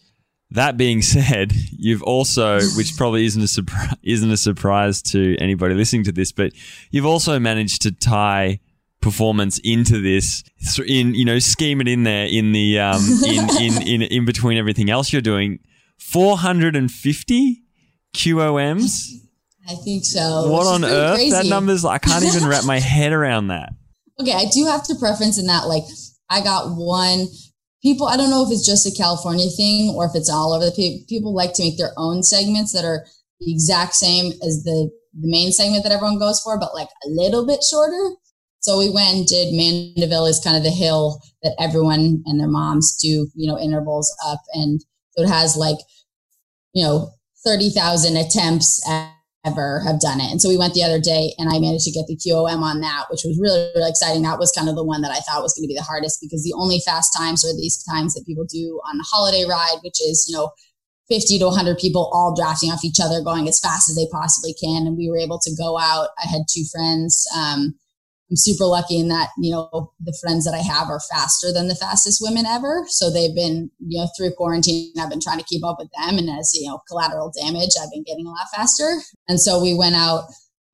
That 0.49 0.77
being 0.77 1.01
said, 1.03 1.51
you've 1.77 2.01
also, 2.01 2.59
which 2.77 2.97
probably 2.97 3.25
isn't 3.25 3.41
a 3.41 3.47
surprise, 3.47 3.93
isn't 4.01 4.31
a 4.31 4.37
surprise 4.37 5.01
to 5.11 5.35
anybody 5.37 5.75
listening 5.75 6.05
to 6.05 6.11
this, 6.11 6.31
but 6.31 6.53
you've 6.89 7.05
also 7.05 7.37
managed 7.37 7.81
to 7.83 7.91
tie 7.91 8.61
performance 9.01 9.59
into 9.63 9.99
this 9.99 10.43
in 10.87 11.13
you 11.15 11.25
know 11.25 11.39
scheme 11.39 11.81
it 11.81 11.87
in 11.87 12.03
there 12.03 12.25
in 12.25 12.51
the 12.51 12.79
um 12.79 13.01
in 13.25 13.49
in 13.61 13.87
in, 13.87 14.01
in 14.03 14.25
between 14.25 14.57
everything 14.57 14.89
else 14.89 15.11
you're 15.11 15.21
doing. 15.21 15.59
450 15.99 17.63
QOMs 18.15 19.07
I 19.69 19.75
think 19.75 20.03
so. 20.03 20.49
What 20.51 20.67
on 20.67 20.83
earth 20.83 21.15
crazy. 21.15 21.31
that 21.31 21.45
number's 21.45 21.85
I 21.85 21.97
can't 21.97 22.23
even 22.23 22.47
wrap 22.47 22.65
my 22.65 22.79
head 22.93 23.13
around 23.13 23.47
that. 23.47 23.73
Okay 24.19 24.33
I 24.33 24.45
do 24.53 24.65
have 24.65 24.83
to 24.83 24.95
preference 24.95 25.39
in 25.39 25.47
that 25.47 25.67
like 25.67 25.83
I 26.29 26.41
got 26.41 26.75
one. 26.75 27.27
People 27.83 28.07
I 28.07 28.17
don't 28.17 28.29
know 28.29 28.45
if 28.45 28.51
it's 28.51 28.65
just 28.65 28.85
a 28.85 28.95
California 28.95 29.49
thing 29.49 29.93
or 29.95 30.05
if 30.05 30.11
it's 30.15 30.29
all 30.29 30.53
over 30.53 30.65
the 30.65 31.05
people 31.07 31.33
like 31.33 31.53
to 31.53 31.63
make 31.63 31.77
their 31.77 31.93
own 31.97 32.23
segments 32.23 32.73
that 32.73 32.85
are 32.85 33.05
the 33.39 33.51
exact 33.51 33.95
same 33.95 34.31
as 34.43 34.63
the 34.63 34.91
the 35.13 35.27
main 35.27 35.51
segment 35.51 35.83
that 35.83 35.91
everyone 35.91 36.19
goes 36.19 36.39
for 36.39 36.57
but 36.57 36.73
like 36.73 36.87
a 37.05 37.09
little 37.09 37.45
bit 37.45 37.63
shorter 37.69 38.15
so 38.61 38.77
we 38.77 38.89
went 38.89 39.15
and 39.15 39.27
did 39.27 39.53
Mandeville 39.53 40.27
is 40.27 40.39
kind 40.39 40.55
of 40.55 40.63
the 40.63 40.69
hill 40.69 41.19
that 41.41 41.55
everyone 41.59 42.23
and 42.25 42.39
their 42.39 42.47
moms 42.47 42.95
do, 43.01 43.27
you 43.35 43.47
know, 43.47 43.57
intervals 43.57 44.15
up. 44.25 44.39
And 44.53 44.81
so 45.11 45.23
it 45.23 45.29
has 45.29 45.57
like, 45.57 45.77
you 46.73 46.83
know, 46.83 47.09
30,000 47.43 48.15
attempts 48.17 48.79
ever 49.45 49.81
have 49.81 49.99
done 49.99 50.21
it. 50.21 50.29
And 50.29 50.39
so 50.39 50.47
we 50.47 50.57
went 50.57 50.75
the 50.75 50.83
other 50.83 50.99
day 50.99 51.33
and 51.39 51.49
I 51.49 51.57
managed 51.57 51.85
to 51.85 51.91
get 51.91 52.05
the 52.05 52.15
QOM 52.15 52.61
on 52.61 52.81
that, 52.81 53.05
which 53.09 53.21
was 53.25 53.39
really, 53.41 53.71
really 53.75 53.89
exciting. 53.89 54.21
That 54.21 54.37
was 54.37 54.51
kind 54.51 54.69
of 54.69 54.75
the 54.75 54.85
one 54.85 55.01
that 55.01 55.11
I 55.11 55.19
thought 55.25 55.41
was 55.41 55.53
going 55.53 55.63
to 55.63 55.73
be 55.73 55.75
the 55.75 55.81
hardest 55.81 56.19
because 56.21 56.43
the 56.43 56.53
only 56.55 56.79
fast 56.85 57.17
times 57.17 57.43
are 57.43 57.57
these 57.57 57.83
times 57.83 58.13
that 58.13 58.25
people 58.27 58.45
do 58.45 58.79
on 58.85 58.97
the 58.97 59.07
holiday 59.09 59.43
ride, 59.49 59.81
which 59.83 59.99
is, 59.99 60.27
you 60.29 60.37
know, 60.37 60.51
50 61.09 61.39
to 61.39 61.45
100 61.45 61.79
people 61.79 62.09
all 62.13 62.35
drafting 62.35 62.69
off 62.69 62.85
each 62.85 63.01
other, 63.01 63.23
going 63.23 63.47
as 63.47 63.59
fast 63.59 63.89
as 63.89 63.95
they 63.95 64.07
possibly 64.11 64.53
can. 64.53 64.85
And 64.85 64.95
we 64.95 65.09
were 65.09 65.17
able 65.17 65.39
to 65.39 65.55
go 65.57 65.79
out. 65.79 66.09
I 66.23 66.27
had 66.29 66.43
two 66.47 66.63
friends, 66.71 67.25
um, 67.35 67.73
I'm 68.31 68.37
super 68.37 68.63
lucky 68.63 68.97
in 68.97 69.09
that, 69.09 69.27
you 69.37 69.51
know, 69.51 69.91
the 69.99 70.17
friends 70.21 70.45
that 70.45 70.53
I 70.53 70.59
have 70.63 70.87
are 70.87 71.01
faster 71.11 71.51
than 71.51 71.67
the 71.67 71.75
fastest 71.75 72.19
women 72.23 72.45
ever. 72.45 72.85
So 72.87 73.11
they've 73.11 73.35
been, 73.35 73.69
you 73.79 73.99
know, 73.99 74.07
through 74.15 74.31
quarantine, 74.37 74.93
I've 74.97 75.09
been 75.09 75.19
trying 75.19 75.39
to 75.39 75.43
keep 75.43 75.65
up 75.65 75.75
with 75.77 75.89
them. 75.99 76.17
And 76.17 76.29
as, 76.29 76.53
you 76.53 76.65
know, 76.65 76.79
collateral 76.87 77.33
damage, 77.37 77.71
I've 77.75 77.91
been 77.91 78.05
getting 78.07 78.25
a 78.25 78.29
lot 78.29 78.47
faster. 78.55 79.01
And 79.27 79.37
so 79.39 79.61
we 79.61 79.75
went 79.75 79.95
out 79.95 80.23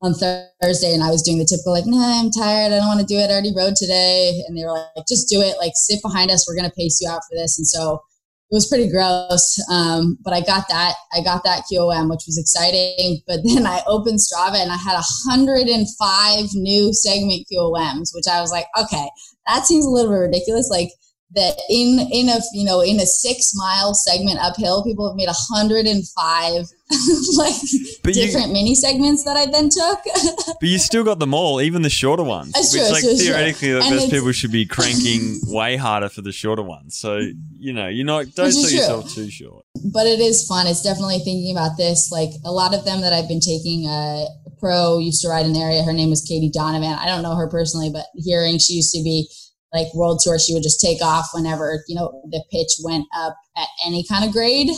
on 0.04 0.14
Thursday 0.14 0.94
and 0.94 1.02
I 1.02 1.10
was 1.10 1.24
doing 1.24 1.40
the 1.40 1.46
typical, 1.50 1.74
like, 1.74 1.88
nah, 1.88 2.22
I'm 2.22 2.30
tired. 2.30 2.72
I 2.72 2.78
don't 2.78 2.94
want 2.94 3.00
to 3.00 3.06
do 3.08 3.18
it. 3.18 3.32
I 3.32 3.34
already 3.34 3.54
rode 3.58 3.76
today. 3.76 4.44
And 4.48 4.56
they 4.56 4.64
were 4.64 4.74
like, 4.74 5.08
just 5.10 5.28
do 5.28 5.42
it. 5.42 5.58
Like, 5.58 5.74
sit 5.74 6.00
behind 6.04 6.30
us. 6.30 6.46
We're 6.48 6.56
going 6.56 6.70
to 6.70 6.76
pace 6.78 7.02
you 7.02 7.10
out 7.10 7.26
for 7.28 7.36
this. 7.36 7.58
And 7.58 7.66
so 7.66 8.04
it 8.50 8.56
was 8.56 8.68
pretty 8.68 8.90
gross. 8.90 9.60
Um, 9.70 10.18
but 10.24 10.34
I 10.34 10.40
got 10.40 10.70
that, 10.70 10.96
I 11.14 11.22
got 11.22 11.44
that 11.44 11.64
QOM, 11.72 12.10
which 12.10 12.24
was 12.28 12.38
exciting. 12.38 13.20
But 13.28 13.42
then 13.44 13.68
I 13.68 13.82
opened 13.88 14.20
Strava 14.20 14.56
and 14.56 14.72
I 14.72 14.78
had 14.78 14.94
105 14.94 16.46
new 16.54 16.94
segment 16.94 17.46
QOMs, 17.52 18.12
which 18.14 18.28
I 18.32 18.40
was 18.40 18.52
like, 18.52 18.68
okay, 18.80 19.10
that 19.48 19.66
seems 19.66 19.86
a 19.86 19.90
little 19.90 20.12
bit 20.12 20.18
ridiculous. 20.18 20.70
Like 20.70 20.90
that 21.36 21.60
in, 21.70 22.08
in 22.12 22.30
a, 22.30 22.40
you 22.54 22.66
know, 22.66 22.82
in 22.82 23.00
a 23.00 23.06
six 23.06 23.54
mile 23.56 23.94
segment 23.94 24.40
uphill, 24.40 24.84
people 24.84 25.08
have 25.08 25.16
made 25.16 25.28
105 25.28 26.66
like 27.38 27.54
but 28.02 28.14
different 28.14 28.48
you, 28.48 28.54
mini 28.54 28.74
segments 28.74 29.26
that 29.26 29.36
I 29.36 29.46
then 29.46 29.70
took. 29.70 30.00
but 30.62 30.70
you 30.70 30.80
still 30.80 31.04
got 31.04 31.20
them 31.20 31.34
all, 31.34 31.60
even 31.60 31.82
the 31.82 31.90
shorter 31.90 32.24
ones. 32.24 32.54
That's 32.54 32.72
which, 32.72 32.82
true, 32.84 32.92
like, 32.92 33.04
true, 33.04 33.18
theoretically, 33.18 33.70
true. 33.72 33.80
like, 33.80 33.90
most 33.90 34.10
people 34.10 34.32
should 34.32 34.54
be 34.54 34.66
cranking 34.66 35.42
way 35.48 35.76
harder 35.76 36.08
for 36.08 36.22
the 36.22 36.32
shorter 36.32 36.64
ones. 36.64 36.98
So 36.98 37.20
you 37.58 37.74
know, 37.74 37.90
you're 37.90 38.06
not 38.06 38.34
don't 38.36 38.54
sell 38.54 38.72
yourself 38.72 39.14
too 39.14 39.30
short. 39.30 39.66
But 39.92 40.08
it 40.08 40.22
is 40.22 40.48
fun. 40.48 40.66
It's 40.66 40.82
definitely 40.82 41.20
thinking 41.20 41.52
about 41.52 41.76
this. 41.76 42.10
Like 42.10 42.30
a 42.46 42.52
lot 42.52 42.74
of 42.74 42.86
them 42.86 43.02
that 43.02 43.12
I've 43.12 43.28
been 43.28 43.42
taking. 43.42 43.86
Uh, 43.86 44.26
pro 44.60 44.98
used 44.98 45.22
to 45.22 45.30
ride 45.30 45.46
in 45.46 45.54
the 45.54 45.60
area. 45.60 45.84
Her 45.84 45.94
name 45.94 46.10
was 46.10 46.26
Katie 46.28 46.50
Donovan. 46.50 46.98
I 47.00 47.06
don't 47.06 47.22
know 47.22 47.36
her 47.36 47.48
personally, 47.48 47.92
but 47.94 48.06
hearing 48.16 48.58
she 48.58 48.74
used 48.74 48.92
to 48.96 49.04
be 49.04 49.30
like 49.74 49.94
world 49.94 50.20
tour, 50.24 50.40
she 50.40 50.54
would 50.54 50.64
just 50.64 50.82
take 50.82 51.02
off 51.02 51.28
whenever 51.34 51.84
you 51.88 51.96
know 51.96 52.22
the 52.32 52.44
pitch 52.52 52.74
went 52.84 53.06
up 53.16 53.36
at 53.56 53.68
any 53.86 54.06
kind 54.08 54.26
of 54.26 54.32
grade. 54.32 54.70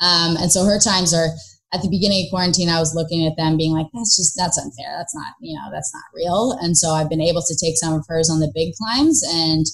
Um, 0.00 0.36
and 0.36 0.50
so 0.50 0.64
her 0.64 0.78
times 0.78 1.14
are 1.14 1.28
at 1.74 1.82
the 1.82 1.90
beginning 1.90 2.24
of 2.24 2.30
quarantine, 2.30 2.70
I 2.70 2.78
was 2.78 2.94
looking 2.94 3.26
at 3.26 3.36
them 3.36 3.56
being 3.56 3.72
like, 3.72 3.86
that's 3.92 4.16
just, 4.16 4.34
that's 4.38 4.56
unfair. 4.56 4.94
That's 4.96 5.14
not, 5.14 5.34
you 5.40 5.56
know, 5.56 5.72
that's 5.72 5.92
not 5.92 6.04
real. 6.14 6.56
And 6.62 6.78
so 6.78 6.90
I've 6.90 7.10
been 7.10 7.20
able 7.20 7.42
to 7.42 7.58
take 7.60 7.76
some 7.76 7.94
of 7.94 8.04
hers 8.06 8.30
on 8.30 8.38
the 8.38 8.52
big 8.54 8.74
climbs. 8.74 9.22
And 9.26 9.66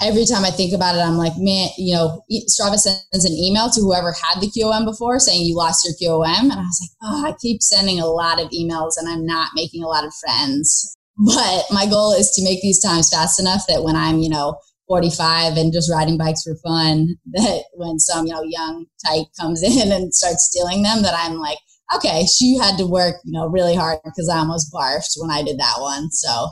every 0.00 0.24
time 0.24 0.44
I 0.44 0.50
think 0.50 0.72
about 0.72 0.96
it, 0.96 1.00
I'm 1.00 1.18
like, 1.18 1.34
man, 1.36 1.68
you 1.76 1.94
know, 1.94 2.24
Strava 2.48 2.78
sends 2.78 3.24
an 3.26 3.32
email 3.32 3.68
to 3.68 3.80
whoever 3.80 4.12
had 4.12 4.40
the 4.40 4.48
QOM 4.48 4.86
before 4.86 5.18
saying 5.18 5.44
you 5.44 5.54
lost 5.54 5.84
your 5.84 5.94
QOM. 6.00 6.48
And 6.48 6.52
I 6.52 6.64
was 6.64 6.80
like, 6.80 6.96
oh, 7.02 7.26
I 7.26 7.34
keep 7.38 7.62
sending 7.62 8.00
a 8.00 8.06
lot 8.06 8.40
of 8.40 8.48
emails 8.48 8.92
and 8.96 9.06
I'm 9.06 9.26
not 9.26 9.50
making 9.54 9.84
a 9.84 9.88
lot 9.88 10.06
of 10.06 10.14
friends. 10.14 10.96
But 11.18 11.64
my 11.70 11.86
goal 11.86 12.12
is 12.12 12.30
to 12.32 12.44
make 12.44 12.62
these 12.62 12.80
times 12.80 13.10
fast 13.10 13.40
enough 13.40 13.62
that 13.68 13.82
when 13.82 13.96
I'm, 13.96 14.18
you 14.18 14.28
know, 14.28 14.58
45 14.88 15.56
and 15.56 15.72
just 15.72 15.90
riding 15.90 16.18
bikes 16.18 16.42
for 16.42 16.56
fun 16.56 17.16
that 17.32 17.64
when 17.74 17.98
some 17.98 18.26
you 18.26 18.32
know 18.32 18.42
young 18.42 18.86
tyke 19.06 19.28
comes 19.38 19.62
in 19.62 19.92
and 19.92 20.12
starts 20.14 20.50
stealing 20.50 20.82
them 20.82 21.02
that 21.02 21.14
i'm 21.16 21.38
like 21.38 21.58
okay 21.94 22.24
she 22.24 22.56
had 22.56 22.76
to 22.76 22.86
work 22.86 23.16
you 23.24 23.32
know 23.32 23.46
really 23.46 23.74
hard 23.74 23.98
because 24.04 24.28
i 24.28 24.38
almost 24.38 24.72
barfed 24.72 25.14
when 25.18 25.30
i 25.30 25.42
did 25.42 25.58
that 25.58 25.76
one 25.78 26.10
so 26.10 26.48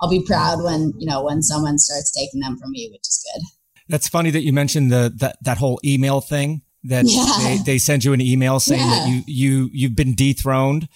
i'll 0.00 0.10
be 0.10 0.24
proud 0.24 0.62
when 0.62 0.92
you 0.98 1.08
know 1.08 1.22
when 1.22 1.42
someone 1.42 1.78
starts 1.78 2.12
taking 2.12 2.40
them 2.40 2.58
from 2.58 2.70
me 2.72 2.88
which 2.92 3.02
is 3.02 3.24
good 3.32 3.42
that's 3.88 4.08
funny 4.08 4.30
that 4.30 4.42
you 4.42 4.52
mentioned 4.52 4.90
the 4.90 5.12
that, 5.16 5.36
that 5.42 5.58
whole 5.58 5.80
email 5.84 6.20
thing 6.20 6.62
that 6.82 7.04
yeah. 7.06 7.36
they, 7.38 7.72
they 7.72 7.78
send 7.78 8.04
you 8.04 8.12
an 8.12 8.20
email 8.20 8.60
saying 8.60 8.80
yeah. 8.80 8.90
that 8.90 9.08
you 9.08 9.22
you 9.26 9.70
you've 9.72 9.96
been 9.96 10.14
dethroned 10.14 10.88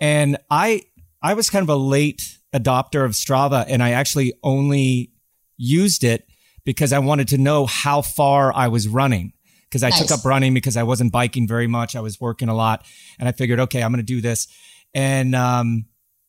and 0.00 0.38
i 0.50 0.82
i 1.22 1.34
was 1.34 1.50
kind 1.50 1.62
of 1.62 1.68
a 1.68 1.76
late 1.76 2.37
adopter 2.54 3.04
of 3.04 3.12
strava 3.12 3.64
and 3.68 3.82
i 3.82 3.90
actually 3.90 4.32
only 4.42 5.12
used 5.58 6.04
it 6.04 6.26
because 6.64 6.92
I 6.92 6.98
wanted 6.98 7.28
to 7.28 7.38
know 7.38 7.66
how 7.66 8.02
far 8.02 8.54
I 8.54 8.68
was 8.68 8.88
running 8.88 9.32
because 9.64 9.82
I 9.82 9.88
nice. 9.88 10.00
took 10.00 10.10
up 10.18 10.24
running 10.24 10.54
because 10.54 10.76
I 10.76 10.82
wasn't 10.82 11.12
biking 11.12 11.46
very 11.46 11.66
much. 11.66 11.96
I 11.96 12.00
was 12.00 12.20
working 12.20 12.48
a 12.48 12.54
lot 12.54 12.84
and 13.18 13.28
I 13.28 13.32
figured, 13.32 13.60
okay, 13.60 13.82
I'm 13.82 13.90
going 13.90 14.04
to 14.04 14.14
do 14.14 14.20
this 14.20 14.46
and, 14.94 15.34
um, 15.34 15.86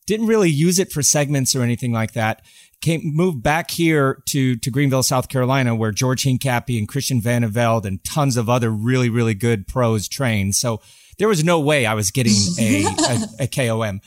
didn't 0.08 0.27
really 0.27 0.49
use 0.49 0.79
it 0.79 0.91
for 0.91 1.03
segments 1.03 1.55
or 1.55 1.62
anything 1.62 1.91
like 1.91 2.13
that. 2.13 2.41
Came, 2.82 3.01
moved 3.03 3.43
back 3.43 3.69
here 3.69 4.23
to, 4.29 4.55
to 4.55 4.71
Greenville, 4.71 5.03
South 5.03 5.29
Carolina, 5.29 5.75
where 5.75 5.91
George 5.91 6.23
Hincapie 6.23 6.79
and 6.79 6.88
Christian 6.88 7.21
Velde 7.21 7.86
and 7.86 8.03
tons 8.03 8.38
of 8.38 8.49
other 8.49 8.71
really, 8.71 9.10
really 9.10 9.34
good 9.34 9.67
pros 9.67 10.08
trained. 10.08 10.55
So 10.55 10.82
there 11.17 11.27
was 11.27 11.43
no 11.43 11.59
way 11.59 11.86
I 11.86 11.93
was 11.95 12.11
getting 12.11 12.34
a, 12.57 12.86
a, 13.39 13.43
a 13.43 13.47
KOM. 13.47 13.99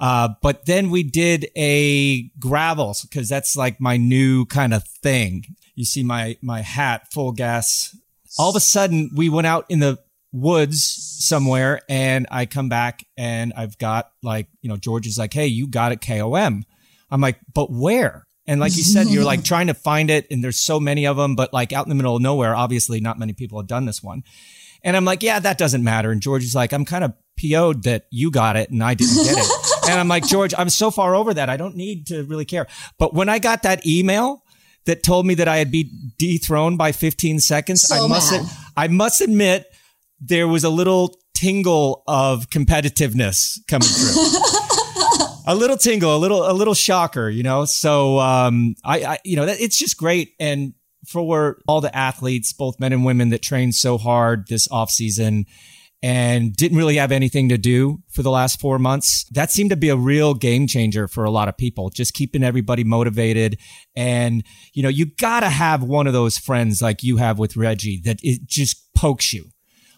Uh, 0.00 0.28
but 0.42 0.66
then 0.66 0.90
we 0.90 1.02
did 1.02 1.50
a 1.56 2.28
gravels 2.38 3.02
because 3.02 3.28
that's 3.28 3.56
like 3.56 3.80
my 3.80 3.96
new 3.96 4.44
kind 4.46 4.72
of 4.72 4.84
thing 4.84 5.44
you 5.78 5.84
see 5.84 6.02
my 6.02 6.36
my 6.42 6.60
hat 6.60 7.12
full 7.12 7.30
gas. 7.30 7.96
All 8.36 8.50
of 8.50 8.56
a 8.56 8.60
sudden, 8.60 9.10
we 9.14 9.28
went 9.28 9.46
out 9.46 9.64
in 9.68 9.78
the 9.78 9.98
woods 10.32 10.82
somewhere, 11.20 11.82
and 11.88 12.26
I 12.32 12.46
come 12.46 12.68
back 12.68 13.06
and 13.16 13.52
I've 13.56 13.78
got 13.78 14.10
like 14.20 14.48
you 14.60 14.68
know 14.68 14.76
George 14.76 15.06
is 15.06 15.16
like, 15.16 15.32
hey, 15.32 15.46
you 15.46 15.68
got 15.68 15.92
it 15.92 16.00
KOM. 16.00 16.64
I'm 17.12 17.20
like, 17.20 17.38
but 17.54 17.70
where? 17.70 18.26
And 18.44 18.58
like 18.58 18.76
you 18.76 18.82
said, 18.82 19.06
you're 19.06 19.24
like 19.24 19.44
trying 19.52 19.68
to 19.68 19.74
find 19.74 20.10
it, 20.10 20.26
and 20.32 20.42
there's 20.42 20.58
so 20.58 20.80
many 20.80 21.06
of 21.06 21.16
them, 21.16 21.36
but 21.36 21.52
like 21.52 21.72
out 21.72 21.86
in 21.86 21.90
the 21.90 21.94
middle 21.94 22.16
of 22.16 22.22
nowhere, 22.22 22.56
obviously 22.56 22.98
not 22.98 23.16
many 23.16 23.32
people 23.32 23.60
have 23.60 23.68
done 23.68 23.84
this 23.84 24.02
one. 24.02 24.24
And 24.82 24.96
I'm 24.96 25.04
like, 25.04 25.22
yeah, 25.22 25.38
that 25.38 25.58
doesn't 25.58 25.84
matter. 25.84 26.10
And 26.10 26.20
George 26.20 26.42
is 26.42 26.54
like, 26.56 26.72
I'm 26.72 26.84
kind 26.84 27.04
of 27.04 27.12
PO'd 27.36 27.84
that 27.84 28.06
you 28.10 28.30
got 28.30 28.56
it 28.56 28.70
and 28.70 28.82
I 28.82 28.94
didn't 28.94 29.24
get 29.24 29.36
it. 29.36 29.66
and 29.88 30.00
I'm 30.00 30.08
like, 30.08 30.26
George, 30.26 30.54
I'm 30.56 30.68
so 30.68 30.90
far 30.90 31.14
over 31.14 31.34
that. 31.34 31.48
I 31.48 31.56
don't 31.56 31.76
need 31.76 32.06
to 32.08 32.24
really 32.24 32.44
care. 32.44 32.66
But 32.98 33.14
when 33.14 33.28
I 33.28 33.38
got 33.38 33.62
that 33.62 33.86
email 33.86 34.42
that 34.88 35.02
told 35.02 35.26
me 35.26 35.34
that 35.34 35.46
I 35.46 35.58
had 35.58 35.70
been 35.70 35.90
dethroned 36.16 36.78
by 36.78 36.92
15 36.92 37.40
seconds. 37.40 37.82
So 37.82 37.94
I 37.94 38.08
must 38.08 38.32
mad. 38.32 38.46
I 38.74 38.88
must 38.88 39.20
admit 39.20 39.66
there 40.18 40.48
was 40.48 40.64
a 40.64 40.70
little 40.70 41.14
tingle 41.34 42.02
of 42.08 42.48
competitiveness 42.48 43.58
coming 43.68 43.86
through. 43.86 44.24
a 45.46 45.54
little 45.54 45.76
tingle, 45.76 46.16
a 46.16 46.18
little 46.18 46.50
a 46.50 46.52
little 46.52 46.72
shocker, 46.72 47.28
you 47.28 47.42
know. 47.42 47.66
So 47.66 48.18
um 48.18 48.76
I, 48.82 49.04
I 49.04 49.18
you 49.24 49.36
know, 49.36 49.44
that, 49.44 49.60
it's 49.60 49.78
just 49.78 49.98
great 49.98 50.32
and 50.40 50.72
for 51.06 51.58
all 51.68 51.82
the 51.82 51.94
athletes, 51.94 52.54
both 52.54 52.80
men 52.80 52.94
and 52.94 53.04
women 53.04 53.28
that 53.28 53.42
train 53.42 53.72
so 53.72 53.98
hard 53.98 54.48
this 54.48 54.68
off 54.70 54.90
season 54.90 55.44
and 56.02 56.54
didn't 56.54 56.78
really 56.78 56.96
have 56.96 57.10
anything 57.10 57.48
to 57.48 57.58
do 57.58 57.98
for 58.08 58.22
the 58.22 58.30
last 58.30 58.60
four 58.60 58.78
months. 58.78 59.24
That 59.32 59.50
seemed 59.50 59.70
to 59.70 59.76
be 59.76 59.88
a 59.88 59.96
real 59.96 60.34
game 60.34 60.66
changer 60.66 61.08
for 61.08 61.24
a 61.24 61.30
lot 61.30 61.48
of 61.48 61.56
people, 61.56 61.90
just 61.90 62.14
keeping 62.14 62.44
everybody 62.44 62.84
motivated. 62.84 63.58
And, 63.96 64.44
you 64.74 64.82
know, 64.82 64.88
you 64.88 65.06
got 65.06 65.40
to 65.40 65.48
have 65.48 65.82
one 65.82 66.06
of 66.06 66.12
those 66.12 66.38
friends 66.38 66.80
like 66.80 67.02
you 67.02 67.16
have 67.16 67.38
with 67.38 67.56
Reggie 67.56 68.00
that 68.04 68.18
it 68.22 68.46
just 68.46 68.94
pokes 68.94 69.32
you. 69.32 69.46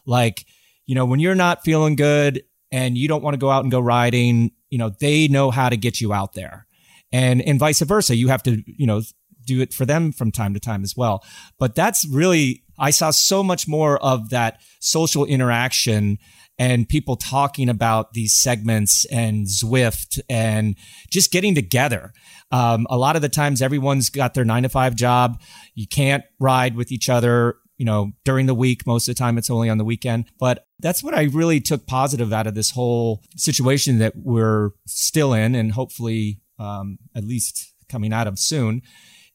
Like, 0.07 0.47
you 0.87 0.95
know, 0.95 1.05
when 1.05 1.21
you're 1.21 1.35
not 1.35 1.65
feeling 1.65 1.97
good 1.97 2.43
and 2.73 2.97
you 2.97 3.07
don't 3.07 3.23
want 3.23 3.35
to 3.35 3.39
go 3.39 3.51
out 3.51 3.63
and 3.63 3.71
go 3.71 3.81
riding, 3.81 4.53
you 4.71 4.79
know, 4.79 4.91
they 5.01 5.29
know 5.29 5.51
how 5.51 5.69
to 5.69 5.77
get 5.77 6.01
you 6.01 6.15
out 6.15 6.33
there. 6.33 6.67
And, 7.13 7.43
and 7.43 7.59
vice 7.59 7.81
versa. 7.81 8.17
You 8.17 8.29
have 8.29 8.43
to, 8.45 8.63
you 8.67 8.87
know, 8.87 9.03
do 9.45 9.61
it 9.61 9.75
for 9.75 9.85
them 9.85 10.13
from 10.13 10.31
time 10.31 10.55
to 10.55 10.61
time 10.61 10.83
as 10.83 10.97
well. 10.97 11.25
But 11.59 11.75
that's 11.75 12.07
really, 12.07 12.63
I 12.81 12.91
saw 12.91 13.11
so 13.11 13.45
much 13.45 13.69
more 13.69 14.03
of 14.03 14.31
that 14.31 14.61
social 14.81 15.25
interaction 15.27 16.19
and 16.59 16.89
people 16.89 17.17
talking 17.17 17.69
about 17.69 18.13
these 18.13 18.35
segments 18.35 19.05
and 19.07 19.47
Zwift 19.47 20.21
and 20.29 20.77
just 21.11 21.31
getting 21.31 21.55
together. 21.55 22.13
Um, 22.51 22.87
a 22.91 22.99
lot 22.99 23.17
of 23.17 23.23
the 23.23 23.29
times, 23.29 23.63
everyone's 23.63 24.11
got 24.11 24.35
their 24.35 24.45
nine 24.45 24.65
to 24.65 24.69
five 24.69 24.95
job. 24.95 25.41
You 25.75 25.87
can't 25.87 26.25
ride 26.39 26.75
with 26.75 26.91
each 26.91 27.09
other. 27.09 27.57
You 27.79 27.87
know, 27.87 28.13
during 28.27 28.45
the 28.45 28.55
week, 28.55 28.87
most 28.87 29.09
of 29.09 29.15
the 29.15 29.19
time 29.19 29.39
it's 29.39 29.49
only 29.49 29.71
on 29.71 29.79
the 29.79 29.85
weekend. 29.85 30.27
But 30.39 30.67
that's 30.81 31.03
what 31.03 31.15
I 31.15 31.25
really 31.25 31.61
took 31.61 31.87
positive 31.87 32.31
out 32.31 32.47
of 32.47 32.55
this 32.55 32.73
whole 32.73 33.23
situation 33.37 33.99
that 34.01 34.15
we're 34.17 34.71
still 34.87 35.33
in 35.33 35.55
and 35.55 35.73
hopefully 35.73 36.41
um, 36.59 36.99
at 37.17 37.25
least 37.25 37.73
coming 37.89 38.13
out 38.13 38.27
of 38.27 38.39
soon 38.39 38.83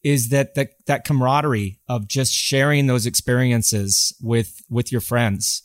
is 0.05 0.29
that 0.29 0.53
that 0.53 0.69
that 0.85 1.03
camaraderie 1.03 1.79
of 1.89 2.07
just 2.07 2.31
sharing 2.31 2.85
those 2.85 3.07
experiences 3.07 4.15
with 4.21 4.61
with 4.69 4.91
your 4.91 5.01
friends. 5.01 5.63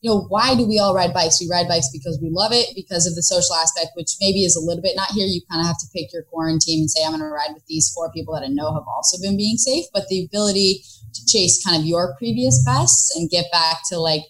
You 0.00 0.10
know, 0.10 0.20
why 0.28 0.54
do 0.54 0.66
we 0.66 0.78
all 0.78 0.94
ride 0.94 1.12
bikes? 1.12 1.40
We 1.40 1.48
ride 1.50 1.68
bikes 1.68 1.88
because 1.92 2.18
we 2.20 2.28
love 2.30 2.52
it, 2.52 2.74
because 2.74 3.06
of 3.06 3.14
the 3.14 3.22
social 3.22 3.54
aspect, 3.56 3.92
which 3.94 4.16
maybe 4.20 4.44
is 4.44 4.56
a 4.56 4.60
little 4.60 4.82
bit 4.82 4.96
not 4.96 5.12
here. 5.12 5.26
You 5.26 5.40
kind 5.50 5.60
of 5.60 5.66
have 5.66 5.78
to 5.80 5.86
pick 5.94 6.12
your 6.12 6.24
quarantine 6.24 6.80
and 6.80 6.90
say, 6.90 7.04
I'm 7.04 7.12
going 7.12 7.20
to 7.20 7.28
ride 7.28 7.52
with 7.54 7.64
these 7.66 7.90
four 7.94 8.10
people 8.12 8.34
that 8.34 8.44
I 8.44 8.48
know 8.48 8.72
have 8.72 8.88
also 8.88 9.20
been 9.20 9.36
being 9.36 9.56
safe. 9.56 9.86
But 9.92 10.08
the 10.08 10.24
ability 10.24 10.84
to 11.14 11.26
chase 11.26 11.64
kind 11.64 11.76
of 11.76 11.86
your 11.86 12.16
previous 12.18 12.62
bests 12.64 13.16
and 13.16 13.30
get 13.30 13.46
back 13.52 13.78
to 13.88 13.98
like, 13.98 14.24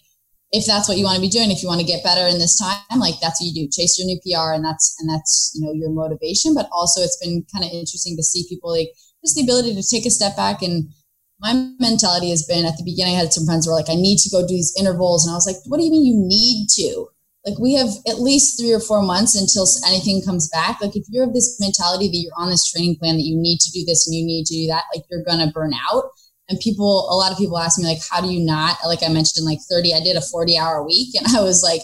if 0.51 0.65
that's 0.65 0.87
what 0.87 0.97
you 0.97 1.03
want 1.03 1.15
to 1.15 1.21
be 1.21 1.31
doing, 1.31 1.51
if 1.51 1.61
you 1.61 1.67
want 1.67 1.81
to 1.81 1.87
get 1.87 2.03
better 2.03 2.27
in 2.27 2.39
this 2.39 2.57
time, 2.57 2.99
like 2.99 3.19
that's 3.19 3.41
what 3.41 3.47
you 3.47 3.67
do. 3.67 3.71
Chase 3.71 3.99
your 3.99 4.07
new 4.07 4.19
PR, 4.23 4.55
and 4.55 4.63
that's 4.63 4.95
and 4.99 5.09
that's 5.09 5.51
you 5.55 5.65
know 5.65 5.73
your 5.73 5.91
motivation. 5.91 6.53
But 6.53 6.67
also, 6.71 7.01
it's 7.01 7.19
been 7.19 7.43
kind 7.51 7.65
of 7.65 7.71
interesting 7.71 8.15
to 8.15 8.23
see 8.23 8.47
people 8.47 8.71
like 8.71 8.91
just 9.25 9.35
the 9.35 9.43
ability 9.43 9.73
to 9.73 9.83
take 9.83 10.05
a 10.05 10.11
step 10.11 10.35
back 10.35 10.61
and 10.61 10.89
my 11.39 11.53
mentality 11.79 12.29
has 12.29 12.45
been 12.45 12.65
at 12.65 12.77
the 12.77 12.83
beginning, 12.85 13.15
I 13.15 13.19
had 13.19 13.33
some 13.33 13.45
friends 13.45 13.65
who 13.65 13.71
were 13.71 13.77
like, 13.77 13.89
I 13.89 13.95
need 13.95 14.19
to 14.19 14.29
go 14.29 14.41
do 14.41 14.55
these 14.55 14.73
intervals. 14.79 15.25
And 15.25 15.33
I 15.33 15.35
was 15.35 15.45
like, 15.45 15.57
what 15.65 15.77
do 15.77 15.83
you 15.83 15.91
mean 15.91 16.05
you 16.05 16.15
need 16.15 16.67
to? 16.79 17.09
Like, 17.45 17.59
we 17.59 17.75
have 17.75 17.89
at 18.07 18.21
least 18.21 18.57
three 18.57 18.73
or 18.73 18.79
four 18.79 19.03
months 19.03 19.35
until 19.35 19.67
anything 19.85 20.23
comes 20.23 20.49
back. 20.49 20.81
Like, 20.81 20.95
if 20.95 21.05
you 21.09 21.21
have 21.21 21.33
this 21.33 21.59
mentality 21.59 22.07
that 22.07 22.17
you're 22.17 22.39
on 22.39 22.49
this 22.49 22.65
training 22.71 22.95
plan, 22.95 23.17
that 23.17 23.27
you 23.27 23.35
need 23.37 23.59
to 23.59 23.71
do 23.71 23.85
this 23.85 24.07
and 24.07 24.15
you 24.15 24.25
need 24.25 24.45
to 24.45 24.55
do 24.55 24.67
that, 24.67 24.85
like, 24.95 25.03
you're 25.11 25.23
to 25.23 25.51
burn 25.53 25.73
out. 25.91 26.05
And 26.47 26.59
people, 26.59 27.07
a 27.09 27.15
lot 27.15 27.31
of 27.31 27.37
people 27.37 27.59
ask 27.59 27.77
me, 27.77 27.85
like, 27.85 28.01
how 28.09 28.21
do 28.21 28.31
you 28.31 28.43
not? 28.43 28.77
Like 28.85 29.03
I 29.03 29.09
mentioned, 29.09 29.45
like 29.45 29.59
30, 29.69 29.93
I 29.93 29.99
did 29.99 30.15
a 30.15 30.21
40 30.21 30.57
hour 30.57 30.85
week. 30.85 31.13
And 31.19 31.35
I 31.35 31.41
was 31.41 31.61
like, 31.63 31.81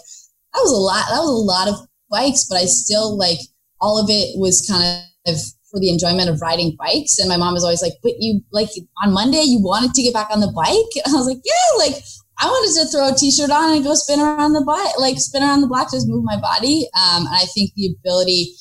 that 0.53 0.61
was 0.61 0.71
a 0.71 0.77
lot. 0.77 1.05
That 1.09 1.21
was 1.21 1.29
a 1.29 1.45
lot 1.45 1.67
of 1.67 1.87
bikes, 2.09 2.45
but 2.47 2.57
I 2.57 2.65
still 2.65 3.17
like 3.17 3.39
all 3.79 3.99
of 3.99 4.09
it 4.09 4.37
was 4.37 4.65
kind 4.69 5.03
of 5.27 5.35
for 5.71 5.79
the 5.79 5.89
enjoyment 5.89 6.29
of 6.29 6.41
riding 6.41 6.75
bikes. 6.77 7.17
And 7.17 7.29
my 7.29 7.37
mom 7.37 7.53
was 7.53 7.63
always 7.63 7.81
like, 7.81 7.93
but 8.03 8.13
you 8.19 8.41
like 8.51 8.69
on 9.03 9.13
Monday, 9.13 9.43
you 9.43 9.59
wanted 9.63 9.93
to 9.93 10.03
get 10.03 10.13
back 10.13 10.29
on 10.29 10.41
the 10.41 10.51
bike? 10.51 10.91
And 11.05 11.15
I 11.15 11.17
was 11.17 11.25
like, 11.25 11.41
yeah, 11.43 11.77
like 11.77 12.03
I 12.39 12.45
wanted 12.45 12.81
to 12.81 12.91
throw 12.91 13.09
a 13.09 13.15
t-shirt 13.15 13.49
on 13.49 13.73
and 13.73 13.83
go 13.83 13.95
spin 13.95 14.19
around 14.19 14.53
the 14.53 14.65
bike, 14.65 14.99
like 14.99 15.17
spin 15.17 15.41
around 15.43 15.61
the 15.61 15.67
block, 15.67 15.91
just 15.91 16.07
move 16.07 16.23
my 16.23 16.39
body. 16.39 16.87
Um, 16.93 17.25
and 17.25 17.35
I 17.35 17.45
think 17.55 17.71
the 17.75 17.95
ability 17.97 18.53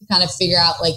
to 0.00 0.06
kind 0.06 0.22
of 0.22 0.30
figure 0.30 0.58
out 0.58 0.80
like 0.80 0.94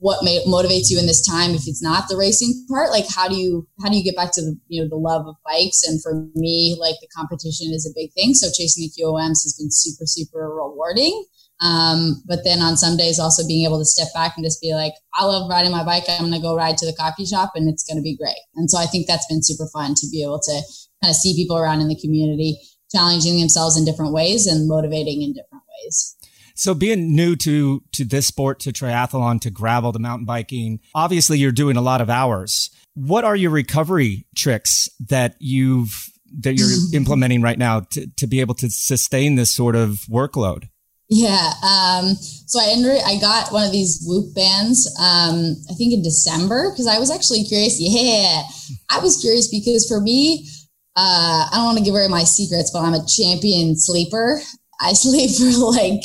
what 0.00 0.24
may, 0.24 0.42
motivates 0.46 0.88
you 0.88 0.98
in 0.98 1.06
this 1.06 1.24
time 1.24 1.50
if 1.50 1.68
it's 1.68 1.82
not 1.82 2.08
the 2.08 2.16
racing 2.16 2.64
part 2.68 2.90
like 2.90 3.04
how 3.14 3.28
do 3.28 3.36
you 3.36 3.68
how 3.82 3.88
do 3.90 3.96
you 3.96 4.02
get 4.02 4.16
back 4.16 4.32
to 4.32 4.40
the 4.40 4.58
you 4.66 4.82
know 4.82 4.88
the 4.88 4.96
love 4.96 5.26
of 5.26 5.36
bikes 5.44 5.82
and 5.86 6.02
for 6.02 6.26
me 6.34 6.74
like 6.80 6.96
the 7.02 7.08
competition 7.14 7.68
is 7.70 7.86
a 7.86 7.92
big 7.94 8.10
thing 8.14 8.32
so 8.32 8.48
chasing 8.48 8.88
the 8.88 9.02
qoms 9.02 9.44
has 9.44 9.54
been 9.58 9.70
super 9.70 10.06
super 10.06 10.48
rewarding 10.48 11.24
um, 11.60 12.22
but 12.26 12.40
then 12.42 12.62
on 12.62 12.76
some 12.76 12.96
days, 12.96 13.18
also 13.18 13.46
being 13.46 13.66
able 13.66 13.78
to 13.78 13.84
step 13.84 14.08
back 14.14 14.32
and 14.36 14.44
just 14.44 14.60
be 14.60 14.72
like, 14.74 14.94
I 15.14 15.26
love 15.26 15.50
riding 15.50 15.70
my 15.70 15.84
bike. 15.84 16.04
I'm 16.08 16.20
going 16.20 16.32
to 16.32 16.40
go 16.40 16.56
ride 16.56 16.78
to 16.78 16.86
the 16.86 16.94
coffee 16.94 17.26
shop 17.26 17.52
and 17.54 17.68
it's 17.68 17.84
going 17.84 17.98
to 17.98 18.02
be 18.02 18.16
great. 18.16 18.40
And 18.56 18.70
so 18.70 18.78
I 18.78 18.86
think 18.86 19.06
that's 19.06 19.26
been 19.26 19.42
super 19.42 19.66
fun 19.72 19.94
to 19.96 20.06
be 20.10 20.22
able 20.22 20.40
to 20.40 20.62
kind 21.02 21.10
of 21.10 21.14
see 21.14 21.34
people 21.36 21.58
around 21.58 21.80
in 21.80 21.88
the 21.88 22.00
community 22.00 22.58
challenging 22.90 23.38
themselves 23.38 23.76
in 23.76 23.84
different 23.84 24.12
ways 24.12 24.46
and 24.46 24.68
motivating 24.68 25.22
in 25.22 25.32
different 25.32 25.64
ways. 25.84 26.16
So 26.54 26.74
being 26.74 27.14
new 27.14 27.36
to 27.36 27.82
to 27.92 28.04
this 28.04 28.26
sport, 28.26 28.60
to 28.60 28.72
triathlon, 28.72 29.40
to 29.42 29.50
gravel, 29.50 29.92
to 29.92 29.98
mountain 29.98 30.26
biking, 30.26 30.80
obviously 30.94 31.38
you're 31.38 31.52
doing 31.52 31.76
a 31.76 31.82
lot 31.82 32.00
of 32.00 32.10
hours. 32.10 32.70
What 32.94 33.24
are 33.24 33.36
your 33.36 33.50
recovery 33.50 34.26
tricks 34.34 34.88
that 35.08 35.36
you've 35.38 36.10
that 36.40 36.54
you're 36.54 36.68
implementing 36.94 37.42
right 37.42 37.58
now 37.58 37.80
to, 37.92 38.06
to 38.16 38.26
be 38.26 38.40
able 38.40 38.54
to 38.56 38.70
sustain 38.70 39.36
this 39.36 39.50
sort 39.50 39.76
of 39.76 40.00
workload? 40.10 40.68
Yeah. 41.10 41.52
Um, 41.62 42.14
so 42.14 42.60
I 42.60 42.68
ended, 42.70 43.02
I 43.04 43.18
got 43.20 43.52
one 43.52 43.66
of 43.66 43.72
these 43.72 44.00
Whoop 44.06 44.32
bands, 44.34 44.86
um, 44.98 45.56
I 45.68 45.74
think 45.74 45.92
in 45.92 46.02
December, 46.02 46.70
because 46.70 46.86
I 46.86 46.98
was 46.98 47.10
actually 47.10 47.42
curious. 47.44 47.78
Yeah. 47.80 48.42
I 48.90 49.00
was 49.00 49.20
curious 49.20 49.48
because 49.48 49.86
for 49.88 50.00
me, 50.00 50.48
uh, 50.96 51.46
I 51.50 51.56
don't 51.56 51.64
want 51.64 51.78
to 51.78 51.84
give 51.84 51.94
away 51.94 52.06
my 52.08 52.24
secrets, 52.24 52.70
but 52.72 52.80
I'm 52.80 52.94
a 52.94 53.04
champion 53.06 53.76
sleeper. 53.76 54.40
I 54.80 54.92
sleep 54.94 55.30
for 55.36 55.50
like 55.76 56.00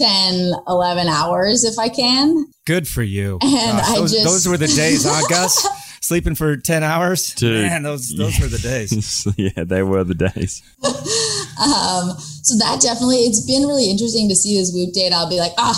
10, 0.00 0.52
11 0.68 1.08
hours 1.08 1.64
if 1.64 1.78
I 1.78 1.88
can. 1.90 2.46
Good 2.66 2.88
for 2.88 3.02
you. 3.02 3.38
And 3.42 3.78
Gosh, 3.78 3.88
I 3.90 3.96
those, 3.96 4.12
just- 4.12 4.24
those 4.24 4.48
were 4.48 4.56
the 4.56 4.68
days, 4.68 5.04
huh, 5.06 5.22
Gus? 5.28 5.66
Sleeping 6.00 6.34
for 6.34 6.56
10 6.56 6.82
hours? 6.82 7.34
Dude. 7.34 7.66
Man, 7.66 7.82
those, 7.82 8.14
those 8.16 8.38
were 8.38 8.46
the 8.46 8.58
days. 8.58 9.26
yeah, 9.36 9.64
they 9.64 9.82
were 9.82 10.04
the 10.04 10.14
days. 10.14 10.62
Um, 11.56 12.12
so 12.18 12.56
that 12.58 12.80
definitely, 12.82 13.24
it's 13.24 13.44
been 13.46 13.66
really 13.66 13.90
interesting 13.90 14.28
to 14.28 14.36
see 14.36 14.58
this 14.58 14.72
Whoop 14.74 14.92
date. 14.92 15.12
I'll 15.12 15.28
be 15.28 15.38
like, 15.38 15.52
ah, 15.58 15.74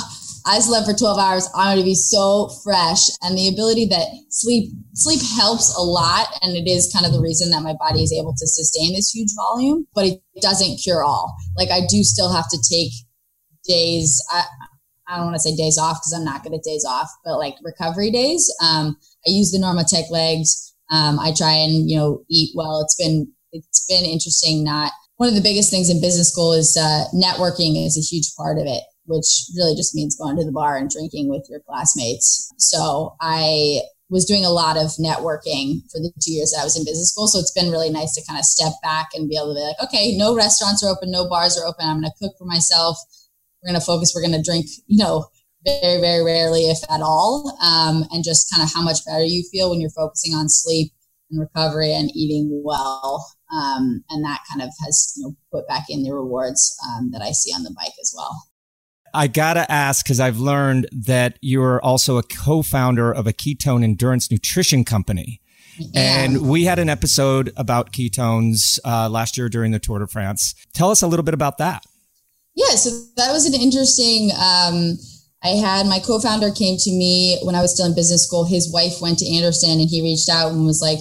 I 0.49 0.61
slept 0.61 0.87
for 0.87 0.95
12 0.95 1.19
hours. 1.19 1.49
I'm 1.55 1.77
going 1.77 1.79
to 1.79 1.85
be 1.85 1.95
so 1.95 2.49
fresh. 2.65 3.11
And 3.23 3.37
the 3.37 3.49
ability 3.49 3.87
that 3.87 4.07
sleep, 4.31 4.73
sleep 4.95 5.21
helps 5.37 5.77
a 5.77 5.83
lot. 5.83 6.27
And 6.43 6.57
it 6.57 6.69
is 6.69 6.91
kind 6.93 7.07
of 7.07 7.13
the 7.13 7.21
reason 7.21 7.51
that 7.51 7.63
my 7.63 7.75
body 7.79 8.03
is 8.03 8.13
able 8.13 8.33
to 8.33 8.47
sustain 8.47 8.95
this 8.95 9.11
huge 9.11 9.31
volume, 9.37 9.87
but 9.95 10.07
it 10.07 10.23
doesn't 10.41 10.79
cure 10.79 11.05
all. 11.05 11.37
Like 11.57 11.71
I 11.71 11.81
do 11.87 12.03
still 12.03 12.33
have 12.33 12.49
to 12.49 12.59
take 12.69 12.93
days. 13.65 14.25
I, 14.33 14.45
I 15.07 15.17
don't 15.17 15.27
want 15.27 15.37
to 15.37 15.41
say 15.41 15.55
days 15.55 15.79
off 15.79 16.01
because 16.01 16.15
I'm 16.17 16.25
not 16.25 16.43
good 16.43 16.55
at 16.55 16.63
days 16.63 16.85
off, 16.85 17.09
but 17.25 17.39
like 17.39 17.55
recovery 17.63 18.11
days. 18.11 18.53
Um, 18.63 18.97
I 19.27 19.31
use 19.31 19.51
the 19.51 19.59
Normatec 19.59 20.11
legs. 20.11 20.75
Um, 20.91 21.19
I 21.19 21.33
try 21.37 21.53
and, 21.53 21.89
you 21.91 21.97
know, 21.97 22.25
eat 22.31 22.53
well. 22.55 22.81
It's 22.83 22.97
been, 22.97 23.33
it's 23.53 23.85
been 23.89 24.05
interesting. 24.05 24.65
Not 24.65 24.93
one 25.17 25.29
of 25.29 25.35
the 25.35 25.43
biggest 25.43 25.71
things 25.71 25.91
in 25.91 26.01
business 26.01 26.31
school 26.31 26.53
is, 26.53 26.77
uh, 26.81 27.05
networking 27.15 27.85
is 27.85 27.99
a 27.99 28.01
huge 28.01 28.35
part 28.37 28.59
of 28.59 28.67
it, 28.67 28.83
which 29.05 29.27
really 29.57 29.75
just 29.75 29.95
means 29.95 30.17
going 30.17 30.37
to 30.37 30.45
the 30.45 30.53
bar 30.53 30.77
and 30.77 30.89
drinking 30.89 31.29
with 31.29 31.47
your 31.51 31.61
classmates. 31.61 32.53
So 32.57 33.17
I 33.21 33.81
was 34.11 34.25
doing 34.25 34.45
a 34.45 34.51
lot 34.51 34.77
of 34.79 34.97
networking 34.99 35.83
for 35.93 36.01
the 36.01 36.11
two 36.23 36.33
years 36.33 36.53
that 36.53 36.63
I 36.63 36.65
was 36.65 36.79
in 36.79 36.85
business 36.85 37.11
school. 37.11 37.27
So 37.29 37.39
it's 37.39 37.53
been 37.53 37.71
really 37.71 37.91
nice 37.91 38.15
to 38.15 38.25
kind 38.27 38.39
of 38.39 38.45
step 38.45 38.73
back 38.83 39.09
and 39.15 39.29
be 39.29 39.37
able 39.37 39.53
to 39.53 39.59
be 39.59 39.67
like, 39.67 39.77
okay, 39.85 40.17
no 40.17 40.35
restaurants 40.35 40.83
are 40.83 40.89
open, 40.89 41.11
no 41.11 41.29
bars 41.29 41.59
are 41.59 41.67
open. 41.67 41.85
I'm 41.85 42.01
going 42.01 42.11
to 42.11 42.19
cook 42.19 42.33
for 42.39 42.47
myself. 42.47 42.97
We're 43.63 43.73
going 43.73 43.81
to 43.81 43.85
focus. 43.85 44.13
We're 44.15 44.23
going 44.23 44.41
to 44.41 44.43
drink, 44.43 44.67
you 44.87 44.97
know, 45.05 45.27
very, 45.65 46.01
very 46.01 46.25
rarely, 46.25 46.71
if 46.71 46.79
at 46.91 47.01
all. 47.01 47.57
Um, 47.63 48.05
and 48.11 48.25
just 48.25 48.51
kind 48.51 48.63
of 48.63 48.73
how 48.73 48.83
much 48.83 49.05
better 49.05 49.25
you 49.25 49.45
feel 49.51 49.71
when 49.71 49.81
you're 49.81 49.91
focusing 49.91 50.35
on 50.35 50.49
sleep 50.49 50.93
and 51.31 51.41
recovery 51.41 51.93
and 51.93 52.11
eating 52.15 52.63
well. 52.65 53.27
Um, 53.53 54.05
and 54.11 54.25
that 54.25 54.41
kind 54.51 54.63
of 54.63 54.71
has, 54.85 55.15
you 55.17 55.25
know, 55.25 55.37
put 55.53 55.67
back 55.69 55.85
in 55.89 56.03
the 56.03 56.13
rewards 56.13 56.77
um, 56.87 57.11
that 57.13 57.23
I 57.23 57.33
see 57.33 57.51
on 57.51 57.63
the 57.63 57.75
bike 57.77 57.95
as 58.01 58.15
well. 58.17 58.37
I 59.15 59.27
gotta 59.27 59.71
ask 59.71 60.05
because 60.05 60.21
I've 60.21 60.39
learned 60.39 60.87
that 60.93 61.39
you're 61.41 61.81
also 61.83 62.19
a 62.19 62.23
co-founder 62.23 63.11
of 63.11 63.27
a 63.27 63.33
ketone 63.33 63.83
endurance 63.83 64.31
nutrition 64.31 64.85
company. 64.85 65.41
Yeah. 65.79 66.25
And 66.25 66.49
we 66.49 66.65
had 66.65 66.79
an 66.79 66.89
episode 66.89 67.53
about 67.57 67.93
ketones 67.93 68.79
uh, 68.85 69.09
last 69.09 69.39
year 69.39 69.49
during 69.49 69.73
the 69.73 69.79
Tour 69.79 70.01
de 70.01 70.07
France. 70.07 70.55
Tell 70.75 70.91
us 70.91 71.03
a 71.03 71.07
little 71.07 71.23
bit 71.23 71.35
about 71.35 71.59
that. 71.59 71.85
Yeah, 72.55 72.75
so 72.75 72.91
that 73.17 73.33
was 73.33 73.47
an 73.47 73.55
interesting. 73.55 74.31
Um, 74.33 74.99
I 75.43 75.51
had 75.51 75.87
my 75.87 76.01
co-founder 76.01 76.51
came 76.51 76.77
to 76.79 76.91
me 76.91 77.39
when 77.43 77.55
I 77.55 77.63
was 77.63 77.73
still 77.75 77.87
in 77.87 77.95
business 77.95 78.27
school. 78.27 78.45
His 78.45 78.73
wife 78.73 79.01
went 79.01 79.19
to 79.19 79.37
Anderson 79.37 79.71
and 79.71 79.89
he 79.89 80.03
reached 80.03 80.29
out 80.29 80.53
and 80.53 80.67
was 80.67 80.83
like, 80.83 80.99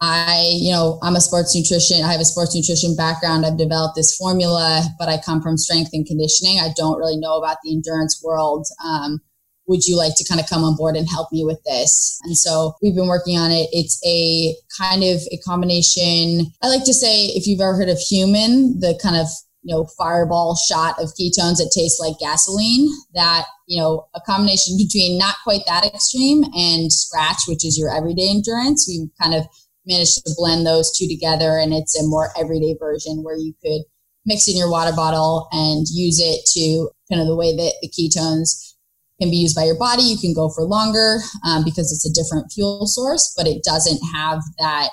I, 0.00 0.52
you 0.54 0.70
know, 0.70 0.98
I'm 1.02 1.16
a 1.16 1.20
sports 1.20 1.56
nutrition. 1.56 2.04
I 2.04 2.12
have 2.12 2.20
a 2.20 2.24
sports 2.24 2.54
nutrition 2.54 2.94
background. 2.94 3.44
I've 3.44 3.58
developed 3.58 3.96
this 3.96 4.16
formula, 4.16 4.84
but 4.96 5.08
I 5.08 5.18
come 5.18 5.42
from 5.42 5.58
strength 5.58 5.90
and 5.92 6.06
conditioning. 6.06 6.60
I 6.60 6.68
don't 6.76 6.98
really 6.98 7.16
know 7.16 7.36
about 7.36 7.56
the 7.64 7.72
endurance 7.72 8.22
world. 8.22 8.66
Um, 8.84 9.20
would 9.66 9.84
you 9.84 9.96
like 9.96 10.14
to 10.16 10.24
kind 10.24 10.40
of 10.40 10.48
come 10.48 10.62
on 10.62 10.76
board 10.76 10.96
and 10.96 11.08
help 11.08 11.30
me 11.32 11.44
with 11.44 11.60
this? 11.64 12.18
And 12.24 12.36
so 12.36 12.74
we've 12.80 12.94
been 12.94 13.08
working 13.08 13.36
on 13.36 13.50
it. 13.50 13.68
It's 13.72 14.00
a 14.06 14.54
kind 14.80 15.02
of 15.02 15.20
a 15.32 15.38
combination. 15.44 16.46
I 16.62 16.68
like 16.68 16.84
to 16.84 16.94
say, 16.94 17.26
if 17.26 17.46
you've 17.46 17.60
ever 17.60 17.74
heard 17.74 17.88
of 17.88 17.98
HVMN, 17.98 18.80
the 18.80 18.98
kind 19.02 19.16
of 19.16 19.26
you 19.62 19.74
know, 19.74 19.86
fireball 19.98 20.56
shot 20.56 20.94
of 21.00 21.12
ketones 21.18 21.58
that 21.58 21.72
tastes 21.74 22.00
like 22.00 22.18
gasoline. 22.20 22.88
That, 23.14 23.44
you 23.66 23.80
know, 23.80 24.08
a 24.14 24.20
combination 24.20 24.76
between 24.78 25.18
not 25.18 25.36
quite 25.44 25.62
that 25.66 25.84
extreme 25.84 26.44
and 26.44 26.90
Skratch, 26.90 27.48
which 27.48 27.64
is 27.64 27.78
your 27.78 27.94
everyday 27.94 28.30
endurance. 28.30 28.86
We've 28.88 29.10
kind 29.20 29.34
of 29.34 29.46
managed 29.86 30.24
to 30.24 30.34
blend 30.36 30.66
those 30.66 30.96
two 30.96 31.08
together 31.08 31.56
and 31.56 31.72
it's 31.72 31.98
a 31.98 32.06
more 32.06 32.30
everyday 32.38 32.76
version 32.78 33.22
where 33.22 33.36
you 33.36 33.54
could 33.62 33.82
mix 34.26 34.46
in 34.46 34.56
your 34.56 34.70
water 34.70 34.94
bottle 34.94 35.48
and 35.52 35.86
use 35.90 36.20
it 36.20 36.44
to 36.52 36.90
kind 37.10 37.20
of 37.20 37.26
the 37.26 37.36
way 37.36 37.56
that 37.56 37.72
the 37.80 37.88
ketones 37.88 38.74
can 39.20 39.30
be 39.30 39.36
used 39.36 39.56
by 39.56 39.64
your 39.64 39.78
body. 39.78 40.02
You 40.02 40.18
can 40.18 40.34
go 40.34 40.50
for 40.50 40.62
longer 40.62 41.18
um, 41.46 41.64
because 41.64 41.90
it's 41.90 42.06
a 42.06 42.12
different 42.12 42.52
fuel 42.52 42.86
source, 42.86 43.34
but 43.36 43.46
it 43.46 43.64
doesn't 43.64 44.00
have 44.14 44.40
that. 44.58 44.90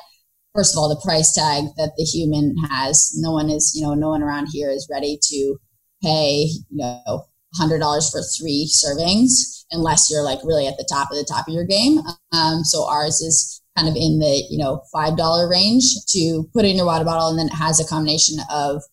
First 0.56 0.74
of 0.74 0.80
all, 0.80 0.89
the 0.89 1.01
price 1.03 1.34
tag 1.34 1.66
that 1.78 1.91
the 1.97 2.03
HVMN 2.03 2.70
has. 2.70 3.12
No 3.18 3.32
one 3.32 3.49
is, 3.49 3.74
you 3.76 3.86
know, 3.86 3.93
no 3.93 4.10
one 4.10 4.24
around 4.24 4.47
here 4.51 4.70
is 4.70 4.88
ready 4.89 5.20
to 5.22 5.58
pay, 6.01 6.47
you 6.70 6.78
know, 6.78 7.26
hundred 7.56 7.80
dollars 7.80 8.10
for 8.10 8.22
three 8.22 8.70
servings 8.72 9.66
unless 9.72 10.10
you're 10.10 10.24
like 10.24 10.39
really 10.43 10.68
at 10.68 10.78
the 10.78 10.88
top 10.89 11.12
of 11.12 11.18
the 11.18 11.26
top 11.26 11.47
of 11.47 11.53
your 11.53 11.66
game. 11.66 11.99
Um, 12.32 12.64
so 12.64 12.88
ours 12.88 13.22
is 13.22 13.62
kind 13.78 13.89
of 13.89 13.95
in 13.95 14.20
the 14.20 14.45
you 14.49 14.58
know 14.58 14.82
five 14.93 15.18
dollar 15.18 15.49
range 15.49 15.84
to 16.10 16.49
put 16.53 16.66
in 16.66 16.78
your 16.78 16.86
water 16.86 17.06
bottle, 17.06 17.28
and 17.30 17.39
then 17.39 17.47
it 17.47 17.56
has 17.56 17.80
a 17.80 17.88
combination 17.88 18.38
of 18.49 18.84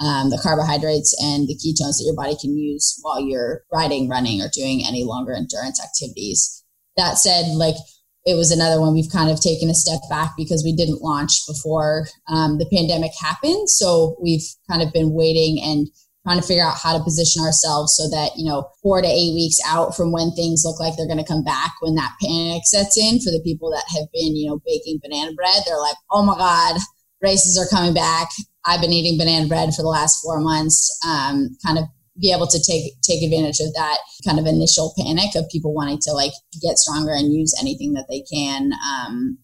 um, 0.00 0.30
the 0.30 0.40
carbohydrates 0.42 1.14
and 1.22 1.46
the 1.46 1.54
ketones 1.54 1.98
that 1.98 2.04
your 2.04 2.16
body 2.16 2.36
can 2.40 2.56
use 2.56 2.98
while 3.02 3.20
you're 3.20 3.62
riding, 3.72 4.08
running, 4.08 4.40
or 4.40 4.48
doing 4.52 4.82
any 4.86 5.04
longer 5.04 5.32
endurance 5.32 5.80
activities. 5.82 6.64
That 6.96 7.18
said, 7.18 7.54
like 7.54 7.76
it 8.24 8.34
was 8.34 8.50
another 8.50 8.80
one 8.80 8.94
we've 8.94 9.10
kind 9.10 9.30
of 9.30 9.40
taken 9.40 9.68
a 9.68 9.74
step 9.74 10.00
back 10.08 10.32
because 10.36 10.62
we 10.64 10.74
didn't 10.74 11.02
launch 11.02 11.46
before 11.46 12.06
um, 12.28 12.58
the 12.58 12.68
pandemic 12.72 13.10
happened. 13.20 13.68
So 13.68 14.16
we've 14.22 14.44
kind 14.70 14.82
of 14.82 14.92
been 14.92 15.12
waiting 15.12 15.60
and 15.62 15.88
trying 16.22 16.40
to 16.40 16.46
figure 16.46 16.64
out 16.64 16.78
how 16.80 16.96
to 16.96 17.02
position 17.02 17.42
ourselves 17.42 17.96
so 17.96 18.08
that, 18.10 18.30
you 18.36 18.44
know, 18.44 18.68
four 18.80 19.02
to 19.02 19.08
eight 19.08 19.34
weeks 19.34 19.58
out 19.66 19.96
from 19.96 20.12
when 20.12 20.30
things 20.32 20.62
look 20.64 20.78
like 20.78 20.96
they're 20.96 21.10
going 21.10 21.18
to 21.18 21.24
come 21.24 21.42
back, 21.42 21.72
when 21.80 21.96
that 21.96 22.14
panic 22.22 22.62
sets 22.64 22.96
in 22.96 23.18
for 23.18 23.30
the 23.30 23.42
people 23.42 23.70
that 23.70 23.84
have 23.88 24.06
been, 24.12 24.36
you 24.36 24.48
know, 24.48 24.60
baking 24.64 25.00
banana 25.02 25.32
bread, 25.32 25.62
they're 25.66 25.78
like, 25.78 25.96
oh 26.12 26.22
my 26.22 26.36
God, 26.36 26.80
races 27.20 27.58
are 27.58 27.66
coming 27.74 27.92
back. 27.92 28.28
I've 28.64 28.80
been 28.80 28.92
eating 28.92 29.18
banana 29.18 29.48
bread 29.48 29.74
for 29.74 29.82
the 29.82 29.88
last 29.88 30.22
four 30.22 30.40
months. 30.40 30.96
Um, 31.04 31.56
kind 31.66 31.78
of 31.78 31.84
be 32.20 32.32
able 32.32 32.46
to 32.46 32.60
take 32.60 33.00
take 33.02 33.22
advantage 33.22 33.60
of 33.60 33.72
that 33.74 33.98
kind 34.24 34.38
of 34.38 34.46
initial 34.46 34.92
panic 34.98 35.34
of 35.34 35.48
people 35.50 35.74
wanting 35.74 35.98
to 36.02 36.12
like 36.12 36.32
get 36.60 36.78
stronger 36.78 37.12
and 37.12 37.32
use 37.32 37.54
anything 37.60 37.94
that 37.94 38.06
they 38.08 38.22
can 38.30 38.72
um, 38.86 39.38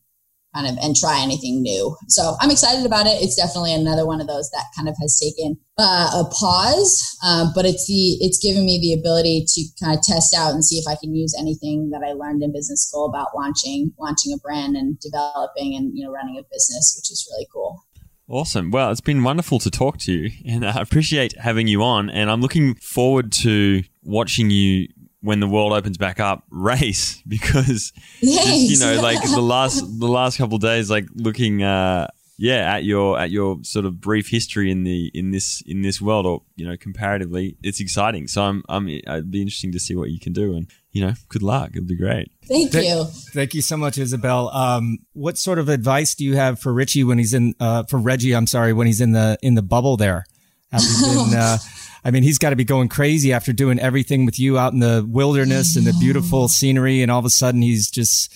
kind 0.55 0.67
of 0.67 0.77
and 0.83 0.97
try 0.97 1.21
anything 1.21 1.63
new. 1.63 1.97
So 2.09 2.37
I'm 2.41 2.51
excited 2.51 2.85
about 2.85 3.07
it. 3.07 3.23
It's 3.23 3.37
definitely 3.37 3.75
another 3.75 4.07
one 4.07 4.21
of 4.21 4.27
those 4.27 4.51
that 4.51 4.65
kind 4.77 4.89
of 4.89 4.97
has 5.01 5.19
taken 5.19 5.57
uh, 5.79 6.11
a 6.13 6.25
pause, 6.31 7.17
uh, 7.23 7.47
but 7.55 7.65
it's 7.65 7.87
the 7.87 8.19
it's 8.21 8.43
given 8.43 8.65
me 8.65 8.81
the 8.81 8.99
ability 8.99 9.45
to 9.47 9.65
kind 9.83 9.97
of 9.97 10.03
test 10.03 10.35
out 10.35 10.53
and 10.53 10.65
see 10.65 10.77
if 10.77 10.87
I 10.89 10.97
can 10.97 11.15
use 11.15 11.35
anything 11.39 11.91
that 11.91 12.03
I 12.05 12.13
learned 12.13 12.43
in 12.43 12.53
business 12.53 12.87
school 12.87 13.07
about 13.07 13.37
launching 13.37 13.93
launching 13.99 14.33
a 14.33 14.39
brand 14.39 14.77
and 14.77 14.99
developing 15.01 15.77
and 15.77 15.97
you 15.97 16.05
know 16.05 16.13
running 16.13 16.39
a 16.39 16.43
business, 16.51 16.95
which 16.99 17.11
is 17.11 17.29
really 17.31 17.47
cool. 17.53 17.85
Awesome. 18.29 18.71
Well, 18.71 18.91
it's 18.91 19.01
been 19.01 19.25
wonderful 19.25 19.59
to 19.61 19.71
talk 19.71 19.97
to 20.01 20.13
you, 20.13 20.31
and 20.47 20.67
I 20.67 20.81
appreciate 20.83 21.39
having 21.39 21.67
you 21.67 21.83
on. 21.83 22.11
And 22.11 22.31
I'm 22.31 22.43
looking 22.43 22.75
forward 22.75 23.33
to 23.33 23.83
watching 24.03 24.51
you 24.51 24.89
when 25.21 25.41
the 25.41 25.49
world 25.49 25.73
opens 25.73 25.97
back 25.97 26.21
up 26.21 26.45
race 26.51 27.23
because 27.27 27.93
just, 28.21 28.71
you 28.71 28.79
know 28.79 29.01
like 29.01 29.21
the 29.23 29.41
last 29.41 29.81
the 29.99 30.07
last 30.07 30.39
couple 30.39 30.59
days 30.59 30.89
like 30.89 31.07
looking 31.15 31.63
uh 31.63 32.07
yeah 32.39 32.75
at 32.75 32.85
your 32.85 33.19
at 33.19 33.31
your 33.31 33.59
sort 33.63 33.85
of 33.85 34.01
brief 34.01 34.29
history 34.29 34.71
in 34.71 34.85
the 34.85 35.11
in 35.13 35.33
this 35.33 35.61
in 35.67 35.83
this 35.83 36.01
world 36.01 36.25
or 36.25 36.43
you 36.57 36.67
know 36.67 36.77
comparatively 36.77 37.57
it's 37.63 37.81
exciting. 37.81 38.29
So 38.29 38.43
i'm 38.45 38.63
i'm 38.69 38.89
it'd 38.89 39.31
be 39.31 39.43
interesting 39.43 39.73
to 39.73 39.81
see 39.81 39.95
what 39.97 40.11
you 40.11 40.21
can 40.21 40.33
do 40.33 40.55
and 40.55 40.71
you 40.93 41.05
know 41.05 41.15
good 41.29 41.43
luck. 41.43 41.71
It'd 41.73 41.89
be 41.89 41.97
great. 41.97 42.31
Thank 42.47 42.73
you. 42.73 43.05
Thank 43.35 43.55
you 43.55 43.63
so 43.63 43.77
much 43.77 43.99
isabel. 43.99 44.49
Um 44.51 44.99
what 45.13 45.37
sort 45.37 45.59
of 45.59 45.69
advice 45.69 46.15
do 46.15 46.25
you 46.25 46.37
have 46.37 46.61
for 46.61 46.73
richie 46.73 47.05
when 47.05 47.19
he's 47.19 47.35
in 47.35 47.55
uh 47.61 47.83
for 47.85 47.99
reggie 47.99 48.35
i'm 48.35 48.47
sorry 48.47 48.73
when 48.73 48.87
he's 48.87 49.01
in 49.01 49.13
the 49.13 49.37
in 49.43 49.55
the 49.55 49.63
bubble 49.63 49.97
there? 49.97 50.25
Been 50.71 50.81
uh 51.37 51.59
I 52.05 52.13
mean, 52.13 52.23
he's 52.23 52.39
got 52.39 52.51
to 52.51 52.57
be 52.57 52.65
going 52.65 52.89
crazy 52.89 53.33
after 53.33 53.53
doing 53.53 53.79
everything 53.81 54.25
with 54.25 54.39
you 54.39 54.57
out 54.57 54.73
in 54.73 54.79
the 54.79 55.05
wilderness 55.07 55.77
and 55.77 55.85
the 55.85 55.93
beautiful 55.99 56.49
scenery, 56.49 57.03
and 57.03 57.11
all 57.11 57.19
of 57.19 57.25
a 57.25 57.31
sudden 57.31 57.61
he's 57.61 57.91
just 57.91 58.33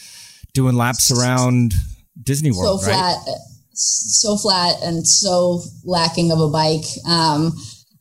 doing 0.52 0.74
laps 0.74 1.10
around 1.10 1.72
Disney 2.20 2.50
World. 2.50 2.80
So 2.80 2.86
flat, 2.88 3.16
right? 3.26 3.38
So 3.74 4.36
flat, 4.36 4.76
and 4.82 5.06
so 5.06 5.62
lacking 5.84 6.32
of 6.32 6.40
a 6.40 6.48
bike. 6.48 6.84
Um, 7.08 7.52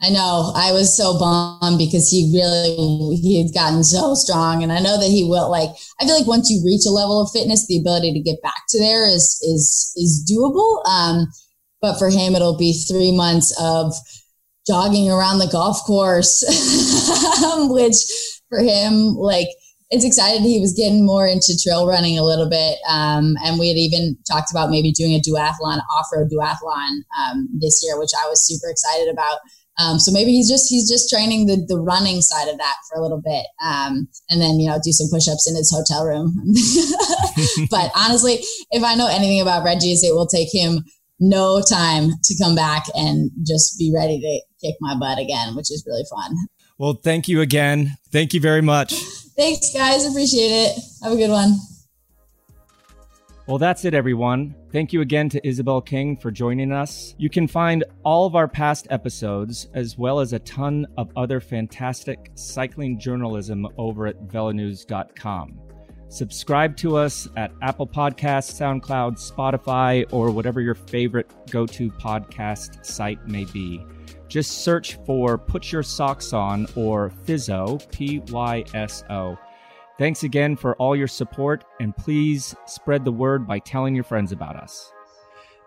I 0.03 0.09
know 0.09 0.51
I 0.55 0.71
was 0.71 0.97
so 0.97 1.19
bummed 1.19 1.77
because 1.77 2.09
he 2.09 2.31
really 2.33 3.15
he 3.17 3.41
had 3.41 3.53
gotten 3.53 3.83
so 3.83 4.15
strong, 4.15 4.63
and 4.63 4.71
I 4.71 4.79
know 4.79 4.99
that 4.99 5.09
he 5.09 5.23
will. 5.29 5.49
Like 5.49 5.69
I 5.99 6.05
feel 6.05 6.17
like 6.17 6.27
once 6.27 6.49
you 6.49 6.63
reach 6.65 6.85
a 6.87 6.91
level 6.91 7.21
of 7.21 7.31
fitness, 7.31 7.67
the 7.67 7.79
ability 7.79 8.13
to 8.13 8.19
get 8.19 8.41
back 8.41 8.63
to 8.69 8.79
there 8.79 9.05
is 9.05 9.39
is 9.43 9.93
is 9.95 10.27
doable. 10.29 10.85
Um, 10.87 11.27
but 11.81 11.97
for 11.97 12.09
him, 12.09 12.35
it'll 12.35 12.57
be 12.57 12.73
three 12.73 13.15
months 13.15 13.55
of 13.59 13.93
jogging 14.67 15.09
around 15.09 15.39
the 15.39 15.49
golf 15.51 15.83
course, 15.83 16.43
which 17.69 17.95
for 18.49 18.59
him, 18.59 19.15
like, 19.15 19.47
it's 19.91 20.05
excited 20.05 20.41
he 20.41 20.61
was 20.61 20.73
getting 20.73 21.05
more 21.05 21.27
into 21.27 21.57
trail 21.61 21.85
running 21.85 22.17
a 22.17 22.23
little 22.23 22.49
bit. 22.49 22.77
Um, 22.89 23.35
and 23.43 23.59
we 23.59 23.67
had 23.67 23.77
even 23.77 24.17
talked 24.25 24.49
about 24.49 24.69
maybe 24.69 24.91
doing 24.91 25.11
a 25.11 25.19
duathlon, 25.19 25.81
off 25.91 26.07
road 26.13 26.29
duathlon 26.31 27.03
um, 27.19 27.49
this 27.59 27.83
year, 27.83 27.99
which 27.99 28.11
I 28.17 28.27
was 28.29 28.45
super 28.45 28.71
excited 28.71 29.11
about. 29.11 29.39
Um, 29.79 29.99
so 29.99 30.11
maybe 30.11 30.31
he's 30.31 30.49
just 30.49 30.69
he's 30.69 30.89
just 30.89 31.09
training 31.09 31.47
the 31.47 31.65
the 31.67 31.79
running 31.79 32.21
side 32.21 32.47
of 32.47 32.57
that 32.57 32.75
for 32.87 32.99
a 32.99 33.01
little 33.01 33.21
bit, 33.23 33.45
um, 33.63 34.07
and 34.29 34.41
then 34.41 34.59
you 34.59 34.69
know 34.69 34.77
do 34.83 34.91
some 34.91 35.07
push 35.09 35.27
ups 35.27 35.49
in 35.49 35.55
his 35.55 35.71
hotel 35.71 36.05
room. 36.05 36.35
but 37.71 37.89
honestly, 37.95 38.43
if 38.71 38.83
I 38.83 38.95
know 38.95 39.07
anything 39.07 39.41
about 39.41 39.63
Reggie's, 39.63 40.03
it 40.03 40.13
will 40.13 40.27
take 40.27 40.53
him 40.53 40.83
no 41.19 41.61
time 41.61 42.11
to 42.23 42.37
come 42.37 42.53
back 42.53 42.83
and 42.95 43.31
just 43.45 43.79
be 43.79 43.91
ready 43.95 44.19
to 44.19 44.67
kick 44.67 44.75
my 44.81 44.95
butt 44.99 45.19
again, 45.19 45.55
which 45.55 45.71
is 45.71 45.83
really 45.87 46.05
fun. 46.09 46.35
Well, 46.77 46.93
thank 46.93 47.27
you 47.27 47.41
again. 47.41 47.95
Thank 48.11 48.33
you 48.33 48.41
very 48.41 48.61
much. 48.61 48.93
Thanks, 49.41 49.73
guys. 49.73 50.05
Appreciate 50.05 50.51
it. 50.51 50.79
Have 51.01 51.13
a 51.13 51.15
good 51.15 51.31
one. 51.31 51.57
Well, 53.47 53.57
that's 53.57 53.85
it, 53.85 53.95
everyone. 53.95 54.53
Thank 54.71 54.93
you 54.93 55.01
again 55.01 55.29
to 55.29 55.45
Isabel 55.45 55.81
King 55.81 56.15
for 56.15 56.29
joining 56.29 56.71
us. 56.71 57.15
You 57.17 57.27
can 57.27 57.47
find 57.47 57.83
all 58.05 58.27
of 58.27 58.35
our 58.35 58.47
past 58.47 58.85
episodes, 58.91 59.67
as 59.73 59.97
well 59.97 60.19
as 60.19 60.33
a 60.33 60.39
ton 60.39 60.85
of 60.95 61.11
other 61.15 61.39
fantastic 61.39 62.29
cycling 62.35 62.99
journalism 62.99 63.67
over 63.79 64.05
at 64.05 64.27
velonews.com. 64.27 65.59
Subscribe 66.09 66.77
to 66.77 66.95
us 66.97 67.27
at 67.35 67.51
Apple 67.63 67.87
Podcasts, 67.87 68.53
SoundCloud, 68.53 69.13
Spotify, 69.17 70.05
or 70.13 70.29
whatever 70.29 70.61
your 70.61 70.75
favorite 70.75 71.31
go 71.49 71.65
to 71.65 71.89
podcast 71.89 72.85
site 72.85 73.27
may 73.27 73.45
be. 73.45 73.83
Just 74.31 74.63
search 74.63 74.97
for 75.05 75.37
Put 75.37 75.73
Your 75.73 75.83
Socks 75.83 76.31
On 76.31 76.65
or 76.77 77.11
Pyso, 77.27 77.79
P 77.91 78.19
Y 78.29 78.63
S 78.73 79.03
O. 79.09 79.37
Thanks 79.99 80.23
again 80.23 80.55
for 80.55 80.73
all 80.77 80.95
your 80.95 81.09
support, 81.09 81.65
and 81.81 81.93
please 81.97 82.55
spread 82.65 83.03
the 83.03 83.11
word 83.11 83.45
by 83.45 83.59
telling 83.59 83.93
your 83.93 84.05
friends 84.05 84.31
about 84.31 84.55
us. 84.55 84.93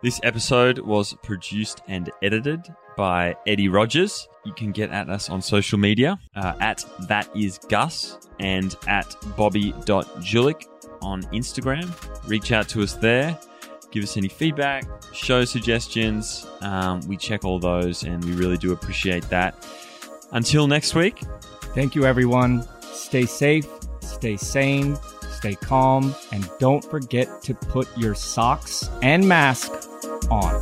This 0.03 0.19
episode 0.23 0.79
was 0.79 1.13
produced 1.23 1.83
and 1.89 2.11
edited 2.23 2.67
by 2.97 3.37
Eddie 3.47 3.69
Rogers. 3.69 4.27
You 4.47 4.55
can 4.55 4.73
get 4.73 4.89
at 4.89 5.11
us 5.11 5.29
on 5.29 5.43
social 5.43 5.79
media 5.79 6.19
uh, 6.35 6.55
at 6.59 6.83
that 7.07 7.29
is 7.37 7.59
Gus 7.69 8.17
and 8.41 8.75
at 8.87 9.15
bobby.julich 9.37 10.67
on 11.03 11.23
Instagram. 11.25 11.93
Reach 12.27 12.51
out 12.51 12.71
to 12.71 12.83
us 12.83 12.95
there. 12.95 13.39
Give 13.95 14.03
us 14.03 14.17
any 14.17 14.27
feedback, 14.27 14.85
show 15.13 15.45
suggestions. 15.45 16.45
Um, 16.63 17.01
we 17.07 17.17
check 17.17 17.45
all 17.45 17.61
those 17.61 18.03
and 18.03 18.25
we 18.25 18.33
really 18.33 18.57
do 18.57 18.73
appreciate 18.73 19.23
that. 19.29 19.55
Until 20.33 20.67
next 20.67 20.97
week. 20.97 21.23
Thank 21.77 21.95
you, 21.95 22.05
everyone. 22.05 22.67
Stay 22.83 23.25
safe, 23.25 23.69
stay 24.01 24.37
sane, 24.37 24.99
stay 25.31 25.55
calm, 25.55 26.13
and 26.33 26.51
don't 26.59 26.85
forget 26.85 27.41
to 27.43 27.55
put 27.55 27.87
your 27.97 28.17
socks 28.17 28.91
and 29.01 29.29
mask 29.29 29.71
on. 30.29 30.61